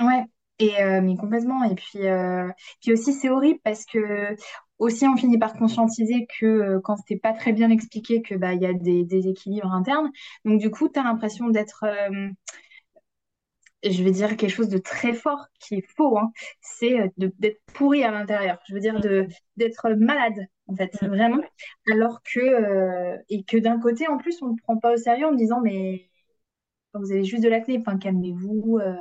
Ouais, 0.00 0.24
et 0.58 0.80
euh, 0.82 1.00
mais 1.00 1.16
complètement. 1.16 1.64
Et 1.64 1.74
puis, 1.74 2.06
euh, 2.06 2.48
puis 2.80 2.92
aussi, 2.92 3.12
c'est 3.14 3.30
horrible 3.30 3.58
parce 3.64 3.84
que 3.84 4.36
aussi 4.78 5.06
on 5.06 5.16
finit 5.16 5.38
par 5.38 5.54
conscientiser 5.54 6.26
que 6.38 6.46
euh, 6.46 6.80
quand 6.82 6.96
c'était 6.96 7.18
pas 7.18 7.32
très 7.32 7.52
bien 7.52 7.70
expliqué, 7.70 8.22
que 8.22 8.34
bah 8.34 8.54
il 8.54 8.62
y 8.62 8.66
a 8.66 8.72
des 8.72 9.04
déséquilibres 9.04 9.72
internes. 9.72 10.10
Donc 10.44 10.60
du 10.60 10.70
coup, 10.70 10.88
tu 10.88 10.98
as 11.00 11.04
l'impression 11.04 11.48
d'être, 11.48 11.84
euh, 11.84 12.28
je 13.84 14.02
vais 14.02 14.10
dire 14.10 14.36
quelque 14.36 14.50
chose 14.50 14.68
de 14.68 14.78
très 14.78 15.12
fort 15.14 15.46
qui 15.60 15.76
est 15.76 15.86
faux, 15.96 16.18
hein. 16.18 16.32
C'est 16.60 17.00
euh, 17.00 17.08
d'être 17.38 17.60
pourri 17.74 18.02
à 18.04 18.10
l'intérieur. 18.10 18.58
Je 18.68 18.74
veux 18.74 18.80
dire 18.80 19.00
de 19.00 19.26
d'être 19.56 19.90
malade 19.90 20.46
en 20.66 20.74
fait, 20.74 20.90
Mm, 21.02 21.06
vraiment. 21.08 21.42
Alors 21.92 22.22
que 22.22 22.40
euh, 22.40 23.16
et 23.28 23.44
que 23.44 23.56
d'un 23.56 23.78
côté, 23.80 24.08
en 24.08 24.18
plus, 24.18 24.40
on 24.42 24.48
ne 24.52 24.56
prend 24.62 24.76
pas 24.78 24.92
au 24.94 24.96
sérieux 24.96 25.26
en 25.26 25.32
disant 25.32 25.60
mais 25.62 26.10
vous 26.94 27.12
avez 27.12 27.24
juste 27.24 27.42
de 27.44 27.48
l'acné, 27.48 27.78
enfin 27.80 27.98
calmez-vous. 27.98 28.78
euh, 28.82 28.94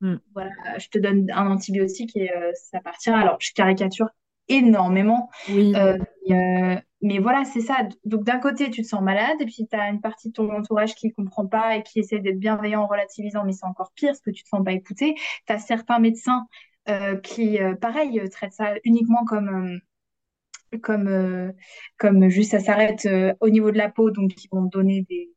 mm. 0.00 0.16
voilà, 0.34 0.50
je 0.78 0.88
te 0.88 0.98
donne 0.98 1.30
un 1.32 1.50
antibiotique 1.50 2.16
et 2.16 2.30
ça 2.54 2.80
partira. 2.80 3.18
Alors, 3.20 3.36
je 3.40 3.52
caricature 3.54 4.08
énormément. 4.48 5.30
Oui, 5.46 5.76
euh, 5.76 5.96
mais, 6.28 6.76
euh, 6.76 6.80
mais 7.02 7.18
voilà, 7.18 7.44
c'est 7.44 7.60
ça. 7.60 7.78
Donc, 8.04 8.24
d'un 8.24 8.38
côté, 8.38 8.70
tu 8.70 8.82
te 8.82 8.86
sens 8.86 9.02
malade 9.02 9.36
et 9.40 9.46
puis 9.46 9.66
tu 9.70 9.76
as 9.76 9.88
une 9.90 10.00
partie 10.00 10.28
de 10.28 10.32
ton 10.34 10.50
entourage 10.50 10.94
qui 10.94 11.08
ne 11.08 11.12
comprend 11.12 11.46
pas 11.46 11.76
et 11.76 11.82
qui 11.82 12.00
essaie 12.00 12.20
d'être 12.20 12.38
bienveillant 12.38 12.82
en 12.82 12.86
relativisant, 12.86 13.44
mais 13.44 13.52
c'est 13.52 13.66
encore 13.66 13.92
pire 13.94 14.10
parce 14.10 14.20
que 14.20 14.30
tu 14.30 14.42
te 14.44 14.48
sens 14.48 14.64
pas 14.64 14.72
écouté. 14.72 15.14
Tu 15.46 15.52
as 15.52 15.58
certains 15.58 15.98
médecins 15.98 16.46
euh, 16.88 17.16
qui, 17.16 17.58
pareil, 17.80 18.22
traitent 18.30 18.52
ça 18.52 18.74
uniquement 18.84 19.24
comme, 19.24 19.80
comme, 20.82 21.52
comme 21.98 22.28
juste 22.28 22.52
ça 22.52 22.60
s'arrête 22.60 23.08
au 23.40 23.48
niveau 23.50 23.70
de 23.70 23.78
la 23.78 23.90
peau, 23.90 24.10
donc 24.10 24.32
ils 24.44 24.48
vont 24.50 24.62
donner 24.62 25.02
des, 25.08 25.30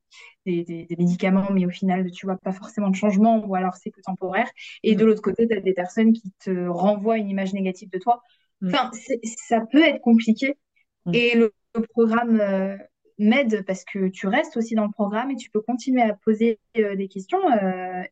des, 0.45 0.63
des- 0.63 0.85
des 0.85 0.95
médicaments, 0.95 1.49
mais 1.51 1.65
au 1.65 1.69
final, 1.69 2.09
tu 2.11 2.25
vois 2.25 2.37
pas 2.37 2.53
forcément 2.53 2.89
de 2.89 2.95
changement, 2.95 3.45
ou 3.45 3.55
alors 3.55 3.75
c'est 3.75 3.91
que 3.91 4.01
temporaire. 4.01 4.49
Et 4.83 4.95
Mm, 4.95 4.95
de 4.95 5.05
l'autre 5.05 5.21
côté, 5.21 5.47
tu 5.47 5.55
as 5.55 5.59
des 5.61 5.73
personnes 5.73 6.13
qui 6.13 6.31
te 6.39 6.67
renvoient 6.67 7.17
une 7.17 7.29
image 7.29 7.53
négative 7.53 7.89
de 7.89 7.97
toi. 7.99 8.21
Mm, 8.61 8.75
Enfin, 8.75 8.91
ça 9.49 9.61
peut 9.71 9.83
être 9.83 10.01
compliqué. 10.01 10.57
mm, 11.05 11.13
Et 11.13 11.35
le, 11.35 11.53
le 11.75 11.81
programme 11.87 12.39
euh, 12.41 12.77
m'aide 13.19 13.65
parce 13.65 13.85
que 13.85 14.09
tu 14.09 14.27
restes 14.27 14.57
aussi 14.57 14.75
dans 14.75 14.85
le 14.85 14.91
programme 14.91 15.31
et 15.31 15.35
tu 15.35 15.49
peux 15.51 15.61
continuer 15.61 16.01
à 16.03 16.13
poser 16.13 16.59
euh, 16.77 16.95
des 16.95 17.07
questions 17.07 17.39
euh, 17.51 18.03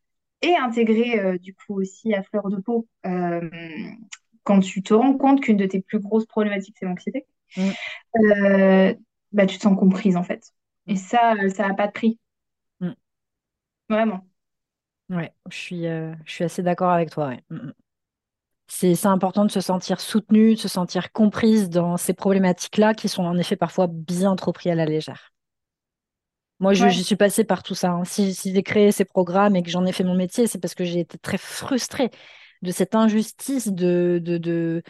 et 0.41 0.56
intégrer 0.58 1.39
du 1.39 1.54
coup 1.56 1.80
aussi 1.80 2.14
à 2.14 2.24
fleur 2.24 2.50
de 2.50 2.58
peau 2.62 2.88
quand 4.44 4.60
tu 4.60 4.84
te 4.84 4.94
rends 4.94 5.18
compte 5.18 5.41
qu'une 5.41 5.58
de 5.58 5.66
tes 5.66 5.82
plus 5.82 6.00
grosses 6.00 6.26
problématiques, 6.26 6.76
c'est 6.80 6.86
l'anxiété 6.86 7.26
mm, 7.56 7.78
bah, 9.32 9.46
tu 9.46 9.58
te 9.58 9.64
sens 9.64 9.78
comprise 9.78 10.16
en 10.18 10.24
fait. 10.24 10.54
Et 10.88 10.96
ça, 10.96 11.36
ça 11.56 11.68
n'a 11.68 11.74
pas 11.74 11.88
de 11.88 11.91
prix, 11.94 12.20
mm. 12.80 12.94
vraiment. 13.89 14.28
Ouais, 15.10 15.34
je 15.50 15.56
suis, 15.58 15.84
je 15.84 16.16
suis 16.32 16.44
assez 16.44 16.64
d'accord 16.64 16.89
avec 16.91 17.10
toi. 17.12 17.28
ouais. 17.28 17.44
Mm. 17.50 17.72
C'est 18.76 19.06
important 19.06 19.46
de 19.46 19.52
se 19.52 19.62
sentir 19.62 20.02
soutenue, 20.02 20.56
de 20.56 20.60
se 20.60 20.68
sentir 20.68 21.12
comprise 21.14 21.70
dans 21.70 21.96
ces 21.98 22.14
problématiques-là 22.14 22.94
qui 22.94 23.08
sont 23.08 23.24
en 23.24 23.38
effet 23.38 23.56
parfois 23.56 23.88
bien 23.88 24.36
trop 24.36 24.52
pris 24.52 24.70
à 24.72 24.76
la 24.76 24.86
légère. 24.86 25.32
Moi, 26.60 26.74
je, 26.74 26.88
Ouais, 26.88 26.94
suis 27.02 27.16
passée 27.16 27.44
par 27.44 27.64
tout 27.64 27.76
ça. 27.76 27.92
hein. 27.92 28.06
Si, 28.06 28.34
si 28.34 28.54
j'ai 28.54 28.64
créé 28.64 28.92
ces 28.92 29.06
programmes 29.06 29.56
et 29.56 29.64
que 29.64 29.70
j'en 29.70 29.86
ai 29.86 29.92
fait 29.92 30.04
mon 30.04 30.16
métier, 30.16 30.48
c'est 30.48 30.60
parce 30.60 30.76
que 30.76 30.86
j'ai 30.86 31.00
été 31.02 31.18
très 31.18 31.38
frustrée 31.38 32.10
de 32.62 32.72
cette 32.72 32.96
injustice 32.96 33.68
de, 33.70 34.20
de, 34.24 34.38
de, 34.38 34.84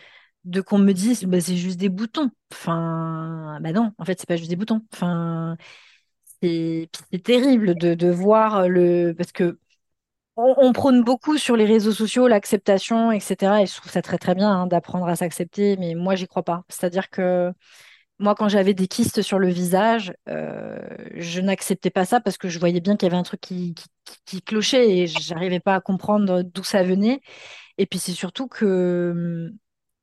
de 0.46 0.62
qu'on 0.62 0.78
me 0.80 0.94
dise 0.94 1.24
bah, 1.26 1.42
c'est 1.42 1.58
juste 1.58 1.80
des 1.80 1.90
boutons. 1.90 2.30
Enfin, 2.54 3.60
bah 3.62 3.72
non, 3.74 3.92
en 3.98 4.06
fait, 4.06 4.20
c'est 4.20 4.28
pas 4.28 4.38
juste 4.38 4.50
des 4.52 4.56
boutons. 4.58 4.82
Enfin, 4.94 5.58
c'est 6.42 6.90
terrible 7.24 7.76
de, 7.76 7.94
de 7.96 8.10
voir 8.12 8.68
le. 8.70 9.14
Parce 9.18 9.32
que 9.32 9.60
on, 10.36 10.74
prône 10.74 11.04
beaucoup 11.04 11.38
sur 11.38 11.56
les 11.56 11.66
réseaux 11.66 11.92
sociaux 11.92 12.28
l'acceptation, 12.28 13.12
etc. 13.12 13.62
Et 13.62 13.66
je 13.66 13.76
trouve 13.76 13.92
ça 13.92 14.02
très 14.02 14.18
très 14.18 14.36
bien 14.36 14.50
hein, 14.50 14.68
d'apprendre 14.68 15.08
à 15.08 15.16
s'accepter, 15.16 15.78
mais 15.78 15.96
moi, 15.96 16.16
j'y 16.16 16.28
crois 16.28 16.44
pas. 16.44 16.64
C'est-à-dire 16.70 17.10
que 17.10 17.52
moi, 18.20 18.36
quand 18.36 18.50
j'avais 18.50 18.74
des 18.74 18.88
kystes 18.88 19.22
sur 19.22 19.40
le 19.40 19.50
visage, 19.50 20.14
euh, 20.30 20.80
je 21.16 21.42
n'acceptais 21.42 21.90
pas 21.90 22.06
ça 22.06 22.22
parce 22.22 22.38
que 22.38 22.50
je 22.50 22.60
voyais 22.60 22.80
bien 22.80 22.96
qu'il 22.96 23.08
y 23.08 23.12
avait 23.12 23.20
un 23.20 23.24
truc 23.24 23.42
qui, 23.42 23.76
qui, 24.26 24.42
clochait 24.42 24.90
et 24.90 25.08
j'arrivais 25.08 25.60
pas 25.60 25.76
à 25.76 25.82
comprendre 25.82 26.44
d'où 26.44 26.64
ça 26.64 26.84
venait. 26.84 27.22
Et 27.78 27.86
puis 27.86 28.00
c'est 28.00 28.12
surtout 28.14 28.48
que 28.48 29.52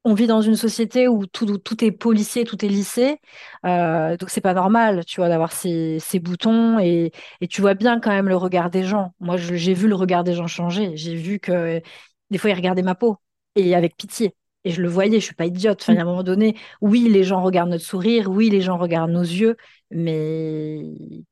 on 0.04 0.14
vit 0.14 0.26
dans 0.26 0.40
une 0.40 0.56
société 0.56 1.08
où 1.08 1.26
tout, 1.26 1.58
tout 1.58 1.84
est 1.84 1.90
policier, 1.92 2.44
tout 2.44 2.64
est 2.64 2.68
lissé, 2.68 3.18
euh, 3.66 4.16
donc 4.16 4.30
c'est 4.30 4.40
pas 4.40 4.54
normal, 4.54 5.04
tu 5.04 5.20
vois, 5.20 5.28
d'avoir 5.28 5.52
ces, 5.52 5.98
ces 6.00 6.20
boutons 6.20 6.78
et, 6.78 7.12
et 7.42 7.48
tu 7.48 7.60
vois 7.60 7.74
bien 7.74 8.00
quand 8.00 8.10
même 8.10 8.28
le 8.28 8.36
regard 8.36 8.70
des 8.70 8.82
gens. 8.84 9.12
Moi, 9.20 9.36
j'ai 9.36 9.74
vu 9.74 9.88
le 9.88 9.94
regard 9.94 10.24
des 10.24 10.32
gens 10.34 10.46
changer. 10.46 10.96
J'ai 10.96 11.14
vu 11.14 11.38
que 11.38 11.82
des 12.30 12.38
fois, 12.38 12.50
ils 12.50 12.54
regardaient 12.54 12.82
ma 12.82 12.94
peau 12.94 13.16
et 13.56 13.74
avec 13.74 13.96
pitié. 13.96 14.34
Et 14.64 14.70
je 14.72 14.82
le 14.82 14.88
voyais, 14.88 15.20
je 15.20 15.24
suis 15.24 15.34
pas 15.34 15.46
idiote. 15.46 15.80
Enfin, 15.82 15.96
a 15.96 16.02
un 16.02 16.04
moment 16.04 16.22
donné, 16.22 16.56
oui, 16.80 17.08
les 17.08 17.24
gens 17.24 17.42
regardent 17.42 17.70
notre 17.70 17.84
sourire, 17.84 18.30
oui, 18.30 18.50
les 18.50 18.60
gens 18.60 18.76
regardent 18.78 19.10
nos 19.10 19.22
yeux, 19.22 19.56
mais 19.90 20.82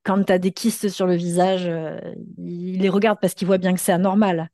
quand 0.02 0.24
tu 0.24 0.32
as 0.32 0.38
des 0.38 0.52
kystes 0.52 0.88
sur 0.88 1.06
le 1.06 1.14
visage, 1.14 1.66
euh, 1.66 1.98
ils 2.38 2.80
les 2.80 2.88
regardent 2.88 3.18
parce 3.20 3.34
qu'ils 3.34 3.46
voient 3.46 3.58
bien 3.58 3.74
que 3.74 3.80
c'est 3.80 3.92
anormal. 3.92 4.48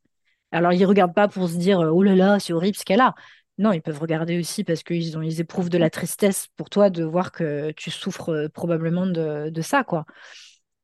Alors, 0.53 0.73
ils 0.73 0.85
regardent 0.87 1.15
pas 1.15 1.29
pour 1.29 1.49
se 1.49 1.57
dire, 1.57 1.81
oh 1.81 2.03
là 2.03 2.15
là, 2.17 2.39
c'est 2.41 2.53
horrible 2.53 2.77
ce 2.77 2.85
qu'elle 2.85 3.01
a. 3.01 3.15
Non, 3.59 3.73
ils 3.73 3.83
peuvent 3.83 4.01
regarder 4.01 4.39
aussi 4.39 4.65
parce 4.65 4.83
qu'ils 4.83 5.17
ont, 5.17 5.23
ils 5.23 5.41
éprouvent 5.41 5.69
de 5.71 5.79
la 5.79 5.89
tristesse 5.91 6.49
pour 6.57 6.71
toi 6.71 6.91
de 6.91 7.05
voir 7.05 7.31
que 7.31 7.71
tu 7.73 7.91
souffres 7.91 8.49
probablement 8.53 9.07
de, 9.07 9.49
de 9.51 9.63
ça, 9.63 9.85
quoi. 9.85 10.07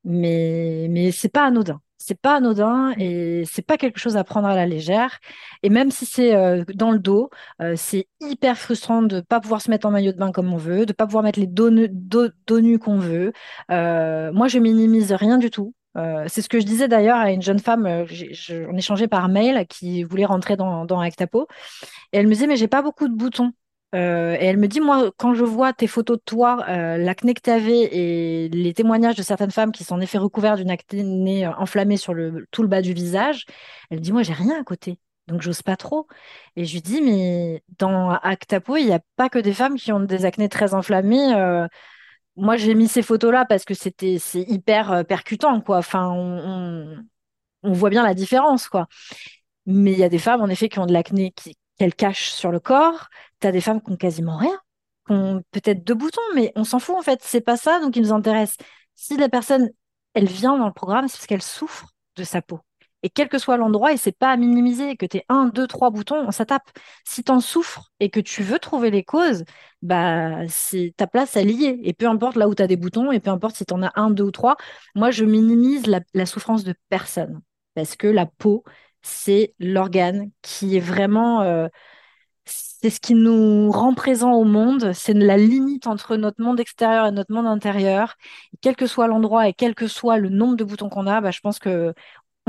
Mais, 0.04 0.88
mais 0.90 1.12
c'est 1.12 1.28
pas 1.30 1.46
anodin. 1.46 1.80
C'est 1.98 2.20
pas 2.20 2.36
anodin 2.36 2.94
et 2.98 3.44
c'est 3.50 3.62
pas 3.62 3.78
quelque 3.78 3.98
chose 4.00 4.16
à 4.16 4.24
prendre 4.24 4.48
à 4.48 4.56
la 4.56 4.66
légère. 4.66 5.18
Et 5.62 5.70
même 5.70 5.90
si 5.90 6.06
c'est 6.06 6.34
euh, 6.36 6.64
dans 6.74 6.92
le 6.92 6.98
dos, 7.00 7.30
euh, 7.62 7.74
c'est 7.76 8.08
hyper 8.20 8.58
frustrant 8.58 9.02
de 9.02 9.20
pas 9.20 9.40
pouvoir 9.40 9.62
se 9.62 9.70
mettre 9.70 9.86
en 9.86 9.90
maillot 9.92 10.12
de 10.12 10.18
bain 10.18 10.32
comme 10.32 10.52
on 10.52 10.56
veut, 10.58 10.86
de 10.86 10.92
pas 10.94 11.06
pouvoir 11.06 11.24
mettre 11.24 11.40
les 11.40 11.46
dos, 11.48 11.70
nus- 11.70 11.88
dos- 11.90 12.30
dos 12.46 12.60
nus 12.60 12.78
qu'on 12.78 12.98
veut. 12.98 13.32
Euh, 13.70 14.32
moi, 14.32 14.48
je 14.48 14.58
minimise 14.58 15.12
rien 15.12 15.38
du 15.38 15.50
tout. 15.50 15.74
Euh, 15.96 16.24
c'est 16.28 16.42
ce 16.42 16.48
que 16.48 16.60
je 16.60 16.66
disais 16.66 16.88
d'ailleurs 16.88 17.16
à 17.16 17.32
une 17.32 17.42
jeune 17.42 17.58
femme, 17.58 17.86
euh, 17.86 18.06
on 18.68 18.76
échangeait 18.76 19.08
par 19.08 19.28
mail, 19.28 19.66
qui 19.68 20.04
voulait 20.04 20.24
rentrer 20.24 20.56
dans, 20.56 21.00
Actapo. 21.00 21.48
Et 22.12 22.18
elle 22.18 22.26
me 22.26 22.32
disait, 22.32 22.46
mais 22.46 22.56
j'ai 22.56 22.68
pas 22.68 22.82
beaucoup 22.82 23.08
de 23.08 23.14
boutons. 23.14 23.52
Euh, 23.94 24.36
et 24.40 24.44
elle 24.44 24.58
me 24.58 24.68
dit, 24.68 24.80
moi, 24.80 25.10
quand 25.16 25.34
je 25.34 25.44
vois 25.44 25.72
tes 25.72 25.88
photos 25.88 26.18
de 26.18 26.22
toi, 26.24 26.64
l'acné 26.98 27.34
que 27.34 27.40
tu 27.42 27.50
avais 27.50 27.80
et 27.80 28.48
les 28.50 28.74
témoignages 28.74 29.16
de 29.16 29.22
certaines 29.22 29.50
femmes 29.50 29.72
qui 29.72 29.84
sont 29.84 29.96
en 29.96 30.00
effet 30.00 30.18
recouvertes 30.18 30.58
d'une 30.58 30.70
acné 30.70 31.46
enflammée 31.46 31.96
sur 31.96 32.14
tout 32.50 32.62
le 32.62 32.68
bas 32.68 32.82
du 32.82 32.92
visage, 32.92 33.46
elle 33.90 33.98
me 33.98 34.02
dit, 34.02 34.12
moi, 34.12 34.22
j'ai 34.22 34.32
rien 34.32 34.60
à 34.60 34.64
côté. 34.64 34.98
Donc, 35.26 35.42
j'ose 35.42 35.62
pas 35.62 35.76
trop. 35.76 36.06
Et 36.56 36.64
je 36.64 36.72
lui 36.74 36.82
dis, 36.82 37.00
mais 37.02 37.62
dans 37.78 38.10
Actapo, 38.10 38.76
il 38.76 38.86
n'y 38.86 38.92
a 38.92 39.00
pas 39.16 39.28
que 39.28 39.38
des 39.38 39.52
femmes 39.52 39.76
qui 39.76 39.92
ont 39.92 40.00
des 40.00 40.24
acnés 40.24 40.48
très 40.48 40.74
inflammées. 40.74 41.34
Moi, 42.36 42.56
j'ai 42.56 42.74
mis 42.74 42.88
ces 42.88 43.02
photos-là 43.02 43.44
parce 43.44 43.64
que 43.64 43.74
c'était, 43.74 44.18
c'est 44.18 44.42
hyper 44.42 44.92
euh, 44.92 45.02
percutant, 45.02 45.60
quoi. 45.60 45.78
Enfin, 45.78 46.08
on, 46.10 47.02
voit 47.62 47.90
bien 47.90 48.02
la 48.02 48.14
différence, 48.14 48.68
quoi. 48.68 48.86
Mais 49.66 49.92
il 49.92 49.98
y 49.98 50.04
a 50.04 50.08
des 50.08 50.18
femmes, 50.18 50.40
en 50.42 50.48
effet, 50.48 50.68
qui 50.68 50.78
ont 50.78 50.86
de 50.86 50.92
l'acné 50.92 51.34
qu'elles 51.78 51.94
cachent 51.94 52.30
sur 52.30 52.50
le 52.52 52.60
corps. 52.60 53.08
Tu 53.40 53.46
as 53.46 53.52
des 53.52 53.60
femmes 53.60 53.82
qui 53.82 53.92
ont 53.92 53.96
quasiment 53.96 54.36
rien, 54.36 54.58
qui 55.06 55.12
ont 55.12 55.42
peut-être 55.50 55.84
deux 55.84 55.94
boutons, 55.94 56.20
mais 56.34 56.52
on 56.56 56.64
s'en 56.64 56.78
fout, 56.78 56.96
en 56.96 57.02
fait. 57.02 57.20
C'est 57.22 57.40
pas 57.42 57.56
ça, 57.56 57.80
donc, 57.80 57.94
qui 57.94 58.00
nous 58.00 58.12
intéresse. 58.12 58.56
Si 58.94 59.16
la 59.16 59.28
personne, 59.28 59.70
elle 60.14 60.26
vient 60.26 60.56
dans 60.58 60.66
le 60.66 60.72
programme, 60.72 61.08
c'est 61.08 61.18
parce 61.18 61.26
qu'elle 61.26 61.42
souffre 61.42 61.88
de 62.16 62.24
sa 62.24 62.42
peau. 62.42 62.60
Et 63.02 63.08
quel 63.10 63.28
que 63.28 63.38
soit 63.38 63.56
l'endroit, 63.56 63.92
et 63.92 63.96
c'est 63.96 64.12
pas 64.12 64.30
à 64.30 64.36
minimiser, 64.36 64.96
que 64.96 65.06
tu 65.06 65.18
aies 65.18 65.24
un, 65.28 65.46
deux, 65.46 65.66
trois 65.66 65.90
boutons, 65.90 66.30
ça 66.32 66.44
tape. 66.44 66.68
Si 67.04 67.24
tu 67.24 67.32
en 67.32 67.40
souffres 67.40 67.90
et 67.98 68.10
que 68.10 68.20
tu 68.20 68.42
veux 68.42 68.58
trouver 68.58 68.90
les 68.90 69.04
causes, 69.04 69.44
bah, 69.82 70.46
c'est 70.48 70.94
ta 70.96 71.06
place, 71.06 71.34
y 71.36 71.64
est. 71.64 71.80
Et 71.82 71.92
peu 71.94 72.06
importe 72.06 72.36
là 72.36 72.48
où 72.48 72.54
tu 72.54 72.62
as 72.62 72.66
des 72.66 72.76
boutons, 72.76 73.10
et 73.12 73.20
peu 73.20 73.30
importe 73.30 73.56
si 73.56 73.64
tu 73.64 73.72
en 73.74 73.82
as 73.82 73.92
un, 73.94 74.10
deux 74.10 74.24
ou 74.24 74.30
trois, 74.30 74.56
moi, 74.94 75.10
je 75.10 75.24
minimise 75.24 75.86
la, 75.86 76.00
la 76.14 76.26
souffrance 76.26 76.64
de 76.64 76.74
personne. 76.90 77.40
Parce 77.74 77.96
que 77.96 78.06
la 78.06 78.26
peau, 78.26 78.64
c'est 79.02 79.54
l'organe 79.58 80.30
qui 80.42 80.76
est 80.76 80.80
vraiment, 80.80 81.42
euh, 81.42 81.68
c'est 82.44 82.90
ce 82.90 83.00
qui 83.00 83.14
nous 83.14 83.70
rend 83.70 83.94
présents 83.94 84.32
au 84.34 84.44
monde, 84.44 84.92
c'est 84.94 85.14
la 85.14 85.36
limite 85.36 85.86
entre 85.86 86.16
notre 86.16 86.42
monde 86.42 86.58
extérieur 86.60 87.06
et 87.06 87.12
notre 87.12 87.32
monde 87.32 87.46
intérieur. 87.46 88.16
Et 88.54 88.58
quel 88.60 88.76
que 88.76 88.86
soit 88.86 89.06
l'endroit 89.06 89.48
et 89.48 89.52
quel 89.54 89.74
que 89.74 89.86
soit 89.86 90.16
le 90.18 90.30
nombre 90.30 90.56
de 90.56 90.64
boutons 90.64 90.88
qu'on 90.88 91.06
a, 91.06 91.20
bah, 91.20 91.30
je 91.30 91.40
pense 91.40 91.58
que 91.58 91.94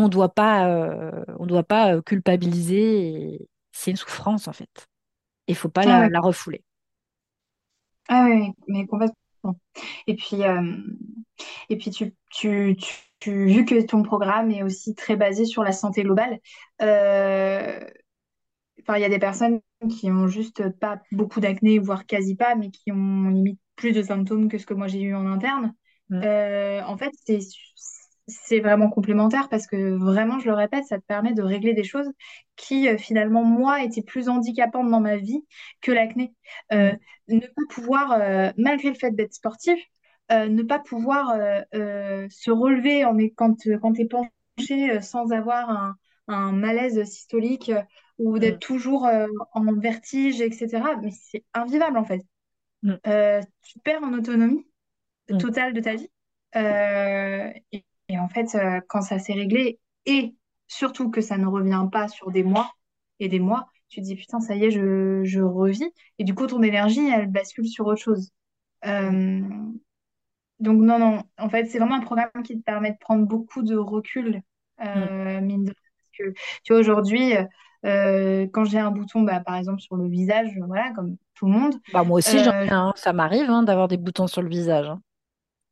on 0.06 0.10
doit 0.10 0.34
pas, 0.34 0.68
euh, 0.70 1.24
on 1.40 1.46
doit 1.46 1.64
pas 1.64 1.96
euh, 1.96 2.02
culpabiliser. 2.02 3.48
C'est 3.72 3.92
une 3.92 3.98
souffrance 3.98 4.48
en 4.48 4.54
fait. 4.54 4.88
Il 5.48 5.56
faut 5.56 5.70
pas 5.70 5.86
Ah 5.86 6.00
la, 6.00 6.08
ouais, 6.08 6.10
la 6.10 6.22
refouler. 6.22 6.64
ah 8.08 8.26
ouais, 8.26 8.54
mais 8.68 8.86
complètement. 8.88 9.16
Et 10.08 10.16
puis, 10.16 10.44
euh, 10.44 10.78
et 11.70 11.78
puis 11.78 11.92
tu, 11.92 12.16
tu, 12.32 12.76
tu, 12.80 12.94
tu- 13.20 13.48
vu 13.48 13.66
que 13.66 13.82
ton 13.86 14.04
programme 14.04 14.52
est 14.52 14.64
aussi 14.64 14.96
très 14.96 15.16
basé 15.16 15.46
sur 15.46 15.64
la 15.64 15.72
santé 15.72 16.04
globale, 16.04 16.40
euh, 16.82 17.80
il 18.96 19.00
y 19.02 19.04
a 19.06 19.10
des 19.10 19.20
personnes 19.20 19.62
qui 19.90 20.12
ont 20.12 20.28
juste 20.28 20.70
pas 20.80 21.02
beaucoup 21.12 21.40
d'acné, 21.40 21.80
voire 21.80 22.06
quasi 22.06 22.36
pas, 22.36 22.56
mais 22.56 22.72
qui 22.72 22.92
ont 22.92 23.30
limite 23.30 23.60
plus 23.76 23.94
de 23.94 24.02
symptômes 24.02 24.50
que 24.50 24.58
ce 24.58 24.66
que 24.66 24.74
moi 24.74 24.88
j'ai 24.88 25.02
eu 25.02 25.16
en 25.16 25.26
interne. 25.28 25.74
Mm, 26.10 26.24
en 26.86 26.98
fait, 26.98 27.12
c'est 27.26 27.40
c'est 28.28 28.60
vraiment 28.60 28.90
complémentaire 28.90 29.50
parce 29.50 29.68
que 29.68 29.96
vraiment, 29.98 30.40
je 30.40 30.48
le 30.48 30.54
répète, 30.54 30.86
ça 30.86 31.00
te 31.00 31.06
permet 31.06 31.34
de 31.34 31.42
régler 31.42 31.74
des 31.74 31.84
choses 31.84 32.10
qui 32.56 32.88
euh, 32.88 32.98
finalement, 32.98 33.44
moi, 33.44 33.84
étaient 33.84 34.02
plus 34.04 34.30
handicapantes 34.30 34.90
dans 34.90 35.02
ma 35.02 35.18
vie 35.18 35.46
que 35.82 35.92
l'acné. 35.92 36.34
Euh, 36.72 36.94
ne 37.28 37.40
pas 37.40 37.62
pouvoir, 37.70 38.12
euh, 38.14 38.52
malgré 38.58 38.90
le 38.90 38.96
fait 38.96 39.12
d'être 39.12 39.34
sportif, 39.34 39.80
ne 40.30 40.64
pas 40.64 40.80
pouvoir 40.80 41.36
se 41.74 42.52
relever 42.52 43.06
en, 43.06 43.18
est- 43.18 43.32
quand, 43.32 43.56
quand 43.82 43.94
tu 43.94 44.02
es 44.04 44.06
penché 44.08 45.02
sans 45.02 45.32
avoir 45.32 45.70
un, 45.70 45.96
un 46.28 46.52
malaise 46.52 47.04
systolique 47.04 47.72
ou 48.18 48.40
d'être 48.40 48.60
mm, 48.60 48.60
toujours 48.60 49.06
euh, 49.08 49.28
en 49.54 49.74
vertige, 49.74 50.42
etc. 50.42 50.96
Mais 51.02 51.12
c'est 51.12 51.44
invivable 51.54 51.98
en 51.98 52.06
fait. 52.06 52.22
mm, 52.84 52.98
tu 53.64 53.80
perds 53.80 54.04
en 54.04 54.14
autonomie 54.14 54.68
mm, 55.30 55.40
totale 55.40 55.74
de 55.74 55.82
ta 55.82 55.96
vie. 55.96 56.10
Euh, 56.56 57.54
et, 57.72 57.86
et 58.12 58.20
en 58.20 58.30
fait, 58.30 58.56
euh, 58.56 58.82
quand 58.90 59.02
ça 59.02 59.20
s'est 59.20 59.34
réglé, 59.34 59.80
et 60.06 60.36
surtout 60.68 61.10
que 61.12 61.22
ça 61.22 61.38
ne 61.38 61.48
revient 61.48 61.88
pas 61.92 62.08
sur 62.08 62.32
des 62.32 62.44
mois 62.44 62.72
et 63.20 63.30
des 63.30 63.40
mois, 63.40 63.68
tu 63.90 64.02
te 64.02 64.06
dis 64.06 64.16
putain, 64.16 64.40
ça 64.42 64.56
y 64.56 64.66
est, 64.66 64.72
je, 64.72 65.24
je 65.24 65.42
revis. 65.42 65.86
Et 66.20 66.24
du 66.24 66.36
coup, 66.36 66.48
ton 66.48 66.64
énergie, 66.64 67.08
elle 67.10 67.28
bascule 67.32 67.68
sur 67.68 67.88
autre 67.88 68.02
chose. 68.02 68.32
Euh, 68.86 69.42
donc, 70.60 70.80
non, 70.82 71.00
non, 71.00 71.24
en 71.40 71.50
fait, 71.50 71.66
c'est 71.66 71.80
vraiment 71.80 71.96
un 71.96 72.02
programme 72.02 72.30
qui 72.44 72.58
te 72.58 72.64
permet 72.64 72.92
de 72.92 72.98
prendre 73.00 73.26
beaucoup 73.26 73.64
de 73.64 73.76
recul, 73.76 74.42
euh, 74.82 75.42
mine 75.42 75.66
de 75.66 75.72
rien. 75.72 75.92
Parce 75.98 76.12
que, 76.18 76.34
tu 76.64 76.74
vois, 76.74 76.80
aujourd'hui, 76.80 77.34
euh, 77.86 78.48
quand 78.54 78.66
j'ai 78.66 78.78
un 78.78 78.92
bouton, 78.92 79.22
bah, 79.24 79.40
par 79.40 79.56
exemple, 79.56 79.82
sur 79.82 79.96
le 79.96 80.08
visage, 80.08 80.52
voilà, 80.68 80.92
comme 80.94 81.18
tout 81.34 81.48
le 81.48 81.54
monde, 81.54 81.76
Bah, 81.88 82.04
moi 82.04 82.20
aussi, 82.20 82.40
j'en 82.44 82.52
ai 82.52 82.70
un. 82.72 82.94
Ça 82.96 83.14
m'arrive 83.14 83.50
hein, 83.50 83.64
d'avoir 83.64 83.88
des 83.88 83.98
boutons 83.98 84.28
sur 84.28 84.42
le 84.42 84.50
visage. 84.50 84.88
hein. 84.88 85.02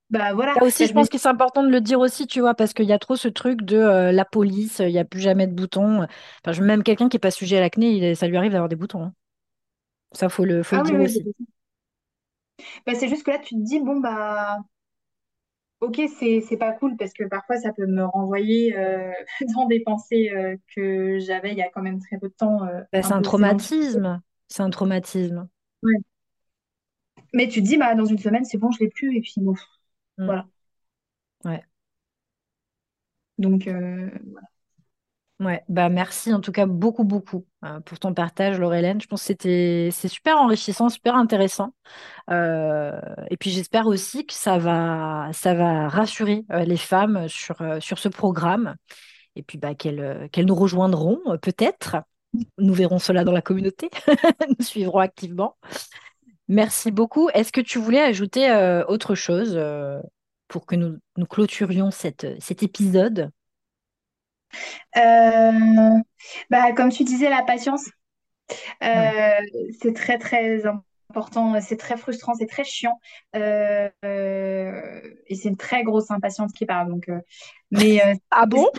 Bah 0.09 0.33
voilà, 0.33 0.55
Là 0.55 0.65
aussi, 0.65 0.85
bah, 0.85 0.87
je 0.87 0.93
pense 0.93 1.09
que 1.09 1.17
c'est 1.17 1.27
important 1.29 1.63
de 1.63 1.69
le 1.69 1.79
dire 1.81 1.99
aussi, 1.99 2.25
tu 2.27 2.39
vois, 2.41 2.55
parce 2.55 2.73
qu'il 2.73 2.85
y 2.85 2.91
a 2.93 2.99
trop 2.99 3.15
ce 3.15 3.27
truc 3.27 3.61
de 3.63 3.77
euh, 3.77 4.11
la 4.11 4.25
police, 4.25 4.79
il 4.79 4.87
n'y 4.91 4.97
a 4.99 5.05
plus 5.05 5.19
jamais 5.21 5.47
de 5.47 5.53
boutons. 5.53 6.03
Enfin, 6.43 6.51
je- 6.53 6.63
même 6.63 6.83
quelqu'un 6.83 7.07
qui 7.09 7.15
n'est 7.15 7.19
pas 7.19 7.31
sujet 7.31 7.57
à 7.57 7.59
l'acné, 7.61 7.91
il 7.91 8.15
ça 8.17 8.27
lui 8.27 8.35
arrive 8.37 8.51
d'avoir 8.53 8.69
des 8.69 8.75
boutons. 8.75 9.03
hein. 9.03 9.13
Ça, 10.13 10.29
faut 10.29 10.45
le, 10.45 10.63
faut 10.63 10.75
le 10.75 10.81
Ah 10.81 10.83
oui, 10.83 10.91
dire 10.91 10.99
oui, 10.99 11.01
aussi. 11.01 11.25
Bah, 12.85 12.93
c'est 12.95 13.07
juste 13.09 13.23
que 13.25 13.31
là, 13.31 13.39
tu 13.39 13.55
te 13.55 13.59
dis, 13.61 13.79
bon, 13.79 13.99
bah, 13.99 14.57
ok, 15.81 16.01
c'est, 16.19 16.41
c'est 16.41 16.57
pas 16.57 16.73
cool 16.73 16.95
parce 16.97 17.13
que 17.13 17.23
parfois, 17.25 17.57
ça 17.57 17.71
peut 17.73 17.85
me 17.87 18.03
renvoyer 18.05 18.77
euh, 18.77 19.11
dans 19.55 19.65
des 19.67 19.79
pensées 19.81 20.29
euh, 20.31 20.55
que 20.75 21.19
j'avais 21.19 21.51
il 21.51 21.57
y 21.57 21.61
a 21.61 21.69
quand 21.69 21.81
même 21.81 21.99
très 21.99 22.17
peu 22.19 22.29
de 22.29 22.33
temps, 22.33 22.63
euh, 22.65 22.81
Bah, 22.93 23.01
un 23.01 23.11
c'est 23.11 23.13
un 23.13 23.21
peu 23.23 23.23
traumatisme. 23.23 24.21
C'est 24.47 24.61
un 24.63 24.69
traumatisme. 24.69 25.49
Ouais. 25.83 25.99
Mais 27.33 27.47
tu 27.47 27.61
te 27.61 27.67
dis, 27.67 27.77
bah, 27.77 27.95
dans 27.95 28.05
une 28.05 28.17
semaine, 28.19 28.45
c'est 28.45 28.57
bon, 28.57 28.71
je 28.71 28.79
l'ai 28.79 28.89
plus. 28.89 29.17
Et 29.17 29.21
puis, 29.21 29.33
bon, 29.37 29.53
Mm. 30.19 30.25
voilà. 30.25 30.47
Ouais. 31.45 31.63
Donc, 33.37 33.67
euh, 33.67 34.09
Ouais. 35.39 35.63
Bah, 35.69 35.87
merci 35.87 36.33
en 36.33 36.41
tout 36.41 36.51
cas 36.51 36.65
beaucoup, 36.65 37.05
beaucoup 37.05 37.45
euh, 37.63 37.79
pour 37.79 37.97
ton 37.97 38.13
partage, 38.13 38.59
Laurelène. 38.59 38.99
Je 38.99 39.07
pense 39.07 39.21
que 39.21 39.27
c'était, 39.27 39.89
c'est 39.93 40.09
super 40.09 40.37
enrichissant, 40.37 40.89
super 40.89 41.15
intéressant. 41.15 41.73
Euh, 42.29 42.99
et 43.29 43.37
puis 43.37 43.49
j'espère 43.49 43.87
aussi 43.87 44.25
que 44.25 44.33
ça 44.33 44.57
va, 44.57 45.29
ça 45.31 45.53
va 45.53 45.87
rassurer 45.87 46.43
euh, 46.51 46.65
les 46.65 46.75
femmes 46.75 47.29
sur, 47.29 47.55
sur 47.79 47.99
ce 47.99 48.09
programme. 48.09 48.75
Et 49.37 49.43
puis 49.43 49.57
bah, 49.57 49.75
qu'elles, 49.75 50.29
nous 50.45 50.55
rejoindront 50.55 51.19
peut-être. 51.41 51.97
Nous 52.57 52.73
verrons 52.73 52.99
cela 52.99 53.23
dans 53.23 53.31
la 53.31 53.41
communauté. 53.41 53.89
Nous 54.59 54.65
suivrons 54.65 54.99
activement. 54.99 55.55
Merci 56.49 56.91
beaucoup. 56.91 57.29
Est-ce 57.29 57.51
que 57.51 57.61
tu 57.61 57.79
voulais 57.79 58.01
ajouter 58.01 58.49
euh, 58.49 58.83
autre 58.87 59.15
chose 59.15 59.53
euh, 59.55 60.01
pour 60.47 60.65
que 60.65 60.75
nous, 60.75 60.97
nous 61.17 61.25
clôturions 61.25 61.91
cette, 61.91 62.27
cet 62.41 62.63
épisode? 62.63 63.31
euh, 64.97 65.97
bah, 66.49 66.71
comme 66.73 66.91
tu 66.91 67.03
disais, 67.03 67.29
la 67.29 67.43
patience, 67.43 67.85
Ouais. 68.93 69.13
euh, 69.13 69.41
c'est 69.81 69.93
très, 69.95 70.17
très 70.19 70.63
important. 70.65 71.59
C'est 71.61 71.77
très 71.77 71.97
frustrant, 71.97 72.33
c'est 72.35 72.47
très 72.47 72.63
chiant. 72.63 72.99
Euh, 73.37 73.89
euh, 74.05 75.01
et 75.27 75.35
c'est 75.35 75.49
une 75.49 75.57
très 75.57 75.83
grosse 75.83 76.11
impatiente 76.11 76.53
qui 76.53 76.65
parle. 76.65 76.89
Donc, 76.89 77.09
euh, 77.09 77.19
mais 77.71 78.03
euh, 78.05 78.15
Ah 78.31 78.45
bon? 78.45 78.69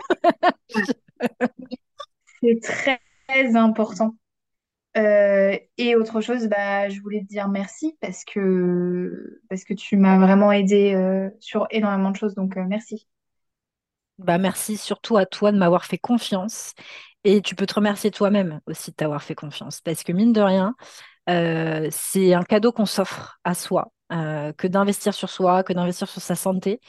c'est 2.41 2.61
très 2.63 3.01
important. 3.57 4.15
Euh, 4.97 5.57
et 5.79 5.95
autre 5.95 6.21
chose, 6.21 6.49
bah, 6.49 6.89
je 6.89 7.01
voulais 7.01 7.21
te 7.21 7.27
dire 7.27 7.49
merci 7.49 7.97
parce 8.01 8.25
que, 8.25 9.41
parce 9.49 9.65
que 9.65 9.75
tu 9.75 9.97
m'as 9.97 10.19
vraiment 10.19 10.51
aidé 10.51 10.95
euh, 10.95 11.31
sur 11.39 11.67
énormément 11.71 12.11
de 12.11 12.17
choses, 12.17 12.35
donc 12.35 12.57
euh, 12.57 12.65
merci. 12.67 13.07
Bah, 14.19 14.39
merci 14.39 14.77
surtout 14.77 15.17
à 15.17 15.27
toi 15.27 15.53
de 15.53 15.59
m'avoir 15.59 15.85
fait 15.85 15.99
confiance. 15.99 16.75
Et 17.23 17.41
tu 17.43 17.55
peux 17.55 17.67
te 17.67 17.75
remercier 17.75 18.11
toi-même 18.11 18.61
aussi 18.67 18.91
de 18.91 18.97
t'avoir 18.97 19.23
fait 19.23 19.35
confiance. 19.35 19.81
Parce 19.81 20.03
que 20.03 20.13
mine 20.13 20.33
de 20.33 20.41
rien, 20.41 20.75
c'est 21.91 22.35
un 22.35 22.43
cadeau 22.43 22.73
qu'on 22.73 22.87
s'offre 22.87 23.39
à 23.45 23.55
soi, 23.55 23.93
que 24.11 24.67
d'investir 24.67 25.15
sur 25.15 25.29
soi, 25.29 25.63
que 25.63 25.73
d'investir 25.73 26.09
sur 26.09 26.23
sa 26.23 26.35
santé. 26.35 26.81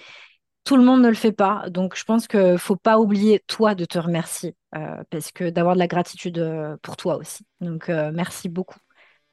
Tout 0.64 0.78
le 0.78 0.84
monde 0.84 1.02
ne 1.02 1.10
le 1.10 1.16
fait 1.16 1.32
pas. 1.32 1.66
Donc, 1.70 1.98
je 1.98 2.04
pense 2.04 2.28
qu'il 2.28 2.58
faut 2.58 2.76
pas 2.76 3.00
oublier, 3.00 3.40
toi, 3.48 3.76
de 3.76 3.86
te 3.86 3.98
remercier. 4.00 4.56
euh, 4.76 5.04
parce 5.10 5.34
que 5.34 5.50
d'avoir 5.50 5.74
de 5.76 5.80
la 5.80 5.88
gratitude 5.88 6.38
euh, 6.40 6.78
pour 6.82 6.96
toi 6.96 7.18
aussi. 7.18 7.46
Donc, 7.60 7.90
euh, 7.90 8.12
merci 8.14 8.48
beaucoup, 8.48 8.80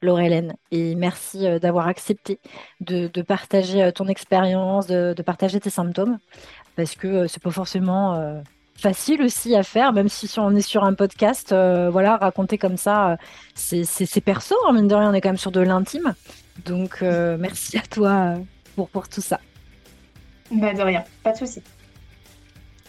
Laurelène. 0.02 0.56
Et 0.72 0.96
merci 0.96 1.46
d'avoir 1.60 1.86
accepté 1.86 2.40
de, 2.80 3.08
partager 3.22 3.92
ton 3.92 4.08
expérience, 4.08 4.88
de, 4.88 5.14
partager 5.24 5.60
tes 5.60 5.70
symptômes 5.70 6.18
parce 6.76 6.96
que 6.96 7.26
c'est 7.26 7.42
pas 7.42 7.50
forcément 7.50 8.42
facile 8.76 9.22
aussi 9.22 9.56
à 9.56 9.64
faire, 9.64 9.92
même 9.92 10.08
si 10.08 10.32
on 10.38 10.54
est 10.54 10.60
sur 10.60 10.84
un 10.84 10.94
podcast, 10.94 11.52
voilà, 11.52 12.16
raconter 12.16 12.56
comme 12.56 12.76
ça, 12.76 13.16
c'est 13.54 14.20
perso, 14.20 14.54
hein, 14.68 14.72
mine 14.72 14.86
de 14.86 14.94
rien, 14.94 15.10
on 15.10 15.14
est 15.14 15.20
quand 15.20 15.30
même 15.30 15.36
sur 15.36 15.50
de 15.50 15.60
l'intime. 15.60 16.14
Donc, 16.64 17.02
merci 17.02 17.78
à 17.78 17.82
toi 17.82 18.36
pour 18.76 19.08
tout 19.08 19.20
ça. 19.20 19.40
Bah, 20.50 20.72
de 20.72 20.82
rien, 20.82 21.04
pas 21.22 21.32
de 21.32 21.38
souci. 21.38 21.62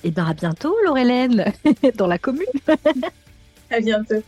Et 0.03 0.11
bien, 0.11 0.27
à 0.27 0.33
bientôt, 0.33 0.75
Laurelène, 0.85 1.51
dans 1.95 2.07
la 2.07 2.17
commune. 2.17 2.45
À 3.69 3.79
bientôt. 3.79 4.23